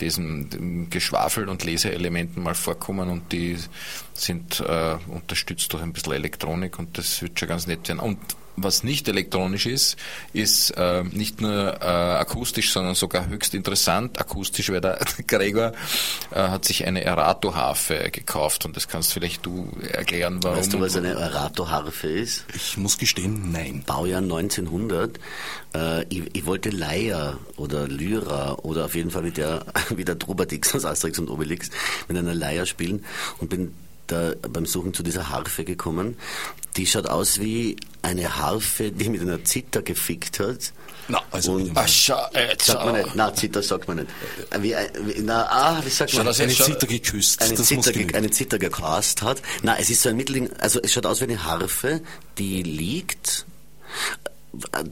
diesen 0.00 0.23
dem 0.50 0.90
Geschwafel 0.90 1.48
und 1.48 1.64
Leseelementen 1.64 2.42
mal 2.42 2.54
vorkommen 2.54 3.10
und 3.10 3.32
die 3.32 3.56
sind 4.12 4.60
äh, 4.60 4.96
unterstützt 5.08 5.72
durch 5.72 5.82
ein 5.82 5.92
bisschen 5.92 6.12
Elektronik 6.12 6.78
und 6.78 6.96
das 6.98 7.22
wird 7.22 7.38
schon 7.38 7.48
ganz 7.48 7.66
nett 7.66 7.88
werden. 7.88 8.00
Und 8.00 8.18
was 8.56 8.84
nicht 8.84 9.08
elektronisch 9.08 9.66
ist, 9.66 9.96
ist 10.32 10.70
äh, 10.70 11.02
nicht 11.04 11.40
nur 11.40 11.80
äh, 11.80 11.84
akustisch, 11.84 12.72
sondern 12.72 12.94
sogar 12.94 13.28
höchst 13.28 13.54
interessant 13.54 14.20
akustisch, 14.20 14.70
weil 14.70 14.80
der 14.80 14.98
Gregor 15.26 15.72
äh, 16.30 16.36
hat 16.36 16.64
sich 16.64 16.86
eine 16.86 17.04
Erato-Harfe 17.04 18.10
gekauft 18.10 18.64
und 18.64 18.76
das 18.76 18.88
kannst 18.88 19.12
vielleicht 19.12 19.44
du 19.46 19.68
erklären, 19.92 20.38
warum. 20.42 20.58
weißt 20.58 20.72
du, 20.72 20.80
was 20.80 20.96
eine 20.96 21.12
Erato-Harfe 21.12 22.08
ist? 22.08 22.44
Ich 22.54 22.76
muss 22.76 22.98
gestehen, 22.98 23.52
nein. 23.52 23.82
Baujahr 23.86 24.22
1900. 24.22 25.18
Äh, 25.74 26.04
ich, 26.08 26.34
ich 26.34 26.46
wollte 26.46 26.70
Leier 26.70 27.38
oder 27.56 27.88
Lyra 27.88 28.54
oder 28.62 28.86
auf 28.86 28.94
jeden 28.94 29.10
Fall 29.10 29.24
wie 29.24 29.30
der, 29.30 29.66
wie 29.96 30.04
der 30.04 30.18
Trubadix 30.18 30.74
aus 30.74 30.84
Asterix 30.84 31.18
und 31.18 31.28
Obelix 31.28 31.70
mit 32.08 32.16
einer 32.16 32.34
Leier 32.34 32.66
spielen 32.66 33.04
und 33.38 33.50
bin 33.50 33.74
da 34.06 34.32
beim 34.50 34.66
Suchen 34.66 34.92
zu 34.92 35.02
dieser 35.02 35.30
Harfe 35.30 35.64
gekommen. 35.64 36.16
Die 36.76 36.86
schaut 36.86 37.06
aus 37.06 37.38
wie 37.40 37.76
eine 38.02 38.36
Harfe, 38.36 38.90
die 38.90 39.08
mit 39.08 39.20
einer 39.20 39.42
Zither 39.44 39.82
gefickt 39.82 40.40
hat. 40.40 40.72
Na, 41.08 41.22
also 41.30 41.52
Und-. 41.52 41.70
Ach, 41.74 41.86
schau, 41.86 42.18
jetzt 42.34 42.66
Sagt 42.66 42.84
man 42.84 42.94
nicht. 42.96 43.14
Na, 43.14 43.32
Zither 43.34 43.62
sagt 43.62 43.86
man 43.88 43.98
nicht. 43.98 44.08
Äh, 44.50 44.62
Wie, 44.62 44.74
ein- 44.74 44.88
wie, 45.06 45.20
na, 45.22 45.46
ah, 45.50 45.80
wie 45.84 45.90
sagt 45.90 46.14
man? 46.14 46.26
das 46.26 46.40
eine 46.40 46.52
Zither 46.54 46.86
geküsst. 46.86 47.42
eine 47.42 47.54
das 47.54 47.66
Zither, 47.66 47.92
ge- 47.92 48.14
eine 48.14 48.30
Zither 48.30 48.58
gecast 48.58 49.22
hat. 49.22 49.40
Na, 49.62 49.76
es 49.78 49.90
ist 49.90 50.02
so 50.02 50.08
ein 50.08 50.16
Mittelding, 50.16 50.50
also 50.54 50.80
es 50.82 50.92
schaut 50.92 51.06
aus 51.06 51.20
wie 51.20 51.24
eine 51.24 51.44
Harfe, 51.44 52.00
die 52.38 52.62
liegt. 52.62 53.44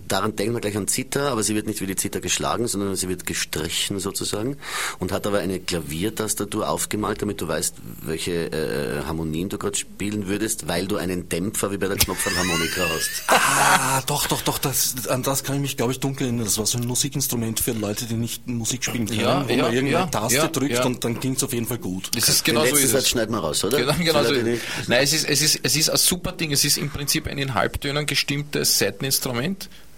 Daran 0.09 0.37
denken 0.37 0.55
wir 0.55 0.61
gleich 0.61 0.77
an 0.77 0.89
Zither, 0.89 1.31
aber 1.31 1.43
sie 1.43 1.55
wird 1.55 1.67
nicht 1.67 1.81
wie 1.81 1.87
die 1.87 1.97
Zither 1.97 2.21
geschlagen, 2.21 2.67
sondern 2.69 2.97
sie 2.97 3.09
wird 3.09 3.27
gestrichen 3.27 3.99
sozusagen 3.99 4.57
und 4.99 5.13
hat 5.13 5.27
aber 5.27 5.39
eine 5.39 5.61
Klaviertastatur 5.61 6.69
aufgemalt, 6.69 7.23
damit 7.23 7.41
du 7.41 7.49
weißt, 7.49 7.77
welche 8.03 8.53
äh, 8.53 9.03
Harmonien 9.05 9.49
du 9.49 9.59
gerade 9.59 9.77
spielen 9.77 10.27
würdest, 10.27 10.69
weil 10.69 10.87
du 10.87 10.97
einen 10.97 11.29
Dämpfer 11.29 11.73
wie 11.73 11.79
bei 11.79 11.89
der 11.89 11.97
Knopfharmonika 11.97 12.83
hast. 12.95 13.11
Ah, 13.55 14.03
doch, 14.07 14.27
doch, 14.27 14.41
doch, 14.43 14.59
das, 14.59 15.07
an 15.09 15.23
das 15.23 15.45
kann 15.45 15.57
ich 15.57 15.63
mich, 15.63 15.77
glaube 15.77 15.93
ich, 15.93 16.01
dunkel 16.01 16.27
erinnern. 16.27 16.45
Das 16.45 16.59
war 16.59 16.67
so 16.67 16.79
ein 16.79 16.87
Musikinstrument 16.87 17.61
für 17.61 17.73
Leute, 17.73 18.07
die 18.07 18.15
nicht 18.15 18.47
Musik 18.47 18.85
spielen 18.85 19.07
können, 19.07 19.21
Ja, 19.21 19.47
wo 19.47 19.53
ja, 19.53 19.65
man 19.65 19.73
irgendeine 19.73 20.05
ja, 20.05 20.07
Taste 20.07 20.37
ja, 20.37 20.49
drückt 20.49 20.73
ja. 20.73 20.85
und 20.85 21.05
dann 21.05 21.19
klingt 21.21 21.37
es 21.39 21.45
auf 21.45 21.53
jeden 21.53 21.67
Fall 21.67 21.79
gut. 21.79 22.11
Das 22.15 22.29
ist 22.29 22.45
genau 22.45 22.65
so 22.65 22.77
ist 22.77 22.95
es. 22.95 23.09
schneiden 23.09 23.35
wir 23.35 23.41
raus, 23.41 23.65
oder? 23.65 23.79
Genau, 23.79 23.95
genau 23.99 24.25
so. 24.25 24.33
Nein, 24.33 25.03
es 25.03 25.13
ist, 25.13 25.29
es, 25.29 25.43
ist, 25.43 25.61
es 25.63 25.77
ist 25.77 25.91
ein 25.91 25.97
super 25.97 26.33
Ding. 26.33 26.53
Es 26.53 26.65
ist 26.65 26.79
im 26.79 26.91
Prinzip 26.91 27.27
ein 27.27 27.39
in 27.39 27.55
Halbtönen 27.55 28.07
gestimmtes 28.07 28.79
Seiteninstrument. 28.79 29.52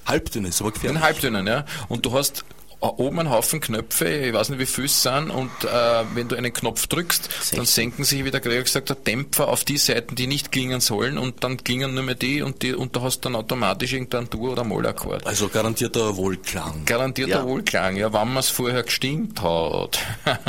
Halbdünn 0.06 0.44
ist 0.44 0.60
aber 0.60 0.72
gefährlich. 0.72 1.00
In 1.00 1.02
Halbtönen, 1.02 1.46
ja. 1.46 1.64
Und 1.88 2.04
du 2.04 2.12
hast 2.12 2.44
oben 2.88 3.20
einen 3.20 3.30
Haufen 3.30 3.60
Knöpfe, 3.60 4.08
ich 4.08 4.32
weiß 4.32 4.50
nicht 4.50 4.58
wie 4.58 4.66
viele 4.66 4.86
es 4.86 5.02
sind, 5.02 5.30
und 5.30 5.50
äh, 5.64 5.68
wenn 6.14 6.28
du 6.28 6.36
einen 6.36 6.52
Knopf 6.52 6.86
drückst, 6.86 7.28
dann 7.56 7.64
senken 7.66 8.04
sich, 8.04 8.24
wie 8.24 8.30
der 8.30 8.40
Gregor 8.40 8.62
gesagt 8.62 8.90
hat, 8.90 9.06
Dämpfer 9.06 9.48
auf 9.48 9.64
die 9.64 9.76
Seiten, 9.78 10.14
die 10.14 10.26
nicht 10.26 10.52
klingen 10.52 10.80
sollen, 10.80 11.18
und 11.18 11.42
dann 11.44 11.56
klingen 11.62 11.94
nur 11.94 12.02
mehr 12.02 12.14
die, 12.14 12.42
und, 12.42 12.62
die, 12.62 12.74
und 12.74 12.94
du 12.94 13.02
hast 13.02 13.20
dann 13.20 13.36
automatisch 13.36 13.92
irgendein 13.92 14.28
Dur- 14.30 14.52
oder 14.52 14.64
Mollakkord. 14.64 15.26
Also 15.26 15.48
garantierter 15.48 16.16
Wohlklang. 16.16 16.84
Garantierter 16.84 17.38
Ja. 17.40 17.44
Wohlklang, 17.44 17.96
ja, 17.96 18.12
wenn 18.12 18.28
man 18.28 18.36
es 18.38 18.48
vorher 18.50 18.82
gestimmt 18.82 19.40
hat. 19.42 19.98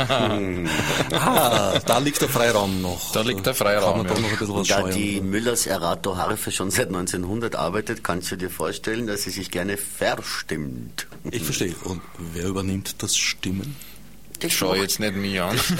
Ah, 1.12 1.78
da 1.84 1.98
liegt 1.98 2.20
der 2.20 2.28
Freiraum 2.28 2.82
noch. 2.82 3.12
Da 3.12 3.22
liegt 3.22 3.46
der 3.46 3.54
Freiraum, 3.54 4.04
Kann 4.04 4.06
man 4.06 4.06
doch 4.08 4.16
ja. 4.16 4.22
noch 4.22 4.30
ein 4.32 4.38
bisschen 4.38 4.54
was 4.56 4.68
Da 4.68 4.80
scheuen. 4.80 4.94
die 4.94 5.20
Müllers 5.20 5.66
Erato 5.66 6.16
Harfe 6.16 6.50
schon 6.50 6.70
seit 6.70 6.88
1900 6.88 7.56
arbeitet, 7.56 8.04
kannst 8.04 8.30
du 8.30 8.36
dir 8.36 8.50
vorstellen, 8.50 9.06
dass 9.06 9.22
sie 9.22 9.30
sich 9.30 9.50
gerne 9.50 9.76
verstimmt. 9.76 11.06
Ich 11.30 11.42
verstehe. 11.42 11.74
Und 11.84 12.00
wer 12.32 12.46
übernimmt 12.46 13.02
das 13.02 13.16
Stimmen? 13.16 13.76
Das 14.40 14.52
Schau 14.52 14.70
macht- 14.70 14.80
jetzt 14.80 15.00
nicht 15.00 15.16
mich 15.16 15.40
an. 15.40 15.58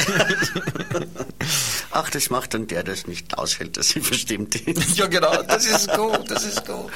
Ach, 1.91 2.11
das 2.11 2.31
macht 2.31 2.55
dann 2.55 2.67
der, 2.67 2.83
der 2.83 2.95
es 2.95 3.07
nicht 3.07 3.39
aushält, 3.39 3.77
dass 3.77 3.89
sie 3.91 4.01
verstimmt 4.01 4.55
ist. 4.57 4.99
ja, 4.99 5.07
genau, 5.07 5.43
das 5.43 5.67
ist 5.67 5.89
gut, 5.95 6.31
das 6.31 6.45
ist 6.45 6.67
gut. 6.67 6.91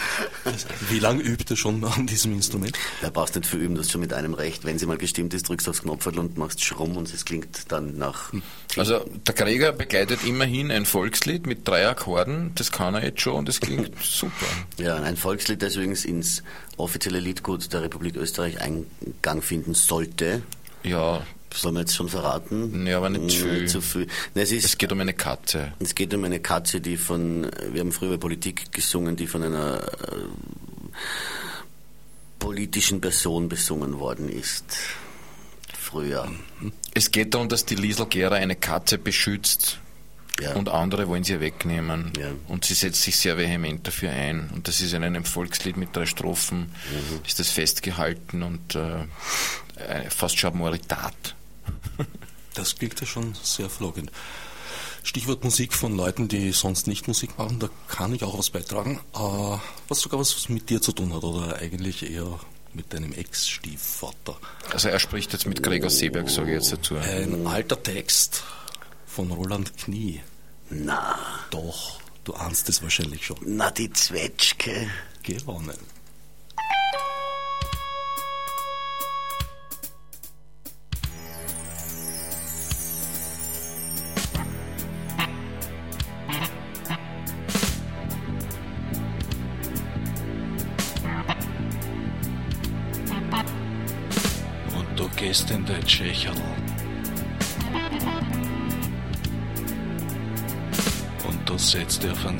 Wie 0.90 0.98
lange 0.98 1.22
übt 1.22 1.44
ihr 1.52 1.56
schon 1.56 1.82
an 1.84 2.06
diesem 2.06 2.32
Instrument? 2.32 2.76
Da 3.00 3.10
brauchst 3.10 3.34
du 3.34 3.40
nicht 3.40 3.48
viel 3.48 3.60
üben, 3.60 3.74
das 3.76 3.86
ist 3.86 3.92
schon 3.92 4.00
mit 4.00 4.12
einem 4.12 4.34
recht. 4.34 4.64
Wenn 4.64 4.78
sie 4.78 4.86
mal 4.86 4.98
gestimmt 4.98 5.32
ist, 5.34 5.48
drückst 5.48 5.66
du 5.66 5.70
aufs 5.70 5.82
Knopf 5.82 6.06
und 6.06 6.36
machst 6.36 6.64
Schrumm 6.64 6.96
und 6.96 7.12
es 7.12 7.24
klingt 7.24 7.70
dann 7.72 7.96
nach... 7.98 8.32
Also 8.76 9.04
der 9.26 9.34
Gregor 9.34 9.72
begleitet 9.72 10.24
immerhin 10.24 10.70
ein 10.70 10.84
Volkslied 10.86 11.46
mit 11.46 11.66
drei 11.66 11.88
Akkorden, 11.88 12.52
das 12.56 12.70
kann 12.72 12.94
er 12.94 13.04
jetzt 13.04 13.20
schon 13.22 13.34
und 13.34 13.48
das 13.48 13.60
klingt 13.60 13.92
super. 14.02 14.46
Ja, 14.78 14.96
ein 14.96 15.16
Volkslied, 15.16 15.62
das 15.62 15.76
übrigens 15.76 16.04
ins 16.04 16.42
offizielle 16.76 17.20
Liedgut 17.20 17.72
der 17.72 17.82
Republik 17.82 18.16
Österreich 18.16 18.60
Eingang 18.60 19.42
finden 19.42 19.74
sollte. 19.74 20.42
Ja, 20.82 21.24
Sollen 21.52 21.74
wir 21.74 21.80
jetzt 21.80 21.96
schon 21.96 22.08
verraten? 22.08 22.84
Nee, 22.84 22.92
aber 22.92 23.10
nicht 23.10 23.40
Mm, 23.40 23.42
viel. 23.42 23.68
Zu 23.68 23.80
viel. 23.80 24.06
Nein, 24.34 24.44
es, 24.44 24.52
ist, 24.52 24.64
es 24.64 24.78
geht 24.78 24.92
um 24.92 25.00
eine 25.00 25.14
Katze. 25.14 25.72
Es 25.80 25.94
geht 25.96 26.14
um 26.14 26.22
eine 26.24 26.38
Katze, 26.40 26.80
die 26.80 26.96
von, 26.96 27.50
wir 27.72 27.80
haben 27.80 27.90
früher 27.92 28.10
über 28.10 28.18
Politik 28.18 28.72
gesungen, 28.72 29.16
die 29.16 29.26
von 29.26 29.42
einer 29.42 29.82
äh, 29.82 30.94
politischen 32.38 33.00
Person 33.00 33.48
besungen 33.48 33.98
worden 33.98 34.28
ist. 34.28 34.64
Früher. 35.78 36.30
Es 36.94 37.10
geht 37.10 37.34
darum, 37.34 37.48
dass 37.48 37.64
die 37.66 37.74
Liesel 37.74 38.06
Gera 38.06 38.36
eine 38.36 38.54
Katze 38.56 38.96
beschützt 38.98 39.78
Ja. 40.40 40.54
und 40.54 40.68
andere 40.68 41.08
wollen 41.08 41.24
sie 41.24 41.40
wegnehmen. 41.40 42.12
Ja. 42.18 42.28
Und 42.48 42.64
sie 42.64 42.74
setzt 42.74 43.02
sich 43.02 43.16
sehr 43.16 43.36
vehement 43.36 43.86
dafür 43.86 44.10
ein. 44.12 44.50
Und 44.54 44.68
das 44.68 44.80
ist 44.80 44.92
in 44.94 45.02
einem 45.02 45.24
Volkslied 45.24 45.76
mit 45.76 45.94
drei 45.96 46.06
Strophen, 46.06 46.58
Mhm. 46.90 47.20
ist 47.26 47.40
das 47.40 47.50
festgehalten 47.50 48.42
und 48.42 48.74
äh, 48.76 49.00
äh, 49.76 50.08
fast 50.10 50.38
schon 50.38 50.56
Moralitat. 50.56 51.34
Das 52.54 52.74
klingt 52.76 53.00
ja 53.00 53.06
schon 53.06 53.34
sehr 53.42 53.70
verlockend. 53.70 54.10
Stichwort 55.02 55.44
Musik 55.44 55.72
von 55.72 55.96
Leuten, 55.96 56.26
die 56.28 56.50
sonst 56.52 56.88
nicht 56.88 57.06
Musik 57.08 57.38
machen, 57.38 57.58
da 57.60 57.70
kann 57.88 58.12
ich 58.12 58.24
auch 58.24 58.36
was 58.36 58.50
beitragen, 58.50 59.00
äh, 59.14 59.58
was 59.88 60.00
sogar 60.00 60.20
was 60.20 60.48
mit 60.48 60.68
dir 60.68 60.82
zu 60.82 60.92
tun 60.92 61.14
hat 61.14 61.22
oder 61.22 61.56
eigentlich 61.56 62.10
eher 62.10 62.38
mit 62.74 62.92
deinem 62.92 63.12
Ex-Stiefvater. 63.12 64.36
Also 64.72 64.88
er 64.88 64.98
spricht 64.98 65.32
jetzt 65.32 65.46
mit 65.46 65.62
Gregor 65.62 65.90
Seeberg, 65.90 66.28
sage 66.28 66.48
ich 66.50 66.54
jetzt 66.54 66.72
dazu. 66.72 66.96
Ein 66.96 67.46
alter 67.46 67.82
Text 67.82 68.42
von 69.06 69.30
Roland 69.30 69.76
Knie. 69.76 70.20
Na, 70.68 71.18
Doch, 71.50 72.00
Du 72.24 72.34
ahnst 72.34 72.68
es 72.68 72.82
wahrscheinlich 72.82 73.26
schon. 73.26 73.38
Na, 73.44 73.70
die 73.70 73.90
Zwetschge. 73.92 74.88
Gewonnen. 75.22 75.78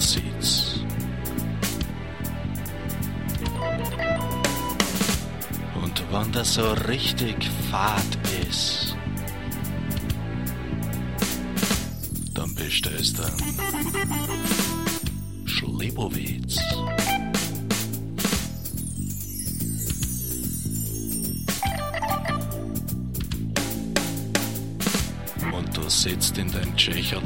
Sitz. 0.00 0.80
Und 5.74 6.02
wenn 6.10 6.32
das 6.32 6.54
so 6.54 6.72
richtig 6.88 7.36
fad 7.70 8.02
ist, 8.48 8.96
dann 12.34 12.54
bestellst 12.54 13.18
du 13.18 13.22
einen 13.24 13.36
Schlibowitz. 15.46 16.58
Und 25.52 25.76
du 25.76 25.88
sitzt 25.88 26.38
in 26.38 26.50
deinem 26.50 26.74
Tschecherl. 26.76 27.22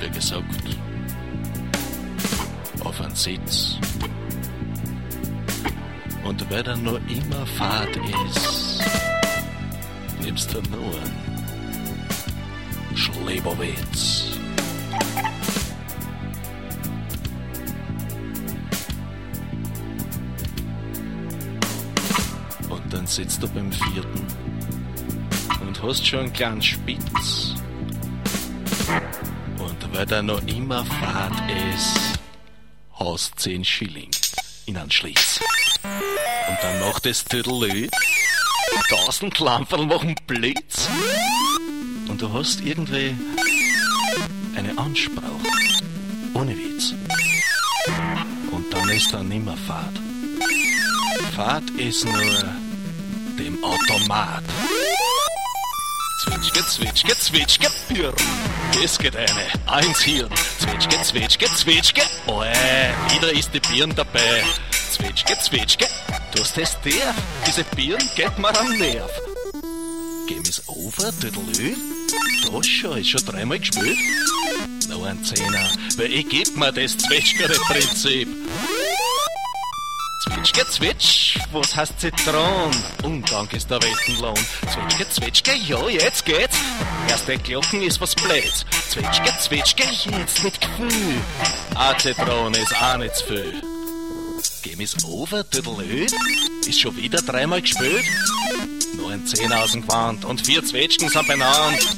Wie 0.00 0.10
gesagt, 0.10 0.44
auf 2.84 3.00
einen 3.00 3.14
Sitz. 3.14 3.78
Und 6.24 6.50
weil 6.50 6.66
er 6.66 6.76
nur 6.76 7.00
immer 7.08 7.46
fad 7.46 7.88
ist, 8.28 8.82
nimmst 10.22 10.52
du 10.52 10.60
nur 10.70 10.94
einen 11.00 12.96
Schlebowitz. 12.96 14.24
Und 22.68 22.92
dann 22.92 23.06
sitzt 23.06 23.42
du 23.42 23.48
beim 23.48 23.72
vierten 23.72 24.26
und 25.60 25.82
hast 25.82 26.06
schon 26.06 26.20
einen 26.20 26.32
kleinen 26.32 26.62
Spitz. 26.62 27.54
Weil 29.96 30.04
der 30.04 30.22
noch 30.22 30.42
immer 30.46 30.84
fad 30.84 31.32
ist, 31.72 32.18
hast 33.00 33.40
10 33.40 33.64
Schilling 33.64 34.10
in 34.66 34.90
Schlitz. 34.90 35.40
Und 35.82 36.58
dann 36.60 36.80
macht 36.80 37.06
es 37.06 37.24
Tüdelü, 37.24 37.88
tausend 38.90 39.38
Lampen 39.38 39.88
machen 39.88 40.14
Blitz. 40.26 40.90
Und 42.08 42.20
du 42.20 42.30
hast 42.30 42.60
irgendwie 42.60 43.16
eine 44.54 44.76
Ansprache. 44.76 45.24
Ohne 46.34 46.54
Witz. 46.58 46.92
Und 48.50 48.70
dann 48.70 48.90
ist 48.90 49.14
er 49.14 49.22
nimmer 49.22 49.56
Fahrt. 49.56 49.98
Fahrt 51.34 51.70
ist 51.70 52.04
nur 52.04 52.44
dem 53.38 53.64
Automat. 53.64 54.44
Zwitschge, 56.22 56.66
zwitschge, 56.66 57.18
zwitschge, 57.18 57.68
Pirn. 57.88 58.14
Es 58.82 58.98
geht 58.98 59.16
eine, 59.16 59.28
eins 59.66 60.00
Hirn. 60.02 60.30
Zwitschge, 60.58 61.02
zwitschge, 61.02 61.46
zwitschge, 61.54 62.02
oh, 62.26 62.42
wieder 62.42 63.32
ist 63.32 63.52
die 63.52 63.60
Birn 63.60 63.94
dabei. 63.94 64.44
Zwitschge, 64.92 65.36
zwitschge, 65.40 65.86
du 66.34 66.42
hast 66.42 66.56
das 66.56 66.80
der, 66.82 67.14
diese 67.46 67.64
Birn 67.64 68.02
geht 68.14 68.38
mir 68.38 68.58
am 68.58 68.68
Nerv. 68.76 69.10
Geh 70.28 70.36
mis 70.40 70.62
over, 70.66 71.10
Tüdelü, 71.20 71.74
das 72.52 72.66
schon, 72.66 72.98
ist 72.98 73.08
schon 73.08 73.24
dreimal 73.24 73.58
gespielt. 73.58 73.98
Noch 74.88 75.04
ein 75.04 75.24
Zehner, 75.24 75.70
weil 75.96 76.12
ich 76.12 76.28
geb 76.28 76.56
mir 76.56 76.72
das 76.72 76.96
Zwetschgere-Prinzip. 76.98 78.28
Zwetschge, 80.46 80.70
zwetsch, 80.70 81.38
was 81.50 81.74
heißt 81.74 81.98
Zitron? 81.98 82.70
Undank 83.02 83.52
ist 83.52 83.68
der 83.68 83.82
Weltenlohn. 83.82 84.38
Zwetschge, 84.72 85.08
zwetschge, 85.10 85.54
ja, 85.66 85.88
jetzt 85.88 86.24
geht's. 86.24 86.56
Erste 87.08 87.36
Glocken 87.38 87.82
ist 87.82 88.00
was 88.00 88.14
blöds. 88.14 88.64
Zwetschge, 88.88 89.32
zwetschge, 89.40 89.82
jetzt 89.82 90.44
mit 90.44 90.60
Gefühl. 90.60 91.20
A 91.74 91.98
Zitron 91.98 92.54
ist 92.54 92.80
auch 92.80 92.96
nicht 92.98 93.16
zu 93.16 93.24
viel. 93.26 93.62
Geh 94.62 94.76
mis 94.76 95.04
over, 95.04 95.48
tüdelö, 95.50 96.06
ist 96.64 96.80
schon 96.80 96.96
wieder 96.96 97.20
dreimal 97.22 97.60
gespielt. 97.60 98.04
Nur 98.94 99.10
ein 99.10 99.26
Zehner 99.26 99.64
aus 99.64 99.72
dem 99.72 99.82
Gewand 99.82 100.24
und 100.24 100.46
vier 100.46 100.64
Zwetschgen 100.64 101.08
sind 101.08 101.26
benannt. 101.26 101.96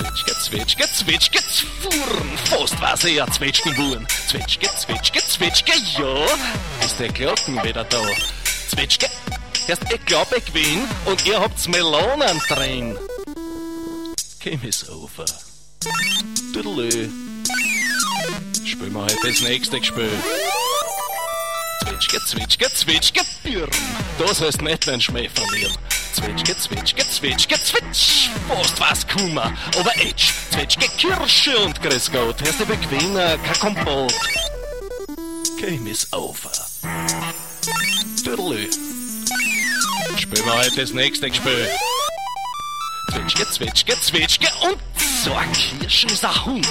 Zwetschge, 0.00 0.34
Zwetschge, 0.38 0.84
Zwetschge, 0.94 1.38
Zwurn, 1.50 2.38
fast 2.46 2.80
war's 2.80 3.04
eher 3.04 3.26
Zwetschgenwurn. 3.30 4.06
Zwetschge, 4.28 4.66
Zwetschge, 4.74 5.20
Zwetschge, 5.28 5.72
ja, 5.98 6.24
ist 6.82 6.98
der 6.98 7.08
Glocken 7.12 7.62
wieder 7.62 7.84
da. 7.84 8.02
Zwetschge, 8.70 9.08
erst 9.68 9.82
ich 9.92 10.04
glaub 10.06 10.34
ich 10.34 10.42
gewinn 10.46 10.88
und 11.04 11.26
ihr 11.26 11.38
habt's 11.38 11.68
Melonen 11.68 12.40
drin. 12.48 12.96
Game 14.38 14.62
is 14.62 14.88
over. 14.88 15.26
Tüdelö. 16.54 17.08
Spielen 18.64 18.94
wir 18.94 19.02
halt 19.02 19.18
das 19.22 19.42
nächste 19.42 19.84
Spiel. 19.84 20.08
Zwetschge, 22.00 22.24
Zwetschge, 22.24 22.66
Zwetschge, 22.72 23.20
Birn. 23.42 23.70
Das 24.18 24.40
heißt 24.40 24.62
nicht 24.62 24.86
den 24.86 25.00
Schmäh 25.02 25.28
verlieren. 25.28 25.76
Zwetschge, 26.14 26.56
Zwetschge, 26.56 27.06
Zwetschge, 27.10 27.56
Zwetsch. 27.62 28.30
Fast 28.48 28.80
was 28.80 29.06
Kummer, 29.06 29.52
aber 29.78 29.94
Edge. 29.96 30.32
Zwetschge, 30.50 30.86
Kirsche 30.96 31.58
und 31.58 31.82
Grüß 31.82 32.10
Gott. 32.10 32.40
Hörst 32.40 32.58
du 32.58 32.64
Bequemer, 32.64 33.36
kein 33.36 33.58
Kompott. 33.58 34.14
Game 35.60 35.86
is 35.86 36.10
over. 36.14 36.50
Tüdelü. 38.24 38.70
Spielen 40.16 40.46
wir 40.46 40.54
halt 40.54 40.78
das 40.78 40.94
nächste 40.94 41.32
Spiel. 41.34 41.68
Zwetschge, 43.10 43.50
Zwetschge, 43.50 44.00
Zwetschge 44.00 44.48
und 44.62 44.78
so 45.22 45.34
ein 45.34 45.52
Kirschen 45.52 46.08
ist 46.08 46.24
ein 46.24 46.44
Hund. 46.46 46.68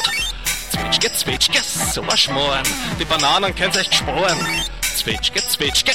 Zwetschge, 0.72 1.14
Zwetschge, 1.14 1.60
so 1.94 2.02
ein 2.02 2.18
Schmoren. 2.18 2.64
Die 3.00 3.06
Bananen 3.06 3.54
könnt 3.54 3.76
ihr 3.76 3.82
euch 3.82 3.94
sparen. 3.94 4.66
Zwetschge, 5.00 5.40
Zwetschge, 5.48 5.94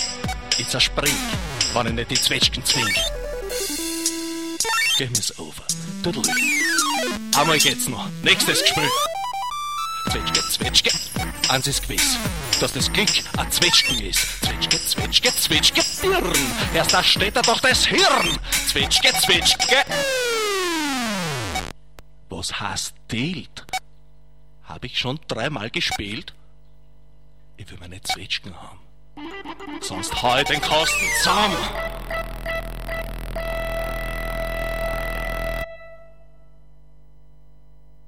ich 0.56 0.66
zerspring, 0.66 1.12
wenn 1.74 1.88
ich 1.88 1.92
nicht 1.92 2.10
die 2.10 2.14
Zwetschgen 2.14 2.64
zwing. 2.64 2.88
Game 4.96 5.12
is 5.12 5.38
over. 5.38 5.62
Tüdelü. 6.02 6.32
Einmal 7.36 7.58
geht's 7.58 7.86
noch. 7.86 8.08
Nächstes 8.22 8.62
Gespiel. 8.62 8.88
Zwetschge, 10.10 10.48
Zwetschge, 10.48 10.90
eins 11.50 11.66
ist 11.66 11.82
gewiss, 11.82 12.16
dass 12.60 12.72
das 12.72 12.90
Glück 12.90 13.10
ein 13.36 13.52
Zwetschgen 13.52 14.00
ist. 14.00 14.26
Zwetschge, 14.42 14.80
Zwetschge, 14.86 15.34
Zwetschge, 15.34 15.82
Birn. 16.00 16.32
Erst 16.72 16.94
da 16.94 17.04
steht 17.04 17.36
da 17.36 17.42
doch 17.42 17.60
das 17.60 17.84
Hirn. 17.84 18.38
Zwetschge, 18.68 19.12
Zwetschge. 19.22 19.84
Was 22.30 22.58
heißt 22.58 22.94
dealt? 23.12 23.66
Hab 24.66 24.82
ich 24.82 24.98
schon 24.98 25.20
dreimal 25.28 25.68
gespielt? 25.68 26.32
Ich 27.58 27.70
will 27.70 27.76
meine 27.78 28.00
Zwetschgen 28.00 28.56
haben. 28.56 28.83
Sonst 29.80 30.12
ich 30.40 30.48
den 30.48 30.60
Kosten 30.60 31.06
zusammen. 31.18 31.56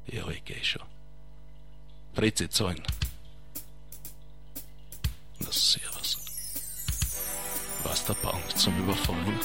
Ja, 0.06 0.26
ich 0.28 0.44
geh 0.44 0.62
schon. 0.62 0.82
Fritzi 2.14 2.48
zahlen. 2.48 2.82
Na, 5.40 5.48
servus. 5.50 6.18
Was 7.84 8.04
der 8.06 8.14
Bank 8.14 8.56
zum 8.56 8.76
Überfallen? 8.78 9.40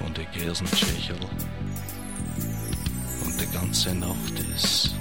Und 0.00 0.18
ich 0.18 0.30
geh 0.32 0.48
aus 0.48 0.58
dem 0.58 0.70
Tschecherl. 0.70 1.20
Und 3.24 3.40
die 3.40 3.50
ganze 3.52 3.94
Nacht 3.94 4.38
ist 4.54 4.94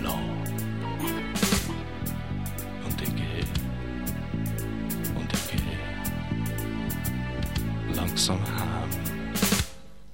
blau. 0.00 0.18
Und 2.86 3.00
ich 3.02 3.14
geh. 3.14 3.44
Und 5.18 5.32
ich 5.32 5.46
geh. 5.50 5.78
Langsam 7.94 8.40
heim. 8.58 8.90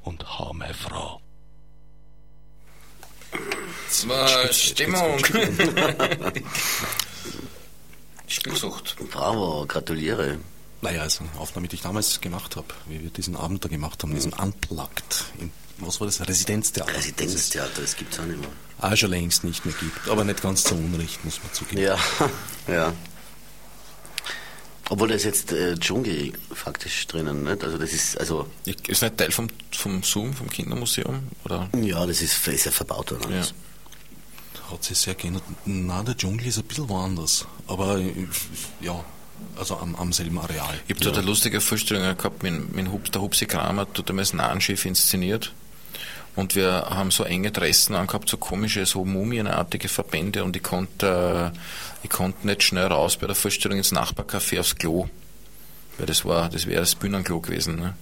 Und 0.03 0.39
hau 0.39 0.53
meine 0.53 0.74
Frau. 0.74 1.20
War 4.07 4.53
Stimmung. 4.53 5.24
Spielsucht. 8.26 8.97
Bravo, 9.11 9.64
gratuliere. 9.66 10.39
Naja, 10.82 11.03
also 11.03 11.24
eine 11.24 11.41
Aufnahme, 11.41 11.68
die 11.68 11.76
ich 11.76 11.82
damals 11.82 12.20
gemacht 12.20 12.57
habe, 12.57 12.66
wie 12.87 13.01
wir 13.03 13.11
diesen 13.11 13.37
Abend 13.37 13.64
da 13.64 13.68
gemacht 13.68 14.03
haben, 14.03 14.14
diesen 14.14 14.34
Unplugged. 14.34 15.24
In, 15.39 15.51
was 15.78 15.99
war 16.01 16.07
das? 16.07 16.20
Residenztheater. 16.28 16.95
Residenztheater, 16.95 17.80
das 17.80 17.97
gibt 17.97 18.12
es 18.12 18.20
auch 18.20 18.26
nicht 18.26 18.39
mehr. 18.39 18.51
Auch 18.79 18.97
schon 18.97 19.11
längst 19.11 19.45
nicht 19.45 19.64
mehr 19.64 19.74
gibt, 19.74 20.09
aber 20.09 20.24
nicht 20.24 20.43
ganz 20.43 20.64
zu 20.64 20.74
Unrecht, 20.74 21.24
muss 21.24 21.41
man 21.43 21.53
zugeben. 21.53 21.83
Ja, 21.83 21.99
ja. 22.68 22.93
Obwohl 24.89 25.09
da 25.09 25.14
ist 25.14 25.24
jetzt 25.24 25.51
äh, 25.53 25.77
Dschungel 25.77 26.33
faktisch 26.55 27.07
drinnen, 27.09 27.43
nicht? 27.43 27.64
Also 27.64 27.77
das 27.77 27.93
ist, 27.93 28.18
also... 28.20 28.49
Ist 28.64 29.03
nicht 29.03 29.16
Teil 29.16 29.33
vom, 29.33 29.49
vom 29.72 30.03
Zoom, 30.05 30.33
vom 30.33 30.49
Kindermuseum? 30.49 31.22
Oder? 31.45 31.68
Ja, 31.81 32.07
das 32.07 32.22
ist, 32.22 32.47
ist 32.47 32.66
ja 32.66 32.70
verbaut 32.70 33.11
worden. 33.11 33.35
Ja. 33.35 33.47
Hat 34.70 34.85
sich 34.85 34.99
sehr 34.99 35.14
geändert. 35.14 35.43
Na, 35.64 36.03
der 36.03 36.16
Dschungel 36.16 36.47
ist 36.47 36.59
ein 36.59 36.64
bisschen 36.64 36.89
woanders. 36.89 37.47
Aber 37.66 37.99
äh, 37.99 38.12
ja, 38.81 39.05
also 39.57 39.77
am, 39.77 39.97
am 39.97 40.12
selben 40.12 40.39
Areal. 40.39 40.79
Ich 40.87 40.95
habe 40.95 41.05
dort 41.05 41.18
eine 41.18 41.27
lustige 41.27 41.61
Vorstellung 41.61 42.16
gehabt, 42.16 42.43
mit, 42.43 42.72
mit 42.72 42.93
Hub, 42.93 43.11
der 43.11 43.22
Hupsi 43.22 43.47
Kramer 43.47 43.93
tut 43.93 44.09
einmal 44.11 44.24
das 44.24 44.35
Nahenschiff 44.35 44.85
inszeniert. 44.85 45.53
Und 46.37 46.55
wir 46.55 46.87
haben 46.91 47.11
so 47.11 47.24
enge 47.24 47.51
Dressen 47.51 47.97
angehabt, 47.97 48.28
so 48.28 48.37
komische, 48.37 48.84
so 48.84 49.05
mumienartige 49.05 49.89
Verbände 49.89 50.45
und 50.45 50.55
ich 50.55 50.62
konnte, 50.62 51.53
äh, 51.55 51.59
ich 52.05 52.11
konnte 52.11 52.47
nicht 52.47 52.62
schnell 52.62 52.87
raus 52.87 53.16
bei 53.16 53.26
der 53.26 53.34
Vorstellung 53.34 53.78
ins 53.78 53.93
Nachbarcafé 53.93 54.61
aufs 54.61 54.76
Klo. 54.76 55.09
Weil 55.97 56.07
das 56.07 56.26
war, 56.26 56.51
das 56.51 56.66
wäre 56.66 56.80
das 56.80 56.95
Bühnenklo 56.95 57.41
gewesen. 57.41 57.76
Ne? 57.76 57.95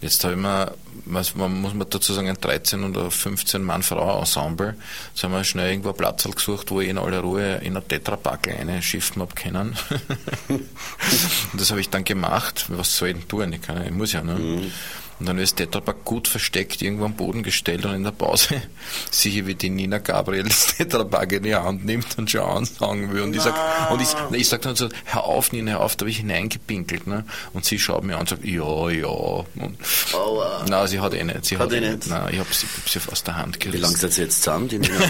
Jetzt 0.00 0.22
habe 0.24 0.34
ich 0.34 0.40
mir, 0.40 0.74
was, 1.06 1.34
man 1.34 1.60
muss 1.60 1.74
man 1.74 1.90
dazu 1.90 2.14
sagen, 2.14 2.28
ein 2.28 2.40
13 2.40 2.84
oder 2.84 3.10
15 3.10 3.62
Mann-Frau-Ensemble. 3.62 4.76
Jetzt 5.12 5.24
haben 5.24 5.32
wir 5.32 5.42
schnell 5.44 5.70
irgendwo 5.70 5.88
einen 5.88 5.98
Platz 5.98 6.22
gesucht, 6.22 6.70
wo 6.70 6.80
ich 6.80 6.88
in 6.88 6.98
aller 6.98 7.20
Ruhe 7.20 7.56
in 7.56 7.76
einer 7.76 7.86
Tetrapackel 7.86 8.54
eine 8.54 8.80
schiffen 8.80 9.20
habe 9.20 9.34
können. 9.34 9.76
und 10.48 11.60
das 11.60 11.70
habe 11.70 11.80
ich 11.80 11.90
dann 11.90 12.04
gemacht. 12.04 12.66
Was 12.68 12.96
soll 12.96 13.08
ich 13.08 13.16
denn 13.16 13.28
tun? 13.28 13.52
Ich, 13.52 13.60
kann, 13.60 13.84
ich 13.84 13.90
muss 13.90 14.12
ja, 14.12 14.22
ne? 14.22 14.34
Mhm. 14.34 14.72
Und 15.20 15.28
dann 15.28 15.38
ist 15.38 15.56
Tetrapack 15.56 16.04
gut 16.04 16.28
versteckt 16.28 16.80
irgendwo 16.80 17.04
am 17.04 17.14
Boden 17.14 17.42
gestellt 17.42 17.84
und 17.84 17.94
in 17.94 18.04
der 18.04 18.12
Pause 18.12 18.62
ich, 19.24 19.46
wie 19.46 19.54
die 19.54 19.70
Nina 19.70 19.98
Gabriel 19.98 20.44
das 20.48 20.76
Tetrapack 20.76 21.32
in 21.32 21.42
die 21.42 21.54
Hand 21.54 21.84
nimmt 21.84 22.16
und 22.18 22.30
schon 22.30 22.42
anfangen 22.42 23.12
will. 23.12 23.22
Und 23.22 23.34
ich 23.34 23.42
sage 23.42 23.56
und 23.90 24.00
ich, 24.00 24.08
ich 24.32 24.48
sag 24.48 24.62
dann 24.62 24.76
so, 24.76 24.88
hör 25.04 25.24
auf, 25.24 25.52
Nina, 25.52 25.72
hör 25.72 25.80
auf, 25.80 25.96
da 25.96 26.04
habe 26.04 26.10
ich 26.10 26.18
hineingepinkelt. 26.18 27.06
Ne? 27.06 27.24
Und 27.52 27.64
sie 27.64 27.78
schaut 27.78 28.04
mir 28.04 28.14
an 28.14 28.20
und 28.20 28.28
sagt, 28.28 28.44
ja, 28.44 28.90
ja. 28.90 29.08
Und, 29.08 29.78
Aua. 30.12 30.64
Nein, 30.68 30.86
sie 30.86 31.00
hat 31.00 31.14
eh 31.14 31.24
nicht. 31.24 31.44
Sie 31.44 31.56
Hat 31.56 31.66
hat, 31.66 31.72
eh 31.72 31.78
eh 31.78 31.90
nicht? 31.90 32.06
Nein, 32.06 32.28
ich 32.32 32.38
habe 32.38 32.52
sie, 32.52 32.66
hab 32.66 32.88
sie 32.88 33.00
aus 33.10 33.24
der 33.24 33.36
Hand 33.36 33.58
gerissen. 33.58 33.78
Wie 33.78 33.82
lange 33.82 33.96
seid 33.96 34.16
ihr 34.18 34.24
jetzt 34.24 34.42
zusammen, 34.42 34.68
die 34.68 34.78
Nina? 34.78 34.94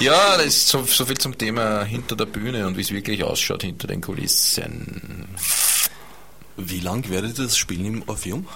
Ja, 0.00 0.36
das 0.36 0.46
ist 0.46 0.68
so, 0.68 0.84
so 0.84 1.04
viel 1.04 1.18
zum 1.18 1.36
Thema 1.36 1.84
hinter 1.84 2.16
der 2.16 2.26
Bühne 2.26 2.66
und 2.66 2.76
wie 2.76 2.82
es 2.82 2.90
wirklich 2.90 3.24
ausschaut 3.24 3.62
hinter 3.62 3.86
den 3.88 4.00
Kulissen. 4.00 5.28
Wie 6.68 6.80
lang 6.80 7.08
werdet 7.10 7.38
ihr 7.38 7.44
das 7.44 7.56
spielen 7.56 7.86
im 7.86 8.08
Orpheum? 8.08 8.46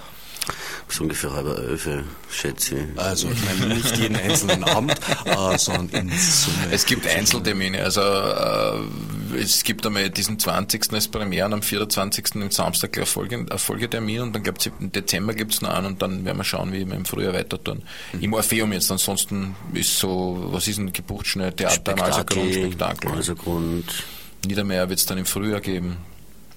so 0.88 1.02
ungefähr 1.02 1.32
halber 1.32 1.59
elf, 1.59 1.88
schätze 2.30 2.76
ich. 2.76 2.98
Also 2.98 3.30
ich 3.30 3.44
meine 3.44 3.74
nicht 3.74 3.96
jeden 3.96 4.16
einzelnen 4.16 4.64
Abend, 4.64 4.94
äh, 5.24 5.59
sondern 5.59 6.09
in 6.09 6.18
Summe. 6.18 6.68
Es 6.70 6.86
gibt 6.86 7.07
Einzeltermine, 7.07 7.82
also 7.82 8.00
äh, 8.00 9.38
es 9.38 9.64
gibt 9.64 9.86
einmal 9.86 10.11
diesen 10.11 10.38
20. 10.38 10.92
als 10.92 11.09
Premieren, 11.09 11.52
am 11.52 11.62
24. 11.62 12.36
im 12.36 12.50
Samstag 12.50 12.92
gleich 12.92 13.09
Folge, 13.09 13.46
ein 13.50 13.59
Folgetermin 13.59 14.20
und 14.20 14.32
dann 14.34 14.42
gibt's 14.42 14.66
im 14.66 14.92
Dezember 14.92 15.34
gibt's 15.34 15.62
noch 15.62 15.70
einen 15.70 15.86
und 15.86 16.02
dann 16.02 16.24
werden 16.24 16.36
wir 16.36 16.44
schauen, 16.44 16.72
wie 16.72 16.86
wir 16.86 16.94
im 16.94 17.05
Frühjahr 17.05 17.32
weiter 17.32 17.62
tun. 17.62 17.82
Im 18.20 18.32
Orpheum 18.34 18.72
jetzt, 18.72 18.90
ansonsten 18.90 19.57
ist 19.72 19.98
so, 19.98 20.48
was 20.50 20.68
ist 20.68 20.78
ein 20.78 20.92
gebucht 20.92 21.26
schnell 21.26 21.52
Theater, 21.52 22.00
also 22.02 22.24
Grund, 22.24 22.55
Spektakel. 22.55 23.11
Also 23.11 23.34
Grund. 23.34 24.05
Niedermeyer 24.46 24.88
wird's 24.88 25.07
dann 25.07 25.18
im 25.18 25.26
Frühjahr 25.26 25.61
geben. 25.61 25.96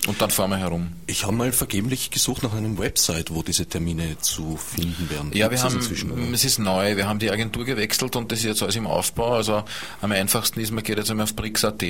Und 0.05 0.21
dann 0.21 0.29
fahren 0.29 0.51
wir 0.51 0.57
herum. 0.57 0.93
Ich 1.05 1.23
habe 1.23 1.33
mal 1.33 1.51
vergeblich 1.51 2.11
gesucht 2.11 2.43
nach 2.43 2.53
einem 2.53 2.77
Website, 2.77 3.33
wo 3.33 3.41
diese 3.41 3.65
Termine 3.65 4.17
zu 4.19 4.55
finden 4.55 5.09
wären. 5.09 5.31
Ja, 5.33 5.45
wir 5.45 5.57
Gibt's 5.57 5.63
haben, 5.63 6.33
es 6.33 6.45
ist 6.45 6.59
neu, 6.59 6.95
wir 6.95 7.09
haben 7.09 7.19
die 7.19 7.31
Agentur 7.31 7.65
gewechselt 7.65 8.15
und 8.15 8.31
das 8.31 8.39
ist 8.39 8.45
jetzt 8.45 8.63
alles 8.63 8.75
im 8.75 8.87
Aufbau. 8.87 9.33
Also 9.33 9.63
am 10.01 10.11
einfachsten 10.11 10.61
ist, 10.61 10.71
man 10.71 10.83
geht 10.83 10.97
jetzt 10.97 11.11
einmal 11.11 11.25
auf 11.25 11.35
Brix.at, 11.35 11.83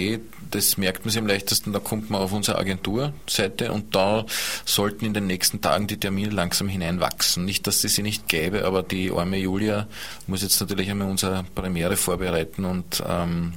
das 0.50 0.78
merkt 0.78 1.06
man 1.06 1.12
sich 1.12 1.20
am 1.20 1.28
leichtesten, 1.28 1.74
da 1.74 1.80
kommt 1.80 2.10
man 2.10 2.22
auf 2.22 2.32
unsere 2.32 2.58
Agenturseite 2.58 3.72
und 3.72 3.94
da 3.94 4.26
sollten 4.66 5.06
in 5.06 5.14
den 5.14 5.28
nächsten 5.28 5.62
Tagen 5.62 5.86
die 5.86 5.98
Termine 5.98 6.30
langsam 6.30 6.70
hineinwachsen. 6.70 7.46
Nicht, 7.46 7.68
dass 7.68 7.84
es 7.84 7.96
sie 7.96 8.04
nicht 8.04 8.28
gäbe, 8.28 8.66
aber 8.66 8.82
die 8.82 9.12
arme 9.12 9.38
Julia 9.38 9.88
muss 10.26 10.42
jetzt 10.42 10.60
natürlich 10.60 10.90
einmal 10.90 11.10
unsere 11.10 11.46
Premiere 11.54 11.98
vorbereiten 11.98 12.66
und 12.66 13.04
ähm, 13.08 13.54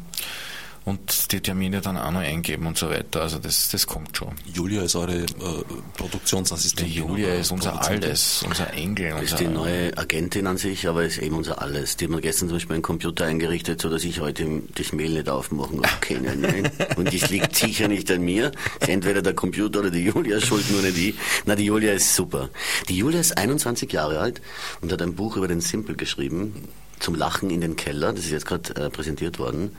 und 0.85 1.33
die 1.33 1.41
Termine 1.41 1.81
dann 1.81 1.97
auch 1.97 2.11
noch 2.11 2.20
eingeben 2.20 2.66
und 2.66 2.78
so 2.78 2.89
weiter. 2.89 3.22
Also 3.22 3.39
das, 3.39 3.68
das 3.68 3.87
kommt 3.87 4.16
schon. 4.16 4.33
Julia 4.53 4.83
ist 4.83 4.97
eure 4.97 5.14
äh, 5.14 5.26
Die 5.26 5.99
Produktionsassistentin. 5.99 6.93
Julia 6.93 7.28
oder 7.28 7.39
ist 7.39 7.51
unser. 7.51 7.83
Alles, 7.83 8.43
unser 8.47 8.72
Engel. 8.72 9.12
Unser 9.12 9.22
Ist 9.22 9.41
die 9.41 9.47
neue 9.47 9.97
Agentin 9.97 10.47
an 10.47 10.57
sich, 10.57 10.89
aber 10.89 11.05
ist 11.05 11.18
eben 11.18 11.37
unser 11.37 11.61
Alles. 11.61 11.97
Die 11.97 12.05
hat 12.05 12.11
mir 12.11 12.20
gestern 12.20 12.49
zum 12.49 12.57
Beispiel 12.57 12.74
einen 12.74 12.83
Computer 12.83 13.26
eingerichtet, 13.26 13.81
so 13.81 13.91
dass 13.91 14.05
ich 14.05 14.20
heute 14.20 14.62
das 14.74 14.93
Mail 14.93 15.11
nicht 15.11 15.28
aufmachen 15.28 15.83
kann. 16.01 16.41
Nein. 16.41 16.70
Und 16.97 17.12
das 17.12 17.31
liegt 17.31 17.55
sicher 17.57 17.89
nicht 17.89 18.11
an 18.11 18.22
mir. 18.22 18.53
Ist 18.81 18.89
entweder 18.89 19.22
der 19.22 19.35
Computer 19.35 19.81
oder 19.81 19.91
die 19.91 20.05
Julia 20.05 20.41
schuld, 20.41 20.70
nur 20.70 20.83
nicht 20.83 20.97
ich. 20.97 21.14
Na, 21.45 21.55
die 21.55 21.66
Julia 21.66 21.93
ist 21.93 22.14
super. 22.14 22.49
Die 22.89 22.97
Julia 22.97 23.20
ist 23.20 23.37
21 23.37 23.93
Jahre 23.93 24.18
alt 24.20 24.41
und 24.81 24.93
hat 24.93 25.03
ein 25.03 25.14
Buch 25.14 25.37
über 25.37 25.49
den 25.49 25.61
Simple 25.61 25.95
geschrieben. 25.95 26.68
Zum 26.99 27.14
Lachen 27.14 27.49
in 27.49 27.62
den 27.62 27.76
Keller. 27.76 28.12
Das 28.12 28.26
ist 28.26 28.31
jetzt 28.31 28.45
gerade 28.45 28.76
äh, 28.76 28.91
präsentiert 28.91 29.39
worden. 29.39 29.74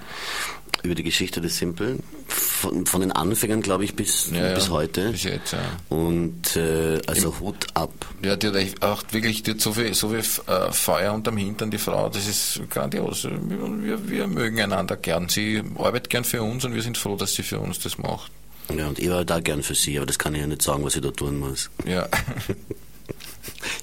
Über 0.84 0.96
die 0.96 1.04
Geschichte 1.04 1.42
des 1.42 1.58
Simple. 1.58 2.00
Von, 2.28 2.86
von 2.86 3.02
den 3.02 3.12
Anfängern, 3.12 3.62
glaube 3.62 3.84
ich, 3.84 3.96
bis, 3.96 4.30
Ja, 4.32 4.50
ja, 4.50 4.54
bis 4.56 4.70
heute. 4.70 5.10
Bis 5.12 5.24
jetzt, 5.24 5.54
ja. 5.54 5.60
Und 5.90 6.56
äh, 6.56 7.00
also 7.08 7.40
Hut 7.40 7.68
ab. 7.76 7.92
Ja, 8.24 8.36
die 8.36 8.48
hat 8.48 8.56
echt 8.56 8.82
auch 8.82 9.04
wirklich 9.12 9.44
die 9.44 9.52
hat 9.52 9.62
so 9.62 9.74
viel, 9.74 9.94
so 9.94 10.10
viel 10.10 10.20
äh, 10.48 10.72
Feuer 10.72 11.14
unterm 11.14 11.38
Hintern, 11.38 11.70
die 11.72 11.78
Frau, 11.78 12.10
das 12.10 12.28
ist 12.28 12.62
grandios. 12.70 13.24
Wir, 13.26 13.84
wir, 13.84 14.10
wir 14.10 14.28
mögen 14.28 14.60
einander 14.62 14.96
gern. 14.98 15.30
Sie 15.30 15.62
arbeitet 15.78 16.10
gern 16.10 16.24
für 16.24 16.42
uns 16.42 16.66
und 16.66 16.74
wir 16.74 16.82
sind 16.82 16.98
froh, 16.98 17.16
dass 17.16 17.34
sie 17.36 17.44
für 17.44 17.60
uns 17.60 17.80
das 17.80 17.98
macht. 17.98 18.32
Ja, 18.76 18.88
und 18.88 18.98
ich 19.00 19.10
war 19.10 19.26
da 19.26 19.40
gern 19.40 19.64
für 19.64 19.76
sie, 19.76 19.98
aber 19.98 20.06
das 20.06 20.18
kann 20.18 20.34
ich 20.34 20.42
ja 20.42 20.48
nicht 20.48 20.62
sagen, 20.62 20.84
was 20.84 20.96
ich 20.96 21.02
da 21.02 21.12
tun 21.12 21.38
muss. 21.40 21.70
Ja. 21.86 22.08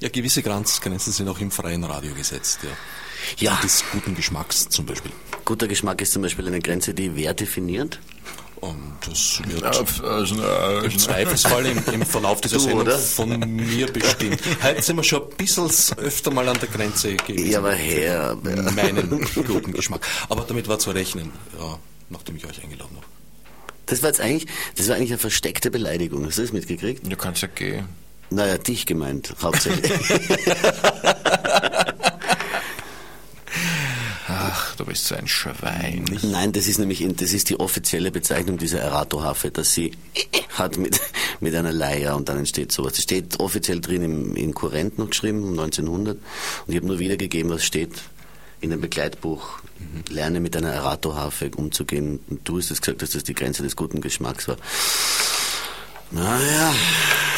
Ja, 0.00 0.08
gewisse 0.08 0.42
Grenz- 0.42 0.80
Grenzen 0.80 1.12
sind 1.12 1.28
auch 1.28 1.40
im 1.40 1.50
freien 1.50 1.82
Radio 1.84 2.14
gesetzt. 2.14 2.60
Ja. 2.62 2.70
Ja, 3.36 3.58
Des 3.62 3.84
guten 3.92 4.14
Geschmacks 4.14 4.68
zum 4.68 4.86
Beispiel. 4.86 5.12
guter 5.44 5.68
Geschmack 5.68 6.00
ist 6.02 6.12
zum 6.12 6.22
Beispiel 6.22 6.46
eine 6.46 6.60
Grenze, 6.60 6.94
die 6.94 7.14
wer 7.14 7.34
definiert? 7.34 8.00
Und 8.60 8.96
das 9.08 9.40
wird 9.46 9.62
also, 9.62 10.34
im 10.82 10.98
Zweifelsfall 10.98 11.66
im, 11.66 11.80
im 11.92 12.04
Verlauf 12.04 12.40
dieser 12.40 12.56
Du, 12.56 12.62
Sendung 12.62 12.80
oder? 12.80 12.98
von 12.98 13.38
mir 13.38 13.86
bestimmt. 13.92 14.40
Heute 14.60 14.82
sind 14.82 14.96
wir 14.96 15.04
schon 15.04 15.22
ein 15.22 15.36
bisschen 15.36 15.70
öfter 15.98 16.32
mal 16.32 16.48
an 16.48 16.58
der 16.58 16.68
Grenze 16.68 17.14
gewesen. 17.14 17.50
Ja, 17.52 17.58
aber 17.60 17.72
Herr, 17.74 18.34
Meinen 18.74 19.24
guten 19.46 19.72
Geschmack. 19.72 20.00
Aber 20.28 20.42
damit 20.42 20.66
war 20.66 20.80
zu 20.80 20.90
rechnen, 20.90 21.30
ja, 21.56 21.78
nachdem 22.10 22.34
ich 22.36 22.46
euch 22.46 22.60
eingeladen 22.64 22.96
habe. 22.96 23.06
das 23.86 24.02
war 24.02 24.08
jetzt 24.08 24.20
eigentlich, 24.20 24.46
das 24.76 24.88
war 24.88 24.96
eigentlich 24.96 25.12
eine 25.12 25.18
versteckte 25.18 25.70
Beleidigung. 25.70 26.26
Hast 26.26 26.38
du 26.38 26.42
das 26.42 26.52
mitgekriegt? 26.52 27.06
Du 27.10 27.16
kannst 27.16 27.42
ja 27.42 27.48
gehen. 27.48 27.88
Naja, 28.30 28.58
dich 28.58 28.86
gemeint, 28.86 29.34
hauptsächlich. 29.40 29.92
Ach, 34.28 34.76
du 34.76 34.84
bist 34.98 35.08
so 35.08 35.14
ein 35.14 35.28
Schwein. 35.28 36.04
Nein, 36.22 36.52
das 36.52 36.66
ist 36.66 36.78
nämlich, 36.78 37.06
das 37.16 37.32
ist 37.32 37.50
die 37.50 37.60
offizielle 37.60 38.10
Bezeichnung 38.10 38.58
dieser 38.58 38.80
Erato-Harfe, 38.80 39.50
dass 39.50 39.72
sie 39.72 39.92
hat 40.50 40.76
mit, 40.76 41.00
mit 41.40 41.54
einer 41.54 41.72
Leier 41.72 42.16
und 42.16 42.28
dann 42.28 42.38
entsteht 42.38 42.72
sowas. 42.72 42.94
Das 42.94 43.04
steht 43.04 43.38
offiziell 43.38 43.80
drin 43.80 44.02
im, 44.02 44.36
in 44.36 44.54
Kurrent 44.54 44.98
noch 44.98 45.10
geschrieben, 45.10 45.44
um 45.44 45.50
1900. 45.50 46.16
Und 46.16 46.24
ich 46.66 46.76
habe 46.76 46.86
nur 46.86 46.98
wiedergegeben, 46.98 47.50
was 47.50 47.64
steht 47.64 47.92
in 48.60 48.70
dem 48.70 48.80
Begleitbuch. 48.80 49.60
Lerne 50.10 50.40
mit 50.40 50.56
einer 50.56 50.72
Erato-Harfe 50.72 51.50
umzugehen. 51.54 52.18
Und 52.28 52.48
du 52.48 52.58
hast 52.58 52.72
es 52.72 52.80
gesagt, 52.80 53.02
dass 53.02 53.10
das 53.10 53.22
die 53.22 53.34
Grenze 53.34 53.62
des 53.62 53.76
guten 53.76 54.00
Geschmacks 54.00 54.48
war. 54.48 54.56
Naja, 56.10 56.74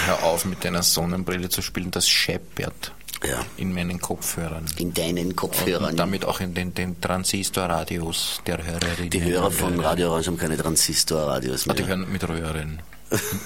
Hör 0.06 0.22
auf, 0.22 0.46
mit 0.46 0.64
deiner 0.64 0.82
Sonnenbrille 0.82 1.50
zu 1.50 1.60
spielen, 1.60 1.90
das 1.90 2.08
scheppert 2.08 2.92
ja, 3.24 3.44
in 3.56 3.72
meinen 3.74 4.00
Kopfhörern. 4.00 4.64
in 4.76 4.94
deinen 4.94 5.36
Kopfhörern. 5.36 5.90
Und 5.90 5.96
damit 5.98 6.24
auch 6.24 6.40
in 6.40 6.54
den, 6.54 6.74
den 6.74 7.00
Transistorradios 7.00 8.40
der 8.46 8.64
Hörerinnen. 8.64 9.10
die 9.10 9.22
Hörer 9.22 9.50
von. 9.50 9.78
Radio 9.80 10.10
Orange 10.10 10.28
haben 10.28 10.38
keine 10.38 10.56
Transistorradios 10.56 11.64
Ah, 11.68 11.72
mehr. 11.72 11.76
die 11.82 11.86
hören 11.86 12.06
mit 12.10 12.28
Röhren. 12.28 12.82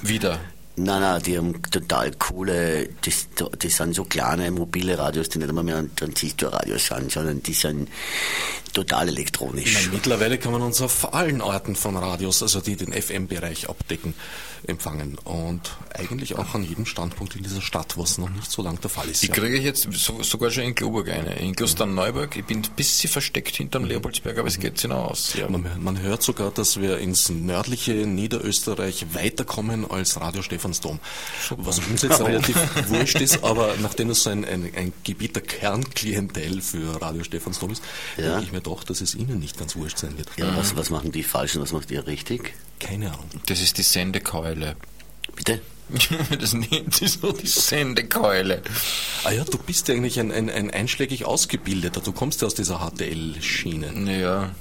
Wieder. 0.03 0.41
Nein, 0.77 1.01
nein, 1.03 1.22
die 1.22 1.39
haben 1.39 1.62
total 1.70 2.11
coole, 2.12 2.89
das, 3.05 3.29
das 3.61 3.77
sind 3.77 3.95
so 3.95 4.05
kleine 4.05 4.51
mobile 4.51 4.99
Radios, 4.99 5.29
die 5.29 5.39
nicht 5.39 5.49
einmal 5.49 5.62
mehr 5.62 5.77
ein 5.77 5.95
Transistorradio 5.95 6.79
sind, 6.79 7.12
sondern 7.12 7.43
die 7.43 7.53
sind, 7.53 7.89
Total 8.72 9.07
elektronisch. 9.09 9.85
Na, 9.87 9.93
mittlerweile 9.93 10.37
kann 10.37 10.51
man 10.51 10.61
uns 10.62 10.81
auf 10.83 11.14
allen 11.14 11.41
Orten 11.41 11.77
von 11.77 11.97
Radios, 11.97 12.43
also 12.43 12.61
die 12.61 12.75
den 12.75 12.93
FM-Bereich 12.93 13.68
abdecken, 13.70 14.14
empfangen. 14.68 15.18
Und 15.24 15.76
eigentlich 15.94 16.36
auch 16.36 16.54
an 16.54 16.64
jedem 16.64 16.86
Standpunkt 16.86 17.36
in 17.36 17.42
dieser 17.42 17.60
Stadt, 17.62 17.96
was 17.98 18.18
noch 18.18 18.30
nicht 18.30 18.50
so 18.50 18.62
lang 18.62 18.80
der 18.80 18.90
Fall 18.90 19.08
ist. 19.08 19.22
Ich 19.22 19.28
ja. 19.30 19.34
kriege 19.34 19.58
jetzt 19.58 19.88
so, 19.92 20.22
sogar 20.22 20.50
schon 20.50 20.64
in 20.64 20.74
Globurg 20.74 21.08
eine. 21.10 21.34
In 21.36 21.54
Klosterneuburg. 21.54 22.36
Ich 22.36 22.44
bin 22.44 22.58
ein 22.58 22.70
bisschen 22.76 23.10
versteckt 23.10 23.56
hinterm 23.56 23.84
Leopoldsberg, 23.84 24.38
aber 24.38 24.48
es 24.48 24.58
geht 24.58 24.78
sich 24.78 24.90
noch 24.90 25.10
aus. 25.10 25.34
Ja. 25.34 25.48
Man, 25.48 25.68
man 25.82 26.00
hört 26.00 26.22
sogar, 26.22 26.50
dass 26.50 26.80
wir 26.80 26.98
ins 26.98 27.28
nördliche 27.28 27.92
Niederösterreich 27.92 29.06
weiterkommen 29.14 29.90
als 29.90 30.20
Radio 30.20 30.42
Stephansdom. 30.42 31.00
Was 31.56 31.78
uns 31.78 32.02
jetzt 32.02 32.20
relativ 32.24 32.56
wurscht 32.88 33.20
ist, 33.20 33.44
aber 33.44 33.74
nachdem 33.80 34.10
es 34.10 34.22
so 34.22 34.30
ein, 34.30 34.44
ein, 34.44 34.70
ein 34.74 34.92
Gebiet 35.04 35.36
der 35.36 35.42
Kernklientel 35.42 36.60
für 36.62 37.00
Radio 37.00 37.24
Stephansdom 37.24 37.70
ist, 37.72 37.82
Ja. 38.16 38.30
denke 38.32 38.44
ich 38.44 38.52
mir 38.52 38.60
doch, 38.60 38.84
dass 38.84 39.00
es 39.00 39.14
Ihnen 39.14 39.38
nicht 39.38 39.58
ganz 39.58 39.76
wurscht 39.76 39.98
sein 39.98 40.16
wird. 40.18 40.28
Ja, 40.36 40.56
was, 40.56 40.76
was 40.76 40.90
machen 40.90 41.12
die 41.12 41.22
falsch 41.22 41.56
und 41.56 41.62
was 41.62 41.72
macht 41.72 41.90
ihr 41.90 42.06
richtig? 42.06 42.54
Keine 42.80 43.12
Ahnung. 43.12 43.30
Das 43.46 43.60
ist 43.60 43.78
die 43.78 43.82
Sendekeule. 44.55 44.76
Bitte? 45.36 45.61
das 46.40 46.55
nennt 46.55 46.94
sich 46.94 47.12
so 47.12 47.32
die 47.32 47.46
Sendekeule. 47.46 48.62
Ah 49.24 49.32
ja, 49.32 49.44
du 49.44 49.59
bist 49.59 49.88
ja 49.88 49.94
eigentlich 49.94 50.18
ein, 50.18 50.32
ein, 50.32 50.48
ein 50.48 50.70
einschlägig 50.70 51.26
Ausgebildeter. 51.26 52.00
Du 52.00 52.12
kommst 52.12 52.40
ja 52.40 52.46
aus 52.46 52.55
dieser 52.55 52.78
HTL-Schiene. 52.78 53.92
Naja, 53.92 54.55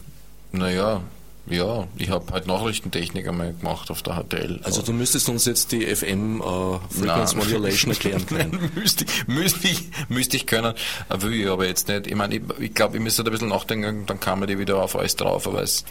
naja, 0.52 1.02
ja, 1.46 1.88
ich 1.98 2.10
habe 2.10 2.32
halt 2.34 2.48
Nachrichtentechnik 2.48 3.28
einmal 3.28 3.54
gemacht 3.54 3.92
auf 3.92 4.02
der 4.02 4.16
HTL. 4.16 4.62
Also 4.64 4.82
du 4.82 4.94
müsstest 4.94 5.28
uns 5.28 5.44
jetzt 5.46 5.74
die 5.74 5.86
FM 5.94 6.40
äh, 6.42 6.44
Frequency. 6.90 7.36
Modulation 7.36 7.92
erklären 7.94 8.26
können. 8.26 8.72
müsste, 8.76 9.04
ich- 9.04 9.28
müsste, 9.28 9.68
ich, 9.68 9.82
müsste 10.08 10.38
ich 10.38 10.46
können, 10.48 10.74
äh, 11.10 11.22
will 11.22 11.34
ich 11.34 11.48
aber 11.50 11.68
jetzt 11.68 11.90
nicht. 11.90 12.08
Ich 12.08 12.16
meine, 12.16 12.36
ich, 12.38 12.42
ich 12.60 12.74
glaube, 12.74 12.96
ich 12.98 13.04
müsste 13.04 13.24
da 13.24 13.30
ein 13.30 13.34
bisschen 13.34 13.50
nachdenken, 13.50 14.06
dann 14.06 14.20
kam 14.22 14.40
mir 14.40 14.48
die 14.48 14.58
wieder 14.58 14.78
auf 14.82 14.96
alles 14.96 15.18
drauf, 15.18 15.46
aber 15.48 15.62
es, 15.62 15.84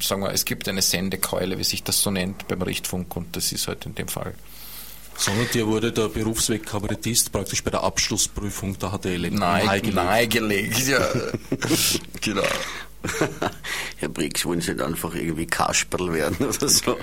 sagen 0.00 0.22
wir, 0.22 0.32
es 0.32 0.44
gibt 0.44 0.68
eine 0.68 0.82
Sendekeule, 0.82 1.56
wie 1.58 1.64
sich 1.64 1.84
das 1.84 2.02
so 2.02 2.10
nennt 2.10 2.48
beim 2.48 2.62
Richtfunk 2.62 3.14
und 3.16 3.36
das 3.36 3.52
ist 3.52 3.68
halt 3.68 3.86
in 3.86 3.94
dem 3.94 4.08
Fall. 4.08 4.34
Sondern 5.18 5.46
dir 5.54 5.66
wurde 5.68 5.92
der 5.92 6.08
Berufsweg 6.08 6.66
Kabarettist 6.66 7.32
praktisch 7.32 7.62
bei 7.64 7.70
der 7.70 7.82
Abschlussprüfung 7.84 8.78
der 8.78 8.90
HTL 8.90 9.30
Nein, 9.30 9.34
nahegelegt. 9.64 9.94
nahegelegt, 9.94 10.88
ja. 10.88 10.98
genau. 12.20 12.42
Herr 13.98 14.08
Briggs, 14.08 14.44
wollen 14.44 14.60
Sie 14.60 14.72
nicht 14.72 14.82
einfach 14.82 15.14
irgendwie 15.14 15.46
Kasperl 15.46 16.12
werden 16.12 16.46
oder 16.46 16.68
so? 16.68 16.96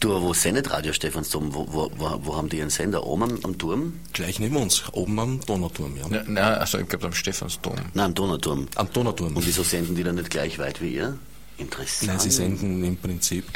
Du, 0.00 0.10
aber 0.10 0.22
wo 0.22 0.32
sendet 0.32 0.70
Radio 0.70 0.92
Stephansdom? 0.92 1.54
Wo, 1.54 1.66
wo, 1.70 1.90
wo, 1.96 2.20
wo 2.22 2.36
haben 2.36 2.48
die 2.48 2.58
ihren 2.58 2.70
Sender? 2.70 3.04
Oben 3.04 3.24
am, 3.24 3.38
am 3.42 3.58
Turm? 3.58 4.00
Gleich 4.12 4.40
neben 4.40 4.56
uns, 4.56 4.84
oben 4.92 5.18
am 5.18 5.40
Donauturm, 5.40 5.96
ja. 5.96 6.06
Ja, 6.08 6.22
nein, 6.26 6.54
also 6.54 6.78
ich 6.78 6.88
glaube 6.88 7.06
am 7.06 7.12
Stephansdom. 7.12 7.74
Nein, 7.94 8.06
am 8.06 8.14
Donauturm. 8.14 8.68
Am 8.74 8.92
Donauturm. 8.92 9.36
Und 9.36 9.46
wieso 9.46 9.62
senden 9.62 9.94
die 9.94 10.02
dann 10.02 10.16
nicht 10.16 10.30
gleich 10.30 10.58
weit 10.58 10.80
wie 10.80 10.94
ihr? 10.94 11.18
Interessant. 11.58 12.08
Nein, 12.08 12.20
sie 12.20 12.30
senden 12.30 12.84
im 12.84 12.96
Prinzip, 12.98 13.46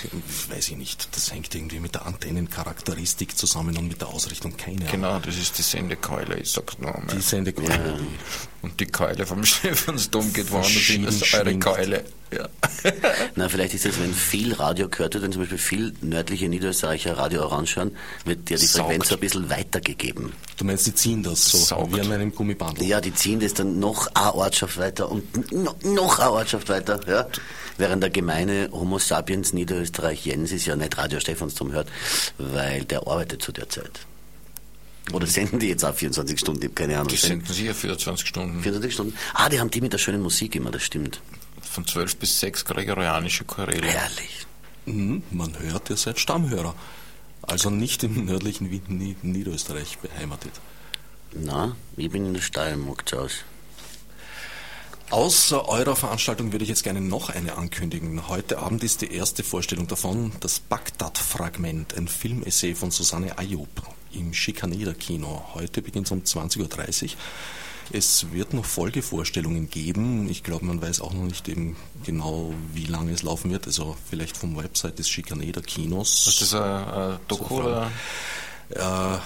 weiß 0.49 0.71
ich 0.71 0.77
nicht, 0.77 1.15
das 1.15 1.33
hängt 1.33 1.55
irgendwie 1.55 1.81
mit 1.81 1.95
der 1.95 2.07
Antennencharakteristik 2.07 3.37
zusammen 3.37 3.77
und 3.77 3.89
mit 3.89 4.01
der 4.01 4.09
Ausrichtung, 4.09 4.57
keine 4.57 4.79
Ahnung. 4.79 4.91
Genau, 4.91 5.19
das 5.19 5.37
ist 5.37 5.59
die 5.59 5.63
Sendekeule, 5.63 6.39
ich 6.39 6.51
sag's 6.51 6.79
noch 6.79 6.95
einmal. 6.95 7.15
Die 7.15 7.21
Sendekeule. 7.21 8.01
Und 8.63 8.81
die 8.81 8.87
Keule 8.87 9.27
vom 9.27 9.45
Stephansdom 9.45 10.33
geht 10.33 10.51
woanders 10.51 10.71
hin, 10.73 11.05
das 11.05 11.17
ist 11.17 11.35
eure. 11.35 11.59
Keule. 11.59 12.05
Ja. 12.33 12.49
Na, 13.35 13.49
vielleicht 13.49 13.75
ist 13.75 13.85
es, 13.85 14.01
wenn 14.01 14.15
viel 14.15 14.55
Radio 14.55 14.89
gehört 14.89 15.15
wird, 15.15 15.25
wenn 15.25 15.33
zum 15.33 15.43
Beispiel 15.43 15.59
viel 15.59 15.95
nördliche 16.01 16.49
Niederösterreicher 16.49 17.19
Radio 17.19 17.43
Orange 17.43 17.77
hören, 17.77 17.97
wird 18.25 18.49
der 18.49 18.59
die 18.59 18.67
Saugt. 18.67 18.87
Frequenz 18.87 19.13
ein 19.13 19.21
bisschen 19.21 19.51
weitergegeben. 19.51 20.33
Du 20.57 20.65
meinst, 20.65 20.87
die 20.87 20.95
ziehen 20.95 21.23
das 21.23 21.51
so, 21.51 21.59
Saugt. 21.59 21.95
wie 21.95 22.01
an 22.01 22.13
einem 22.13 22.35
Gummibandel. 22.35 22.87
Ja, 22.87 23.01
die 23.01 23.15
ziehen 23.15 23.41
das 23.41 23.55
dann 23.55 23.79
noch 23.79 24.07
eine 24.15 24.35
Ortschaft 24.35 24.79
weiter 24.79 25.11
und 25.11 25.53
no, 25.53 25.75
noch 25.83 26.19
eine 26.19 26.31
Ortschaft 26.31 26.69
weiter, 26.69 27.01
ja. 27.09 27.27
Während 27.81 28.03
der 28.03 28.11
gemeine 28.11 28.69
Homo 28.73 28.99
sapiens 28.99 29.55
Niederösterreichiensis 29.55 30.67
ja 30.67 30.77
nicht 30.77 30.99
Radio 30.99 31.19
Stephansdom 31.19 31.73
hört, 31.73 31.89
weil 32.37 32.85
der 32.85 33.07
arbeitet 33.07 33.41
zu 33.41 33.53
der 33.53 33.71
Zeit. 33.71 34.01
Oder 35.13 35.27
senden 35.27 35.59
die 35.61 35.69
jetzt 35.69 35.83
auch 35.83 35.95
24 35.95 36.39
Stunden? 36.39 36.61
Ich 36.61 36.67
habe 36.67 36.75
keine 36.75 36.97
Ahnung. 36.97 37.09
Die 37.09 37.17
senden 37.17 37.51
sicher 37.51 37.75
24 37.75 38.29
Stunden. 38.29 38.63
24 38.63 38.93
Stunden? 38.93 39.17
Ah, 39.33 39.49
die 39.49 39.59
haben 39.59 39.71
die 39.71 39.81
mit 39.81 39.95
der 39.95 39.99
schönen 39.99 40.21
Musik 40.21 40.57
immer, 40.57 40.71
das 40.71 40.83
stimmt. 40.83 41.23
Von 41.63 41.87
12 41.87 42.17
bis 42.17 42.39
6 42.41 42.67
gregorianische 42.67 43.45
Choräle. 43.45 43.87
Herrlich. 43.87 44.47
Mhm, 44.85 45.23
man 45.31 45.59
hört, 45.59 45.89
ihr 45.89 45.97
seid 45.97 46.21
Stammhörer. 46.21 46.75
Also 47.41 47.71
nicht 47.71 48.05
im 48.05 48.27
nördlichen 48.27 48.69
Niederösterreich 49.23 49.97
beheimatet. 49.97 50.53
Na, 51.33 51.75
ich 51.97 52.11
bin 52.11 52.27
in 52.27 52.35
der 52.35 52.43
Steiermark 52.43 53.09
zu 53.09 53.21
Hause. 53.21 53.37
Außer 55.11 55.69
eurer 55.69 55.97
Veranstaltung 55.97 56.53
würde 56.53 56.63
ich 56.63 56.69
jetzt 56.69 56.85
gerne 56.85 57.01
noch 57.01 57.31
eine 57.31 57.59
ankündigen. 57.59 58.29
Heute 58.29 58.61
Abend 58.61 58.85
ist 58.85 59.01
die 59.01 59.13
erste 59.13 59.43
Vorstellung 59.43 59.89
davon, 59.89 60.31
das 60.39 60.61
Bagdad-Fragment, 60.61 61.97
ein 61.97 62.07
Filmessay 62.07 62.77
von 62.77 62.93
Susanne 62.93 63.37
Ayub 63.37 63.69
im 64.13 64.33
Schikaneder-Kino. 64.33 65.47
Heute 65.55 65.83
beginnt 65.83 66.07
es 66.07 66.13
um 66.13 66.21
20.30 66.21 67.03
Uhr. 67.03 67.11
Es 67.93 68.31
wird 68.31 68.55
noch 68.55 68.65
Folgevorstellungen 68.65 69.69
geben. 69.69 70.31
Ich 70.31 70.45
glaube, 70.45 70.65
man 70.65 70.81
weiß 70.81 71.01
auch 71.01 71.13
noch 71.13 71.25
nicht 71.25 71.49
eben 71.49 71.77
genau, 72.05 72.55
wie 72.73 72.87
lange 72.87 73.11
es 73.11 73.25
laufen 73.25 73.51
wird. 73.51 73.67
Also 73.67 73.97
vielleicht 74.09 74.37
vom 74.37 74.57
Website 74.57 75.01
des 75.01 75.09
Schikaneder-Kinos. 75.09 76.29
Ist 76.29 76.41
das 76.41 76.55
ein, 76.55 76.63
ein 76.63 77.19
Doku 77.27 77.63
oder? 77.63 77.91
Äh, 78.71 79.19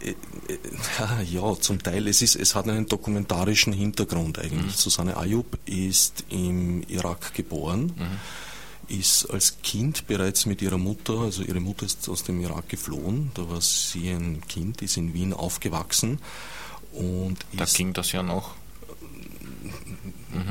ja, 1.30 1.60
zum 1.60 1.82
Teil. 1.82 2.06
Es, 2.08 2.22
ist, 2.22 2.36
es 2.36 2.54
hat 2.54 2.68
einen 2.68 2.86
dokumentarischen 2.86 3.72
Hintergrund 3.72 4.38
eigentlich. 4.38 4.76
Susanne 4.76 5.16
Ayub 5.16 5.58
ist 5.66 6.24
im 6.28 6.82
Irak 6.88 7.34
geboren, 7.34 7.92
ist 8.88 9.26
als 9.26 9.58
Kind 9.62 10.06
bereits 10.06 10.46
mit 10.46 10.62
ihrer 10.62 10.78
Mutter, 10.78 11.18
also 11.20 11.42
ihre 11.42 11.60
Mutter 11.60 11.84
ist 11.84 12.08
aus 12.08 12.24
dem 12.24 12.40
Irak 12.40 12.68
geflohen, 12.68 13.30
da 13.34 13.48
war 13.48 13.60
sie 13.60 14.10
ein 14.10 14.42
Kind, 14.48 14.82
ist 14.82 14.96
in 14.96 15.12
Wien 15.12 15.32
aufgewachsen 15.32 16.18
und 16.92 17.36
Da 17.52 17.64
ging 17.64 17.92
das 17.92 18.12
ja 18.12 18.22
noch. 18.22 18.54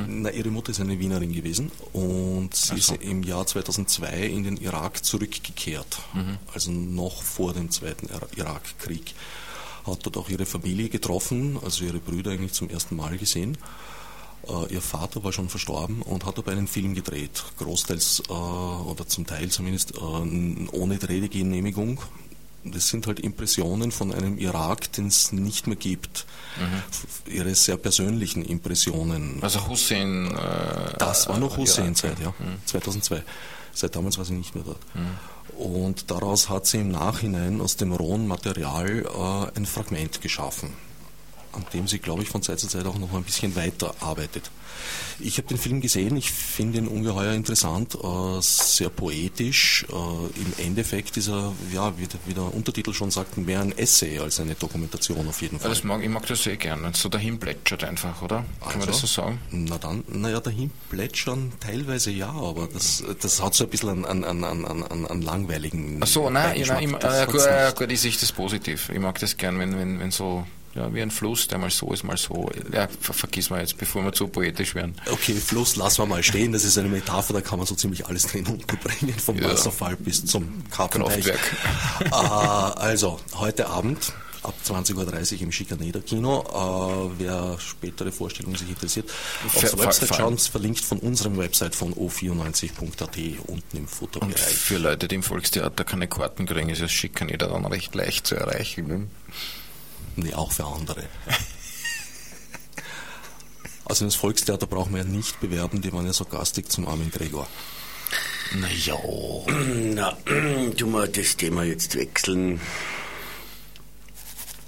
Na, 0.07 0.29
ihre 0.31 0.49
Mutter 0.49 0.71
ist 0.71 0.79
eine 0.81 0.99
Wienerin 0.99 1.31
gewesen 1.33 1.71
und 1.93 2.53
sie 2.55 2.77
so. 2.79 2.93
ist 2.95 3.03
im 3.03 3.23
Jahr 3.23 3.45
2002 3.45 4.27
in 4.27 4.43
den 4.43 4.57
Irak 4.57 5.03
zurückgekehrt, 5.03 5.99
Mhm. 6.13 6.37
also 6.53 6.71
noch 6.71 7.21
vor 7.23 7.53
dem 7.53 7.69
Zweiten 7.71 8.07
Ira- 8.07 8.27
Irakkrieg. 8.35 9.13
Hat 9.85 10.05
dort 10.05 10.17
auch 10.17 10.29
ihre 10.29 10.45
Familie 10.45 10.89
getroffen, 10.89 11.57
also 11.63 11.85
ihre 11.85 11.99
Brüder 11.99 12.31
eigentlich 12.31 12.53
zum 12.53 12.69
ersten 12.69 12.95
Mal 12.95 13.17
gesehen. 13.17 13.57
Äh, 14.47 14.73
ihr 14.73 14.81
Vater 14.81 15.23
war 15.23 15.31
schon 15.33 15.49
verstorben 15.49 16.01
und 16.01 16.25
hat 16.25 16.37
dabei 16.37 16.51
einen 16.53 16.67
Film 16.67 16.93
gedreht, 16.93 17.43
großteils 17.57 18.23
äh, 18.29 18.31
oder 18.33 19.07
zum 19.07 19.25
Teil 19.25 19.49
zumindest 19.49 19.93
äh, 19.95 19.99
ohne 20.71 20.97
Drehgenehmigung. 20.97 21.99
Das 22.71 22.89
sind 22.89 23.07
halt 23.07 23.19
Impressionen 23.19 23.91
von 23.91 24.13
einem 24.13 24.37
Irak, 24.37 24.91
den 24.93 25.07
es 25.07 25.31
nicht 25.31 25.67
mehr 25.67 25.75
gibt. 25.75 26.25
F- 26.91 27.07
Ihre 27.31 27.53
sehr 27.55 27.77
persönlichen 27.77 28.43
Impressionen. 28.43 29.39
Also 29.41 29.67
Hussein. 29.67 30.31
Äh, 30.35 30.97
Das 30.97 31.27
war 31.27 31.37
noch 31.37 31.53
äh, 31.57 31.61
Hussein-Zeit, 31.61 32.19
ja. 32.19 32.29
Mhm. 32.39 32.57
2002. 32.65 33.23
Seit 33.73 33.95
damals 33.95 34.17
war 34.17 34.25
sie 34.25 34.33
nicht 34.33 34.55
mehr 34.55 34.63
dort. 34.63 34.79
Und 35.57 36.09
daraus 36.11 36.49
hat 36.49 36.65
sie 36.67 36.77
im 36.79 36.89
Nachhinein 36.91 37.61
aus 37.61 37.75
dem 37.77 37.91
rohen 37.91 38.27
Material 38.27 39.05
äh, 39.53 39.57
ein 39.57 39.65
Fragment 39.65 40.21
geschaffen, 40.21 40.73
an 41.53 41.65
dem 41.73 41.87
sie, 41.87 41.99
glaube 41.99 42.23
ich, 42.23 42.29
von 42.29 42.41
Zeit 42.43 42.59
zu 42.59 42.67
Zeit 42.67 42.85
auch 42.85 42.97
noch 42.97 43.13
ein 43.13 43.23
bisschen 43.23 43.55
weiter 43.55 43.93
arbeitet. 43.99 44.49
Ich 45.19 45.37
habe 45.37 45.47
den 45.47 45.57
Film 45.57 45.81
gesehen, 45.81 46.15
ich 46.15 46.31
finde 46.31 46.77
ihn 46.79 46.87
ungeheuer 46.87 47.33
interessant, 47.33 47.95
äh, 47.95 48.41
sehr 48.41 48.89
poetisch. 48.89 49.85
Äh, 49.89 49.93
Im 49.93 50.65
Endeffekt 50.65 51.17
ist 51.17 51.27
er, 51.29 51.53
ja, 51.73 51.97
wie, 51.97 52.05
der- 52.07 52.19
wie 52.25 52.33
der 52.33 52.53
Untertitel 52.53 52.93
schon 52.93 53.09
sagt, 53.11 53.37
mehr 53.37 53.61
ein 53.61 53.75
Essay 53.77 54.19
als 54.19 54.39
eine 54.39 54.55
Dokumentation 54.55 55.27
auf 55.27 55.41
jeden 55.41 55.55
Ja, 55.55 55.61
Fall. 55.61 55.69
das 55.71 55.83
mag, 55.83 56.03
ich 56.03 56.09
mag 56.09 56.25
das 56.27 56.43
sehr 56.43 56.55
gern, 56.57 56.83
wenn 56.83 56.91
es 56.91 57.01
so 57.01 57.09
dahin 57.09 57.39
plätschert 57.39 57.83
einfach, 57.83 58.21
oder? 58.21 58.45
Kann 58.67 58.79
man 58.79 58.87
das 58.87 58.99
so 58.99 59.07
sagen? 59.07 59.39
Na 59.51 59.77
dann, 59.77 60.03
naja, 60.07 60.39
dahin 60.39 60.71
plätschern 60.89 61.51
teilweise 61.59 62.11
ja, 62.11 62.29
aber 62.31 62.67
das, 62.71 63.03
das 63.21 63.41
hat 63.41 63.53
so 63.55 63.63
ein 63.63 63.69
bisschen 63.69 64.05
einen, 64.05 64.23
einen, 64.23 64.43
einen, 64.43 64.65
einen, 64.65 65.05
einen 65.07 65.21
langweiligen 65.21 65.99
Ach 66.01 66.07
so, 66.07 66.29
nein, 66.29 66.59
ich, 66.61 66.67
Beigeschmack. 66.67 67.03
nein, 67.03 67.25
ich, 67.25 67.41
äh, 67.47 67.71
gut, 67.71 67.75
gut, 67.77 67.91
ich 67.91 68.01
sehe 68.01 68.11
das 68.19 68.31
positiv. 68.31 68.89
Ich 68.89 68.99
mag 68.99 69.19
das 69.19 69.37
gern, 69.37 69.57
wenn, 69.59 69.77
wenn, 69.77 69.99
wenn 69.99 70.11
so, 70.11 70.45
ja, 70.75 70.93
wie 70.93 71.01
ein 71.01 71.09
Fluss, 71.11 71.47
der 71.47 71.57
mal 71.57 71.69
so 71.71 71.91
ist, 71.91 72.03
mal 72.03 72.17
so. 72.17 72.49
Ja, 72.71 72.87
ver 73.01 73.13
vergiss 73.13 73.49
mal 73.49 73.61
jetzt, 73.61 73.77
bevor 73.77 74.03
wir 74.03 74.13
zu 74.13 74.27
poetisch 74.27 74.75
werden. 74.75 74.95
Okay, 75.11 75.33
Fluss 75.33 75.75
lassen 75.75 75.99
wir 75.99 76.05
mal 76.05 76.21
stehen, 76.23 76.51
das 76.51 76.63
ist 76.63 76.77
eine 76.77 76.87
Metapher, 76.89 77.33
da 77.33 77.41
kann 77.41 77.57
man 77.57 77.65
so 77.67 77.75
ziemlich 77.75 78.05
alles 78.05 78.23
drin 78.27 78.45
unterbringen, 78.45 79.17
vom 79.17 79.37
Ja. 79.37 79.49
Wasserfall 79.49 79.95
bis 79.95 80.25
zum 80.25 80.63
Karpenteich. 80.69 81.25
Kraftwerk. 81.25 82.11
äh, 82.11 82.15
also, 82.79 83.19
heute 83.35 83.67
Abend 83.69 84.13
ab 84.43 84.53
20.30 84.65 85.33
Uhr 85.37 85.41
im 85.41 85.51
Schikaneder 85.51 85.99
Kino. 85.99 86.41
Äh, 86.41 87.19
wer 87.19 87.57
spätere 87.59 88.11
Vorstellungen 88.11 88.55
sich 88.55 88.69
interessiert, 88.69 89.09
auf 89.45 89.59
der 89.59 89.77
Website 89.79 90.15
schauen, 90.15 90.37
verlinkt 90.37 90.81
von 90.85 90.99
unserem 90.99 91.37
Website 91.37 91.75
von 91.75 91.93
o94.at 91.95 93.17
unten 93.47 93.77
im 93.77 93.83
Und 93.83 93.89
Futterbereich. 93.89 94.35
für 94.37 94.77
Leute, 94.77 95.07
die 95.07 95.15
im 95.15 95.23
Volkstheater 95.23 95.83
keine 95.83 96.07
Karten 96.07 96.45
kriegen, 96.45 96.69
ist 96.69 96.81
das 96.81 96.91
Schikaneder 96.91 97.47
dann 97.47 97.65
recht 97.65 97.93
leicht 97.95 98.27
zu 98.27 98.35
erreichen. 98.35 98.87
Ne? 98.87 99.07
Nee, 100.17 100.33
auch 100.33 100.51
für 100.51 100.65
andere. 100.65 101.03
Also 103.85 104.03
das 104.03 104.15
Volkstheater 104.15 104.67
brauchen 104.67 104.91
wir 104.93 105.03
ja 105.03 105.07
nicht 105.07 105.39
bewerben, 105.39 105.81
die 105.81 105.93
waren 105.93 106.05
ja 106.05 106.11
so 106.13 106.25
gastig 106.25 106.69
zum 106.69 106.87
Armin 106.87 107.09
Gregor. 107.11 107.47
Naja. 108.55 108.97
Na, 109.93 110.17
tu 110.77 110.87
mal 110.87 111.07
das 111.07 111.37
Thema 111.37 111.63
jetzt 111.63 111.95
wechseln. 111.95 112.59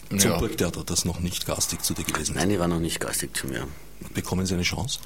Zum 0.10 0.20
Ja. 0.20 0.38
Burgtheater, 0.38 0.84
das 0.84 1.04
noch 1.06 1.20
nicht 1.20 1.46
gastig 1.46 1.84
zu 1.84 1.94
dir 1.94 2.04
gewesen 2.04 2.32
ist. 2.32 2.36
Nein, 2.40 2.50
die 2.50 2.60
war 2.60 2.68
noch 2.68 2.80
nicht 2.80 3.00
gastig 3.00 3.36
zu 3.36 3.48
mir. 3.48 3.68
Bekommen 4.14 4.46
Sie 4.46 4.54
eine 4.54 4.64
Chance? 4.64 5.00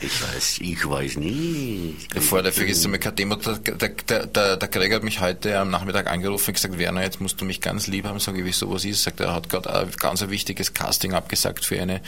Ich 0.00 0.22
weiß, 0.22 0.58
ich 0.60 0.88
weiß 0.88 1.16
nicht. 1.16 2.22
Vorläufig 2.22 2.68
ist 2.68 2.84
einmal 2.84 3.00
kein 3.00 3.16
Thema. 3.16 3.36
Der, 3.36 3.56
der, 3.56 3.88
der, 3.88 4.26
der, 4.26 4.56
der 4.56 4.68
Gregor 4.68 4.96
hat 4.96 5.02
mich 5.02 5.20
heute 5.20 5.58
am 5.58 5.70
Nachmittag 5.70 6.06
angerufen 6.08 6.50
und 6.50 6.54
gesagt, 6.54 6.78
Werner, 6.78 7.02
jetzt 7.02 7.20
musst 7.20 7.40
du 7.40 7.44
mich 7.44 7.60
ganz 7.60 7.86
lieb 7.86 8.04
haben. 8.04 8.20
Sag 8.20 8.36
ich, 8.36 8.44
wieso 8.44 8.70
was 8.70 8.84
ist? 8.84 9.02
Sagt 9.02 9.20
er, 9.20 9.32
hat 9.32 9.48
gerade 9.48 9.72
ein 9.74 9.90
ganz 9.92 10.22
ein 10.22 10.30
wichtiges 10.30 10.74
Casting 10.74 11.14
abgesagt 11.14 11.64
für 11.64 11.80
eine 11.80 12.02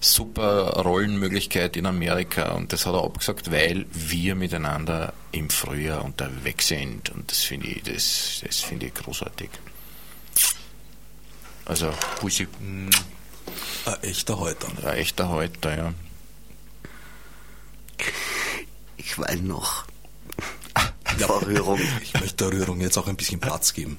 super 0.00 0.82
Rollenmöglichkeit 0.82 1.76
in 1.76 1.86
Amerika. 1.86 2.52
Und 2.52 2.72
das 2.72 2.86
hat 2.86 2.94
er 2.94 3.02
abgesagt, 3.04 3.50
weil 3.50 3.86
wir 3.92 4.34
miteinander 4.36 5.12
im 5.32 5.50
Frühjahr 5.50 6.04
unterwegs 6.04 6.68
sind. 6.68 7.10
Und 7.10 7.30
das 7.30 7.40
finde 7.42 7.66
ich, 7.68 7.82
das, 7.82 8.42
das 8.46 8.60
finde 8.60 8.86
ich 8.86 8.94
großartig. 8.94 9.50
Also, 11.64 11.92
Bussi, 12.20 12.46
Ein 13.86 14.02
echter 14.02 14.38
Häuter. 14.38 14.68
ein 14.84 14.96
echter 14.96 15.28
Halter, 15.28 15.76
ja. 15.76 15.94
Ich 18.96 19.18
weine 19.18 19.42
noch. 19.42 19.84
Vor 21.18 21.42
Rührung. 21.46 21.80
Ich 22.02 22.14
möchte 22.14 22.48
der 22.48 22.52
Rührung 22.52 22.80
jetzt 22.80 22.96
auch 22.96 23.06
ein 23.06 23.16
bisschen 23.16 23.40
Platz 23.40 23.72
geben. 23.74 23.98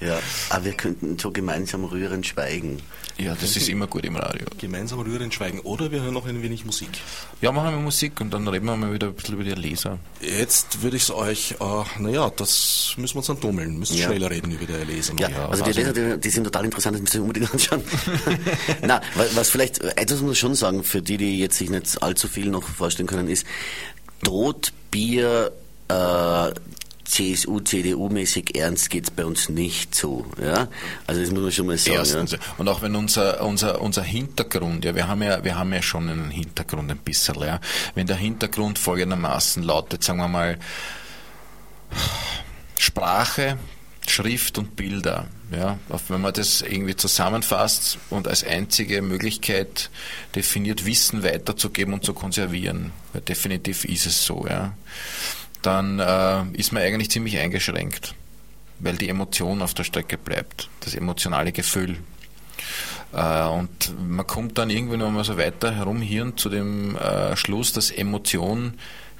Ja, 0.00 0.18
aber 0.50 0.64
wir 0.66 0.72
könnten 0.74 1.18
so 1.18 1.30
gemeinsam 1.30 1.84
rührend 1.84 2.26
schweigen. 2.26 2.82
Ja, 3.16 3.34
das 3.34 3.56
ist 3.56 3.70
immer 3.70 3.86
gut 3.86 4.04
im 4.04 4.16
Radio. 4.16 4.44
Gemeinsam 4.58 5.00
rührend 5.00 5.32
schweigen. 5.32 5.60
Oder 5.60 5.90
wir 5.90 6.02
hören 6.02 6.12
noch 6.12 6.26
ein 6.26 6.42
wenig 6.42 6.66
Musik. 6.66 6.90
Ja, 7.40 7.50
machen 7.50 7.70
wir 7.70 7.78
Musik 7.80 8.20
und 8.20 8.30
dann 8.34 8.46
reden 8.46 8.66
wir 8.66 8.76
mal 8.76 8.92
wieder 8.92 9.06
ein 9.06 9.14
bisschen 9.14 9.36
über 9.36 9.44
die 9.44 9.52
Leser. 9.52 9.98
Jetzt 10.20 10.82
würde 10.82 10.98
ich 10.98 11.04
es 11.04 11.10
euch, 11.10 11.52
äh, 11.52 12.02
naja, 12.02 12.30
das 12.36 12.92
müssen 12.98 13.14
wir 13.14 13.18
uns 13.20 13.26
dann 13.28 13.40
tummeln. 13.40 13.78
Müssen 13.78 13.96
Ja. 13.96 14.08
schneller 14.08 14.30
reden 14.30 14.52
über 14.52 14.66
die 14.66 14.84
Leser. 14.92 15.14
Ja, 15.18 15.48
also 15.48 15.64
die 15.64 15.72
Leser, 15.72 15.94
die, 15.94 16.20
die 16.20 16.28
sind 16.30 16.44
total 16.44 16.66
interessant, 16.66 16.94
das 16.96 17.00
müsst 17.00 17.14
ihr 17.14 17.22
unbedingt 17.22 17.50
anschauen. 17.50 17.82
Na, 18.82 19.00
wa- 19.14 19.24
was 19.34 19.48
vielleicht, 19.48 19.78
äh, 19.80 19.92
etwas 19.96 20.20
muss 20.20 20.32
ich 20.32 20.38
schon 20.40 20.54
sagen, 20.54 20.84
für 20.84 21.00
die, 21.00 21.16
die 21.16 21.38
jetzt 21.38 21.56
sich 21.56 21.70
nicht 21.70 22.02
allzu 22.02 22.28
viel 22.28 22.50
noch 22.50 22.64
vorstellen 22.64 23.06
können, 23.08 23.30
ist, 23.30 23.46
Tod, 24.22 24.74
Bier, 24.90 25.52
äh, 25.88 26.50
CSU, 27.06 27.60
CDU-mäßig 27.60 28.56
ernst 28.56 28.90
geht's 28.90 29.10
bei 29.10 29.24
uns 29.24 29.48
nicht 29.48 29.94
zu. 29.94 30.26
Ja? 30.42 30.68
Also 31.06 31.20
das 31.20 31.30
muss 31.30 31.42
man 31.42 31.52
schon 31.52 31.66
mal 31.66 31.78
sagen. 31.78 31.96
Erstens. 31.96 32.32
Ja? 32.32 32.38
Und 32.58 32.68
auch 32.68 32.82
wenn 32.82 32.96
unser, 32.96 33.42
unser, 33.42 33.80
unser 33.80 34.02
Hintergrund, 34.02 34.84
ja, 34.84 34.94
wir 34.94 35.08
haben 35.08 35.22
ja, 35.22 35.42
wir 35.44 35.56
haben 35.56 35.72
ja 35.72 35.82
schon 35.82 36.08
einen 36.08 36.30
Hintergrund 36.30 36.90
ein 36.90 36.98
bisschen, 36.98 37.40
ja. 37.40 37.60
Wenn 37.94 38.06
der 38.06 38.16
Hintergrund 38.16 38.78
folgendermaßen 38.78 39.62
lautet, 39.62 40.02
sagen 40.02 40.18
wir 40.18 40.28
mal, 40.28 40.58
Sprache, 42.78 43.58
Schrift 44.06 44.58
und 44.58 44.76
Bilder, 44.76 45.26
ja, 45.50 45.78
wenn 46.08 46.20
man 46.20 46.32
das 46.32 46.60
irgendwie 46.60 46.96
zusammenfasst 46.96 47.98
und 48.10 48.26
als 48.26 48.44
einzige 48.44 49.00
Möglichkeit 49.02 49.90
definiert, 50.34 50.86
Wissen 50.86 51.22
weiterzugeben 51.22 51.94
und 51.94 52.04
zu 52.04 52.14
konservieren, 52.14 52.92
weil 53.12 53.22
definitiv 53.22 53.84
ist 53.84 54.06
es 54.06 54.24
so, 54.24 54.46
ja, 54.48 54.74
dann 55.66 55.98
äh, 55.98 56.44
ist 56.58 56.72
man 56.72 56.82
eigentlich 56.82 57.10
ziemlich 57.10 57.38
eingeschränkt, 57.38 58.14
weil 58.78 58.96
die 58.96 59.08
Emotion 59.08 59.62
auf 59.62 59.74
der 59.74 59.84
Strecke 59.84 60.16
bleibt, 60.16 60.68
das 60.80 60.94
emotionale 60.94 61.52
Gefühl. 61.52 61.96
Äh, 63.12 63.46
und 63.48 63.94
man 64.06 64.26
kommt 64.26 64.58
dann 64.58 64.70
irgendwann, 64.70 65.00
wenn 65.00 65.14
man 65.14 65.24
so 65.24 65.36
weiter 65.36 65.74
herumhirnt, 65.74 66.38
zu 66.38 66.48
dem 66.48 66.96
äh, 66.96 67.36
Schluss, 67.36 67.72
dass 67.72 67.90
Emotion 67.90 68.74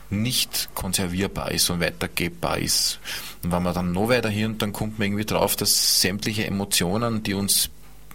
nicht 0.08 0.68
konservierbar 0.74 1.50
ist 1.50 1.68
und 1.68 1.80
weitergebbar 1.80 2.58
ist. 2.58 3.00
Und 3.42 3.50
wenn 3.50 3.62
man 3.64 3.74
dann 3.74 3.90
noch 3.90 4.08
weiter 4.08 4.28
hirnt, 4.28 4.62
dann 4.62 4.72
kommt 4.72 5.00
man 5.00 5.06
irgendwie 5.06 5.24
drauf, 5.24 5.56
dass 5.56 6.00
sämtliche 6.00 6.46
Emotionen, 6.46 7.24
die 7.24 7.34
uns 7.34 7.70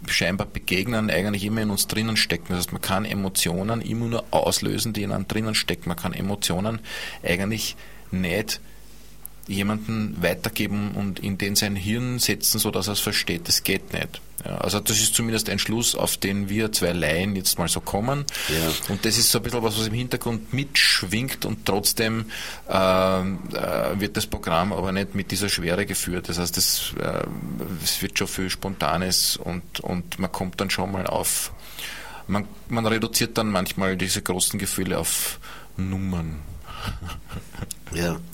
scheinbar 0.08 0.48
begegnen, 0.48 1.10
eigentlich 1.10 1.44
immer 1.44 1.62
in 1.62 1.70
uns 1.70 1.88
drinnen 1.88 2.16
stecken. 2.16 2.48
Das 2.50 2.60
heißt, 2.60 2.72
man 2.72 2.82
kann 2.82 3.04
Emotionen 3.04 3.82
immer 3.82 4.06
nur 4.06 4.24
auslösen, 4.32 4.94
die 4.94 5.04
in 5.04 5.12
einem 5.12 5.28
drinnen 5.28 5.54
stecken. 5.54 5.90
Man 5.90 5.98
kann 5.98 6.14
Emotionen 6.14 6.80
eigentlich 7.24 7.76
nicht 8.12 8.60
jemanden 9.48 10.22
weitergeben 10.22 10.92
und 10.96 11.20
in 11.20 11.38
den 11.38 11.56
sein 11.56 11.76
Hirn 11.76 12.20
setzen, 12.20 12.60
so 12.60 12.72
dass 12.72 12.88
er 12.88 12.94
es 12.94 13.00
versteht. 13.00 13.48
Das 13.48 13.64
geht 13.64 13.94
nicht. 13.94 14.22
Ja, 14.46 14.58
also 14.58 14.80
das 14.80 14.98
ist 15.00 15.14
zumindest 15.14 15.50
ein 15.50 15.60
Schluss, 15.60 15.94
auf 15.96 16.18
den 16.18 16.50
wir 16.50 16.72
zwei 16.72 16.94
Laien 16.94 17.36
jetzt 17.36 17.60
mal 17.60 17.68
so 17.68 17.80
kommen. 17.80 18.26
Ja. 18.50 18.72
Und 18.90 19.06
das 19.06 19.18
ist 19.18 19.32
so 19.32 19.40
ein 19.40 19.44
bisschen 19.44 19.62
was, 19.62 19.78
was 19.78 19.88
im 19.88 19.94
Hintergrund 19.94 20.54
mitschwingt 20.54 21.46
und 21.46 21.66
trotzdem 21.66 22.26
ähm, 22.70 23.40
äh, 23.54 24.00
wird 24.00 24.18
das 24.18 24.26
Programm 24.26 24.74
aber 24.74 24.92
nicht 24.92 25.14
mit 25.14 25.32
dieser 25.32 25.50
Schwere 25.50 25.86
geführt. 25.86 26.30
Das 26.30 26.40
heißt, 26.40 26.58
es, 26.58 26.94
äh, 27.00 27.24
es 27.84 28.02
wird 28.02 28.18
schon 28.18 28.28
viel 28.28 28.50
Spontanes 28.50 29.38
und, 29.38 29.80
und 29.82 30.18
man 30.18 30.32
kommt 30.32 30.60
dann 30.60 30.70
schon 30.70 30.92
mal 30.92 31.06
auf, 31.06 31.52
man, 32.28 32.48
man 32.70 32.86
reduziert 32.88 33.38
dann 33.38 33.50
manchmal 33.50 33.96
diese 33.96 34.22
großen 34.22 34.58
Gefühle 34.58 34.98
auf 34.98 35.40
Nummern. 35.78 36.51
Ja. 37.94 38.18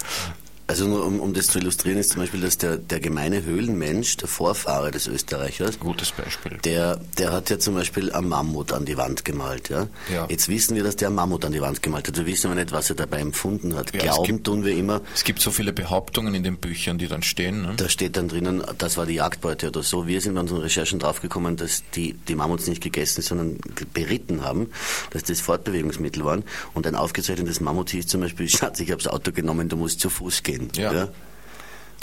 Also 0.70 0.86
nur 0.86 1.06
um, 1.06 1.22
um 1.22 1.34
das 1.34 1.48
zu 1.48 1.60
illustrieren, 1.60 1.98
ist 1.98 2.12
zum 2.12 2.22
Beispiel, 2.22 2.42
dass 2.42 2.58
der, 2.58 2.76
der 2.76 3.00
gemeine 3.00 3.44
Höhlenmensch, 3.46 4.18
der 4.18 4.28
Vorfahre 4.28 4.92
des 4.92 5.08
Österreichers, 5.08 5.80
Gutes 5.80 6.12
Beispiel. 6.12 6.58
der, 6.66 7.00
der 7.18 7.32
hat 7.32 7.50
ja 7.50 7.58
zum 7.58 7.76
Beispiel 7.76 8.12
einen 8.12 8.28
Mammut 8.28 8.74
an 8.74 8.84
die 8.84 8.98
Wand 8.98 9.24
gemalt. 9.24 9.70
Ja? 9.70 9.88
Ja. 10.14 10.26
Jetzt 10.30 10.50
wissen 10.50 10.76
wir, 10.76 10.84
dass 10.84 10.98
der 10.98 11.08
einen 11.08 11.16
Mammut 11.16 11.46
an 11.46 11.54
die 11.54 11.62
Wand 11.62 11.82
gemalt 11.82 12.10
hat. 12.10 12.18
Wir 12.18 12.26
wissen 12.26 12.48
aber 12.48 12.56
nicht, 12.60 12.74
was 12.74 12.90
er 12.90 12.98
dabei 12.98 13.20
empfunden 13.20 13.76
hat. 13.76 13.94
Ja, 13.96 14.02
Glauben 14.02 14.24
gibt- 14.26 14.44
tun 14.46 14.66
wir 14.66 14.76
immer, 14.76 15.00
Es 15.16 15.24
gibt 15.24 15.40
so 15.40 15.52
viele 15.52 15.72
Behauptungen 15.72 16.36
in 16.36 16.44
den 16.44 16.58
Büchern, 16.58 16.98
die 16.98 17.08
dann 17.08 17.24
stehen. 17.24 17.62
Ne? 17.62 17.74
da 17.78 17.88
steht 17.88 18.18
dann 18.18 18.28
drinnen, 18.28 18.62
das 18.78 18.98
war 18.98 19.06
die 19.06 19.14
Jagdbeute 19.16 19.70
oder 19.70 19.84
so. 19.84 20.06
Wir 20.06 20.20
sind 20.20 20.34
bei 20.34 20.42
unseren 20.42 20.60
Recherchen 20.60 21.00
draufgekommen, 21.00 21.56
dass 21.56 21.84
die, 21.96 22.14
die 22.28 22.36
Mammuts 22.36 22.68
nicht 22.68 22.84
gegessen, 22.84 23.22
sondern 23.22 23.58
beritten 23.94 24.44
haben, 24.44 24.70
dass 25.12 25.24
das 25.24 25.40
Fortbewegungsmittel 25.40 26.26
waren. 26.26 26.44
Und 26.74 26.86
ein 26.88 26.96
aufgezeichnetes 26.96 27.62
Mammut 27.62 27.90
hieß 27.92 28.08
zum 28.08 28.20
Beispiel, 28.20 28.50
Schatz, 28.50 28.82
ich 28.82 28.92
habe 28.92 29.02
das 29.02 29.14
Auto 29.14 29.32
genommen, 29.32 29.70
du 29.70 29.78
musst 29.78 30.02
zu 30.02 30.10
Fuß 30.10 30.44
gehen. 30.44 30.57
Ja. 30.76 31.10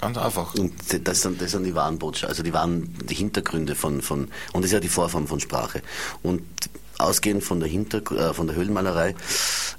Ganz 0.01 0.19
einfach. 0.19 0.55
Und 0.55 0.75
das 1.07 1.23
sind, 1.23 1.41
das 1.41 1.53
sind 1.53 1.65
die 1.65 1.75
wahren 1.75 1.99
Botschaften, 1.99 2.29
also 2.29 2.43
die 2.43 2.53
wahren 2.53 2.95
die 3.09 3.15
Hintergründe 3.15 3.75
von, 3.75 4.03
von, 4.03 4.29
und 4.53 4.63
das 4.63 4.67
ist 4.67 4.73
ja 4.73 4.81
die 4.81 4.89
Vorform 4.89 5.27
von 5.27 5.41
Sprache. 5.41 5.83
Und 6.23 6.43
ausgehend 6.99 7.45
von 7.45 7.61
der, 7.61 7.69
Hinter, 7.69 7.99
äh, 8.13 8.35
von 8.35 8.47
der 8.47 8.57
Höhlenmalerei 8.57 9.15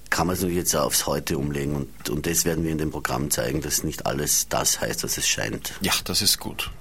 kann 0.09 0.28
man 0.28 0.36
es 0.36 0.41
natürlich 0.41 0.59
jetzt 0.59 0.76
auch 0.76 0.86
aufs 0.86 1.05
Heute 1.05 1.38
umlegen. 1.38 1.76
Und, 1.76 2.09
und 2.09 2.26
das 2.26 2.45
werden 2.45 2.63
wir 2.63 2.71
in 2.71 2.78
dem 2.78 2.91
Programm 2.91 3.30
zeigen, 3.32 3.61
dass 3.61 3.84
nicht 3.84 4.05
alles 4.05 4.47
das 4.49 4.82
heißt, 4.82 5.03
was 5.03 5.17
es 5.17 5.28
scheint. 5.28 5.73
Ja, 5.82 5.93
das 6.05 6.21
ist 6.21 6.39
gut. 6.39 6.71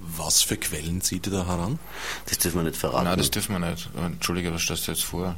Was 0.00 0.42
für 0.42 0.56
Quellen 0.56 1.00
zieht 1.00 1.26
ihr 1.26 1.32
da 1.32 1.46
heran? 1.46 1.78
Das 2.26 2.38
dürfen 2.38 2.58
wir 2.58 2.64
nicht 2.64 2.76
verraten. 2.76 3.04
Nein, 3.04 3.18
das 3.18 3.30
dürfen 3.30 3.52
wir 3.52 3.70
nicht. 3.70 3.88
Entschuldige, 3.96 4.52
was 4.52 4.62
stellst 4.62 4.86
du 4.86 4.92
jetzt 4.92 5.04
vor? 5.04 5.36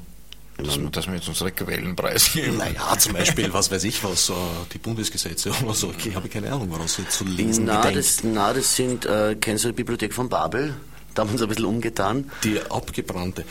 Dass, 0.58 0.78
dass 0.90 1.06
wir 1.06 1.14
jetzt 1.16 1.28
unsere 1.28 1.52
Quellen 1.52 1.94
preisgeben. 1.94 2.56
Naja, 2.56 2.98
zum 2.98 3.12
Beispiel, 3.12 3.52
was 3.52 3.70
weiß 3.70 3.84
ich 3.84 4.02
was, 4.02 4.32
die 4.72 4.78
Bundesgesetze 4.78 5.50
oder 5.62 5.74
so. 5.74 5.92
Ich 5.98 6.14
habe 6.14 6.28
keine 6.28 6.50
Ahnung, 6.50 6.70
woraus 6.70 6.98
ihr 6.98 7.08
zu 7.08 7.24
lesen 7.24 7.66
na, 7.66 7.76
gedenkt. 7.82 7.98
das, 7.98 8.24
na, 8.24 8.52
das 8.54 8.74
sind, 8.74 9.04
äh, 9.04 9.36
kennst 9.38 9.64
du 9.64 9.68
die 9.68 9.74
Bibliothek 9.74 10.14
von 10.14 10.28
Babel? 10.30 10.74
Da 11.14 11.22
haben 11.22 11.28
wir 11.28 11.34
uns 11.34 11.42
ein 11.42 11.48
bisschen 11.48 11.64
umgetan. 11.66 12.30
Die 12.44 12.60
abgebrannte. 12.70 13.44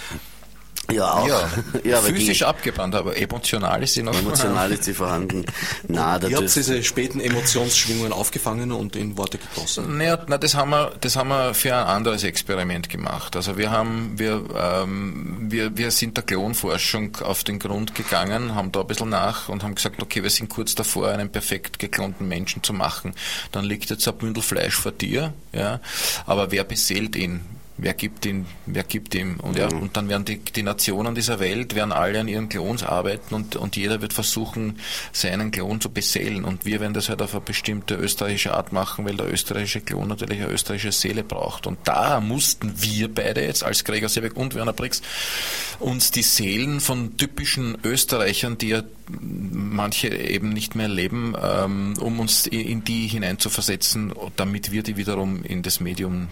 Ja, 0.91 1.13
auch. 1.13 1.27
Ja, 1.27 1.49
ja 1.83 1.97
aber 1.97 2.07
physisch 2.07 2.39
die, 2.39 2.45
abgebrannt, 2.45 2.95
aber 2.95 3.17
emotional 3.17 3.81
ist 3.83 3.93
sie 3.93 4.03
noch 4.03 4.17
emotional 4.17 4.71
ist 4.71 4.83
sie 4.83 4.93
vorhanden. 4.93 5.45
Na, 5.87 6.19
Ihr 6.21 6.37
habt 6.37 6.55
diese 6.55 6.83
späten 6.83 7.19
Emotionsschwingungen 7.19 8.13
aufgefangen 8.13 8.71
und 8.71 8.95
in 8.95 9.17
Worte 9.17 9.37
gegossen. 9.37 9.97
Naja, 9.97 10.19
na, 10.27 10.37
das 10.37 10.53
haben 10.53 10.71
wir, 10.71 10.93
das 11.01 11.15
haben 11.15 11.29
wir 11.29 11.53
für 11.53 11.75
ein 11.75 11.85
anderes 11.85 12.23
Experiment 12.23 12.89
gemacht. 12.89 13.35
Also 13.35 13.57
wir 13.57 13.71
haben, 13.71 14.13
wir, 14.17 14.43
ähm, 14.55 15.47
wir, 15.49 15.75
wir 15.77 15.91
sind 15.91 16.17
der 16.17 16.23
Klonforschung 16.23 17.17
auf 17.17 17.43
den 17.43 17.59
Grund 17.59 17.95
gegangen, 17.95 18.53
haben 18.53 18.71
da 18.71 18.81
ein 18.81 18.87
bisschen 18.87 19.09
nach 19.09 19.49
und 19.49 19.63
haben 19.63 19.75
gesagt, 19.75 20.01
okay, 20.01 20.21
wir 20.21 20.29
sind 20.29 20.49
kurz 20.49 20.75
davor, 20.75 21.09
einen 21.09 21.31
perfekt 21.31 21.79
geklonten 21.79 22.27
Menschen 22.27 22.61
zu 22.63 22.73
machen. 22.73 23.13
Dann 23.51 23.65
liegt 23.65 23.89
jetzt 23.89 24.07
ein 24.07 24.17
Bündel 24.17 24.43
Fleisch 24.43 24.75
vor 24.75 24.91
dir, 24.91 25.33
ja, 25.51 25.79
aber 26.25 26.51
wer 26.51 26.63
beseelt 26.63 27.15
ihn? 27.15 27.54
Wer 27.77 27.93
gibt 27.93 28.25
ihn, 28.25 28.45
wer 28.65 28.83
gibt 28.83 29.15
ihm? 29.15 29.37
Und, 29.41 29.57
ja, 29.57 29.67
und 29.67 29.97
dann 29.97 30.07
werden 30.07 30.23
die, 30.23 30.37
die 30.37 30.63
Nationen 30.63 31.13
dieser 31.13 31.41
Welt 31.41 31.75
werden 31.75 31.91
alle 31.91 32.21
an 32.21 32.29
ihren 32.29 32.47
Klons 32.47 32.83
arbeiten 32.83 33.35
und, 33.35 33.57
und 33.57 33.75
jeder 33.75 34.01
wird 34.01 34.13
versuchen, 34.13 34.79
seinen 35.11 35.51
Klon 35.51 35.81
zu 35.81 35.89
beseelen. 35.89 36.45
Und 36.45 36.65
wir 36.65 36.79
werden 36.79 36.93
das 36.93 37.09
halt 37.09 37.21
auf 37.21 37.33
eine 37.33 37.41
bestimmte 37.41 37.95
österreichische 37.95 38.53
Art 38.53 38.71
machen, 38.71 39.03
weil 39.03 39.17
der 39.17 39.29
österreichische 39.29 39.81
Klon 39.81 40.07
natürlich 40.07 40.41
eine 40.41 40.51
österreichische 40.51 40.93
Seele 40.93 41.25
braucht. 41.25 41.67
Und 41.67 41.79
da 41.83 42.21
mussten 42.21 42.81
wir 42.81 43.13
beide 43.13 43.43
jetzt 43.43 43.63
als 43.63 43.83
Gregor 43.83 44.07
Seebeck 44.07 44.37
und 44.37 44.55
Werner 44.55 44.71
Brix 44.73 45.01
uns 45.79 46.11
die 46.11 46.23
Seelen 46.23 46.79
von 46.79 47.17
typischen 47.17 47.77
Österreichern, 47.83 48.57
die 48.57 48.69
ja 48.69 48.83
manche 49.09 50.07
eben 50.15 50.49
nicht 50.49 50.75
mehr 50.75 50.87
leben, 50.87 51.35
ähm, 51.41 51.95
um 51.99 52.21
uns 52.21 52.47
in 52.47 52.85
die 52.85 53.07
hineinzuversetzen, 53.07 54.13
damit 54.37 54.71
wir 54.71 54.81
die 54.81 54.95
wiederum 54.95 55.43
in 55.43 55.61
das 55.61 55.81
Medium 55.81 56.29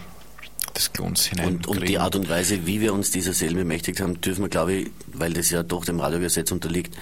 des 0.75 0.93
Klons 0.93 1.25
hinein. 1.25 1.47
Und, 1.47 1.67
und 1.67 1.87
die 1.87 1.99
Art 1.99 2.15
und 2.15 2.29
Weise, 2.29 2.65
wie 2.65 2.81
wir 2.81 2.93
uns 2.93 3.11
dieser 3.11 3.33
Seelen 3.33 3.55
bemächtigt 3.55 4.01
haben, 4.01 4.19
dürfen 4.21 4.43
wir, 4.43 4.49
glaube 4.49 4.73
ich, 4.73 4.91
weil 5.07 5.33
das 5.33 5.49
ja 5.49 5.63
doch 5.63 5.85
dem 5.85 5.99
Radiogesetz 5.99 6.51
unterliegt, 6.51 6.95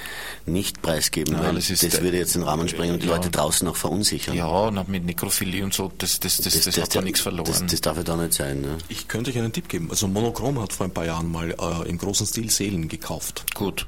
nicht 0.45 0.81
preisgeben. 0.81 1.35
Ja, 1.35 1.43
weil 1.43 1.55
das, 1.55 1.67
das 1.67 2.01
würde 2.01 2.17
jetzt 2.17 2.35
den 2.35 2.43
Rahmen 2.43 2.67
sprengen 2.67 2.95
und 2.95 3.03
die 3.03 3.07
ja. 3.07 3.15
Leute 3.15 3.29
draußen 3.29 3.67
auch 3.67 3.75
verunsichern. 3.75 4.35
Ja, 4.35 4.47
und 4.47 4.87
mit 4.89 5.05
Nekrophilie 5.05 5.63
und 5.63 5.73
so, 5.73 5.91
das, 5.97 6.19
das, 6.19 6.37
das, 6.37 6.53
das, 6.53 6.65
das 6.65 6.77
hat 6.81 6.93
ja 6.93 7.01
nichts 7.01 7.21
verloren. 7.21 7.47
Das, 7.47 7.65
das, 7.65 7.81
darf 7.81 7.97
ja 7.97 8.03
da 8.03 8.15
nicht 8.15 8.33
sein. 8.33 8.61
Ne? 8.61 8.77
Ich 8.89 9.07
könnte 9.07 9.31
euch 9.31 9.37
einen 9.37 9.53
Tipp 9.53 9.69
geben. 9.69 9.89
Also 9.89 10.07
Monochrom 10.07 10.61
hat 10.61 10.73
vor 10.73 10.85
ein 10.85 10.93
paar 10.93 11.05
Jahren 11.05 11.31
mal 11.31 11.51
äh, 11.51 11.89
im 11.89 11.97
großen 11.97 12.25
Stil 12.25 12.49
Seelen 12.49 12.87
gekauft. 12.87 13.45
Gut. 13.55 13.87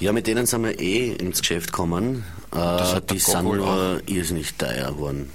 Ja, 0.00 0.12
mit 0.12 0.26
denen 0.26 0.46
sind 0.46 0.62
wir 0.62 0.78
eh 0.78 1.12
ins 1.12 1.40
Geschäft 1.40 1.72
gekommen. 1.72 2.24
Äh, 2.54 3.00
die 3.10 3.18
sind 3.18 3.44
nur 3.44 4.00
irrsinnig 4.06 4.54
teuer 4.54 4.92
geworden. 4.92 5.30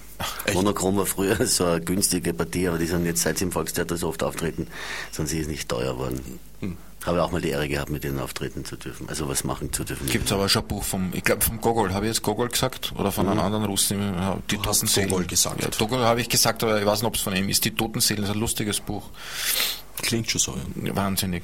Echt? 0.45 0.55
Monochrom 0.55 0.97
war 0.97 1.05
früher 1.05 1.45
so 1.47 1.65
eine 1.65 1.81
günstige 1.81 2.33
Partie, 2.33 2.67
aber 2.67 2.77
die 2.77 2.87
sind 2.87 3.05
jetzt, 3.05 3.21
seit 3.21 3.37
sie 3.37 3.45
im 3.45 3.51
Volkstheater 3.51 3.97
so 3.97 4.09
oft 4.09 4.23
auftreten, 4.23 4.67
sind 5.11 5.27
sie 5.27 5.45
nicht 5.45 5.69
teuer 5.69 5.93
geworden. 5.93 6.39
Hm. 6.59 6.77
Habe 7.05 7.21
auch 7.21 7.31
mal 7.31 7.41
die 7.41 7.49
Ehre 7.49 7.67
gehabt, 7.67 7.89
mit 7.89 8.05
denen 8.05 8.19
auftreten 8.19 8.63
zu 8.63 8.77
dürfen, 8.77 9.09
also 9.09 9.27
was 9.27 9.43
machen 9.43 9.73
zu 9.73 9.83
dürfen. 9.83 10.07
Gibt 10.07 10.27
es 10.27 10.31
aber 10.31 10.47
schon 10.47 10.61
ein 10.61 10.67
Buch 10.69 10.83
vom, 10.83 11.11
ich 11.13 11.23
glaube 11.23 11.41
vom 11.41 11.59
Gogol, 11.59 11.93
habe 11.93 12.05
ich 12.05 12.13
jetzt 12.13 12.21
Gogol 12.21 12.47
gesagt? 12.47 12.93
Oder 12.97 13.11
von 13.11 13.25
mhm. 13.25 13.31
einem 13.33 13.41
anderen 13.41 13.65
Russen? 13.65 14.15
Die 14.49 14.57
du 14.57 14.63
hast 14.63 14.95
Gogol 14.95 15.25
gesagt. 15.25 15.61
Ja, 15.61 15.69
Gogol 15.77 15.99
habe 15.99 16.21
ich 16.21 16.29
gesagt, 16.29 16.63
aber 16.63 16.79
ich 16.79 16.85
weiß 16.85 17.01
nicht, 17.01 17.07
ob 17.07 17.15
es 17.15 17.21
von 17.21 17.35
ihm 17.35 17.49
ist. 17.49 17.65
Die 17.65 17.71
Totenseelen, 17.71 18.21
das 18.21 18.29
ist 18.29 18.35
ein 18.37 18.39
lustiges 18.39 18.79
Buch. 18.79 19.09
Klingt 20.01 20.31
schon 20.31 20.39
so. 20.39 20.57
Ja. 20.81 20.95
Wahnsinnig. 20.95 21.43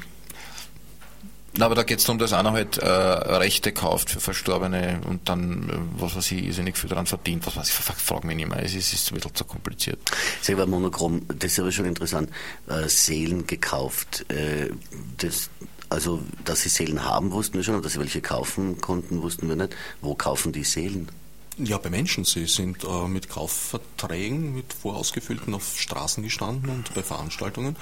Aber 1.60 1.76
da 1.76 1.84
geht 1.84 2.00
es 2.00 2.06
darum, 2.06 2.20
dass 2.20 2.34
einer 2.34 2.52
halt 2.52 2.78
äh, 2.78 2.86
Rechte 2.88 3.72
kauft 3.72 4.12
für 4.12 4.20
Verstorbene 4.20 5.02
und 5.08 5.28
dann, 5.30 5.70
äh, 5.70 6.02
was 6.02 6.16
weiß 6.16 6.32
ich, 6.32 6.44
irrsinnig 6.46 6.78
viel 6.78 6.90
daran 6.90 7.08
verdient. 7.08 7.46
Was 7.48 7.56
weiß 7.56 7.70
ich, 7.70 7.74
frage 7.74 8.28
mich 8.28 8.36
nicht 8.36 8.50
mehr. 8.50 8.64
Es 8.64 8.76
ist, 8.76 8.94
ist 8.94 9.12
ein 9.12 9.16
bisschen 9.16 9.34
zu 9.34 9.46
kompliziert. 9.46 10.00
Selber 10.42 10.68
monochrom, 10.68 11.26
das 11.28 11.54
ist 11.54 11.60
aber 11.60 11.72
schon 11.72 11.86
interessant. 11.86 12.30
Äh, 12.68 12.88
Seelen 12.88 13.48
gekauft. 13.48 14.26
Äh, 14.30 14.70
das, 15.18 15.50
also, 15.90 16.22
dass 16.46 16.62
sie 16.62 16.70
Seelen 16.70 17.04
haben, 17.04 17.32
wussten 17.32 17.56
wir 17.56 17.64
schon, 17.64 17.76
und 17.76 17.84
dass 17.84 17.94
sie 17.94 18.00
welche 18.00 18.22
kaufen 18.22 18.80
konnten, 18.80 19.22
wussten 19.24 19.50
wir 19.50 19.56
nicht. 19.56 19.76
Wo 20.02 20.14
kaufen 20.14 20.52
die 20.52 20.64
Seelen? 20.64 21.10
Ja, 21.58 21.78
bei 21.78 21.90
Menschen. 21.90 22.24
Sie 22.26 22.46
sind 22.46 22.86
äh, 22.86 23.08
mit 23.08 23.28
Kaufverträgen, 23.28 24.54
mit 24.54 24.72
vorausgefüllten 24.72 25.54
auf 25.54 25.78
Straßen 25.78 26.24
gestanden 26.24 26.70
und 26.70 26.94
bei 26.94 27.04
Veranstaltungen 27.04 27.76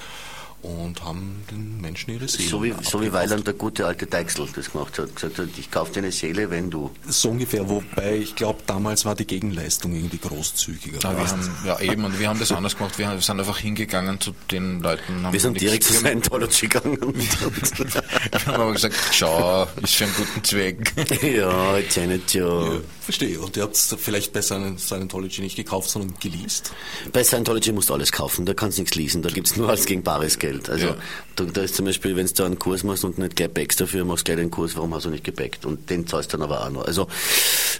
und 0.62 1.02
haben 1.04 1.44
den 1.50 1.80
Menschen 1.80 2.14
ihre 2.14 2.26
Seele 2.26 2.48
So 2.48 2.62
wie, 2.62 2.74
so 2.82 3.00
wie 3.00 3.12
Weiland 3.12 3.46
der 3.46 3.54
gute 3.54 3.86
alte 3.86 4.06
Deichsel 4.06 4.48
das 4.54 4.72
gemacht 4.72 4.98
hat. 4.98 5.14
Gesagt 5.14 5.38
hat, 5.38 5.48
ich 5.56 5.70
kaufe 5.70 5.92
dir 5.92 6.00
eine 6.00 6.12
Seele, 6.12 6.50
wenn 6.50 6.70
du... 6.70 6.90
So 7.06 7.30
ungefähr, 7.30 7.68
wobei 7.68 8.16
ich 8.16 8.34
glaube, 8.34 8.60
damals 8.66 9.04
war 9.04 9.14
die 9.14 9.26
Gegenleistung 9.26 9.94
irgendwie 9.94 10.18
großzügiger. 10.18 10.98
Ja, 11.00 11.16
wir 11.16 11.28
haben, 11.28 11.56
ja, 11.64 11.80
eben, 11.80 12.04
und 12.04 12.18
wir 12.18 12.28
haben 12.28 12.40
das 12.40 12.50
anders 12.50 12.76
gemacht. 12.76 12.98
Wir 12.98 13.20
sind 13.20 13.38
einfach 13.38 13.58
hingegangen 13.58 14.20
zu 14.20 14.34
den 14.50 14.80
Leuten. 14.80 15.26
wir 15.30 15.40
sind 15.40 15.60
direkt 15.60 15.84
zu 15.84 15.92
Scientology 15.92 16.66
gegangen. 16.66 16.98
wir 17.00 18.46
haben 18.46 18.60
aber 18.60 18.72
gesagt, 18.72 18.96
schau, 19.12 19.66
ist 19.82 19.94
für 19.94 20.04
einen 20.04 20.14
guten 20.14 20.44
Zweck. 20.44 20.92
ja, 21.22 21.76
jetzt 21.76 21.96
ja 21.96 22.06
nicht 22.06 22.34
ja. 22.34 22.74
ja. 22.74 22.80
Verstehe. 23.08 23.40
Und 23.40 23.56
ihr 23.56 23.62
habt 23.62 23.74
es 23.74 23.96
vielleicht 23.98 24.34
bei 24.34 24.42
Scientology 24.42 25.40
nicht 25.40 25.56
gekauft, 25.56 25.88
sondern 25.88 26.12
geleast? 26.20 26.72
Bei 27.10 27.24
Scientology 27.24 27.72
musst 27.72 27.88
du 27.88 27.94
alles 27.94 28.12
kaufen, 28.12 28.44
da 28.44 28.52
kannst 28.52 28.76
du 28.76 28.82
nichts 28.82 28.96
leasen, 28.96 29.22
da 29.22 29.30
gibt 29.30 29.46
es 29.46 29.56
nur 29.56 29.66
alles 29.70 29.86
gegen 29.86 30.02
bares 30.02 30.38
Geld. 30.38 30.68
Also 30.68 30.88
ja. 30.88 30.96
da, 31.36 31.44
da, 31.44 31.62
ist 31.62 31.74
zum 31.74 31.86
Beispiel, 31.86 32.16
wenn 32.16 32.26
du 32.26 32.44
einen 32.44 32.58
Kurs 32.58 32.84
machst 32.84 33.04
und 33.04 33.16
nicht 33.16 33.34
gleich 33.34 33.48
backst 33.48 33.80
dafür, 33.80 34.04
machst 34.04 34.28
du 34.28 34.34
gleich 34.34 34.44
den 34.44 34.50
Kurs, 34.50 34.76
warum 34.76 34.92
hast 34.92 35.06
du 35.06 35.08
nicht 35.08 35.24
gebackt? 35.24 35.64
Und 35.64 35.88
den 35.88 36.06
zahlst 36.06 36.34
du 36.34 36.36
dann 36.36 36.44
aber 36.44 36.66
auch 36.66 36.68
noch. 36.68 36.84
Also 36.84 37.08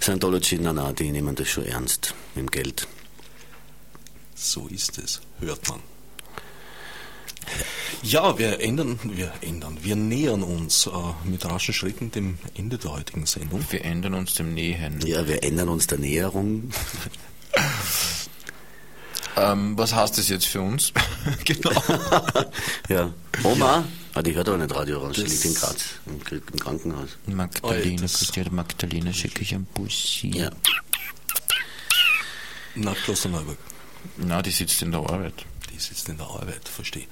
Scientology, 0.01 0.57
na 0.59 0.73
na, 0.73 0.93
die 0.93 1.11
nehmen 1.11 1.35
das 1.35 1.47
schon 1.47 1.65
ernst 1.65 2.15
mit 2.33 2.45
dem 2.45 2.49
Geld. 2.49 2.87
So 4.33 4.67
ist 4.67 4.97
es, 4.97 5.21
hört 5.41 5.69
man. 5.69 5.79
Ja, 8.01 8.37
wir 8.37 8.61
ändern, 8.61 8.99
wir 9.03 9.33
ändern, 9.41 9.77
wir 9.81 9.95
nähern 9.95 10.43
uns 10.43 10.87
äh, 10.87 10.91
mit 11.25 11.45
raschen 11.45 11.73
Schritten 11.73 12.11
dem 12.11 12.37
Ende 12.55 12.77
der 12.77 12.91
heutigen 12.91 13.25
Sendung. 13.25 13.65
Wir 13.69 13.83
ändern 13.83 14.13
uns 14.13 14.35
dem 14.35 14.53
Nähen. 14.53 15.01
Ja, 15.05 15.27
wir 15.27 15.43
ändern 15.43 15.69
uns 15.69 15.87
der 15.87 15.97
Näherung. 15.97 16.71
Ähm, 19.39 19.77
was 19.77 19.93
heißt 19.93 20.17
das 20.17 20.27
jetzt 20.27 20.47
für 20.47 20.61
uns? 20.61 20.91
genau. 21.45 21.71
ja. 22.89 23.13
Oma, 23.43 23.85
ah, 24.13 24.21
die 24.21 24.35
hört 24.35 24.49
aber 24.49 24.57
nicht 24.57 24.75
Radio 24.75 24.99
Orange, 24.99 25.23
die 25.23 25.29
liegt 25.29 25.45
in 25.45 25.53
Graz, 25.53 25.85
im, 26.05 26.19
im 26.31 26.59
Krankenhaus. 26.59 27.17
Magdalena, 27.25 28.05
oh, 28.05 28.51
Magdalena 28.51 29.13
schicke 29.13 29.41
ich 29.41 29.53
ein 29.53 29.65
Bussi. 29.65 30.31
Ja. 30.35 30.49
Nach 32.75 32.95
Klosterneuburg. 33.03 33.57
Na, 34.17 34.41
die 34.41 34.51
sitzt 34.51 34.81
in 34.81 34.91
der 34.91 35.01
Arbeit. 35.01 35.45
Die 35.73 35.79
sitzt 35.79 36.09
in 36.09 36.17
der 36.17 36.27
Arbeit, 36.27 36.67
verstehe. 36.67 37.07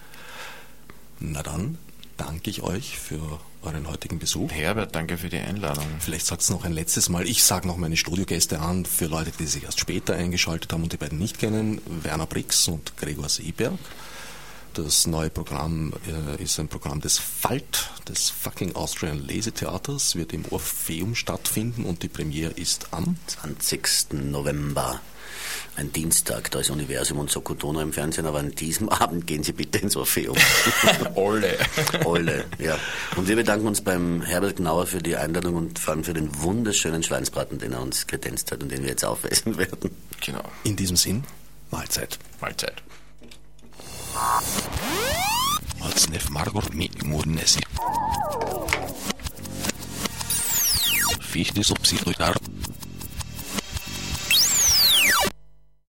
Na 1.20 1.42
dann, 1.42 1.78
danke 2.18 2.50
ich 2.50 2.62
euch 2.62 2.98
für 2.98 3.40
euren 3.64 3.88
heutigen 3.88 4.20
Besuch. 4.20 4.52
Herbert, 4.52 4.96
danke 4.96 5.18
für 5.18 5.30
die 5.30 5.38
Einladung. 5.38 5.86
Vielleicht 6.00 6.28
sagt 6.28 6.42
es 6.44 6.50
noch 6.50 6.64
ein 6.64 6.74
letztes 6.74 7.10
Mal. 7.10 7.28
Ich 7.28 7.44
sage 7.44 7.68
noch 7.68 7.78
meine 7.78 7.98
Studiogäste 7.98 8.60
an, 8.60 8.86
für 8.86 9.06
Leute, 9.06 9.32
die 9.38 9.48
sich 9.48 9.64
erst 9.64 9.80
später 9.80 10.16
eingeschaltet 10.16 10.72
haben 10.72 10.84
und 10.84 10.94
die 10.94 10.98
beiden 10.98 11.18
nicht 11.18 11.40
kennen. 11.40 11.82
Werner 12.04 12.28
Brix 12.28 12.68
und 12.68 12.96
Gregor 12.98 13.30
Seeberg. 13.30 13.80
Das 14.74 15.08
neue 15.08 15.32
Programm 15.32 15.92
äh, 16.38 16.44
ist 16.44 16.60
ein 16.60 16.68
Programm 16.68 17.02
des 17.02 17.18
FALT, 17.18 17.90
des 18.08 18.30
Fucking 18.30 18.76
Austrian 18.76 19.26
Lesetheaters, 19.26 20.16
wird 20.16 20.34
im 20.34 20.46
Orpheum 20.52 21.16
stattfinden 21.16 21.84
und 21.84 22.04
die 22.04 22.10
Premiere 22.10 22.52
ist 22.52 22.90
am 22.92 23.18
20. 23.26 24.14
November 24.14 25.02
ein 25.78 25.94
Dienstag, 25.94 26.50
da 26.50 26.60
ist 26.60 26.72
Universum 26.72 27.20
und 27.20 27.30
Sokotono 27.30 27.82
im 27.82 27.94
Fernsehen, 27.94 28.26
aber 28.26 28.40
an 28.40 28.52
diesem 28.52 28.90
Abend 28.90 29.28
gehen 29.28 29.44
Sie 29.44 29.54
bitte 29.54 29.78
ins 29.78 29.96
Orpheum. 29.96 30.36
Olle. 31.16 31.56
Olle, 32.04 32.46
ja. 32.58 32.78
Und 33.16 33.28
wir 33.28 33.36
bedanken 33.36 33.68
uns 33.68 33.82
beim 33.82 34.22
Herbert 34.22 34.58
Gnauer 34.58 34.88
für 34.88 35.02
die 35.02 35.16
Einladung 35.16 35.56
und 35.56 35.78
vor 35.78 35.94
allem 35.94 36.04
für 36.04 36.16
den 36.16 36.42
wunderschönen 36.42 37.04
Schweinsbraten, 37.04 37.60
den 37.60 37.74
er 37.74 37.82
uns 37.82 38.08
kredenzt 38.08 38.52
hat 38.52 38.64
und 38.64 38.72
den 38.72 38.82
wir 38.82 38.90
jetzt 38.90 39.06
aufessen 39.06 39.58
werden. 39.58 39.92
Genau. 40.26 40.44
In 40.64 40.76
diesem 40.76 40.98
Sinn, 40.98 41.24
Mahlzeit. 41.70 42.18
Mahlzeit. 42.42 42.82
Matsnef 45.80 46.30
Margot 46.32 46.74
mit 46.74 47.06
Murnesi. 47.06 47.60
Fichte 51.22 51.64
subsidiar 51.64 52.34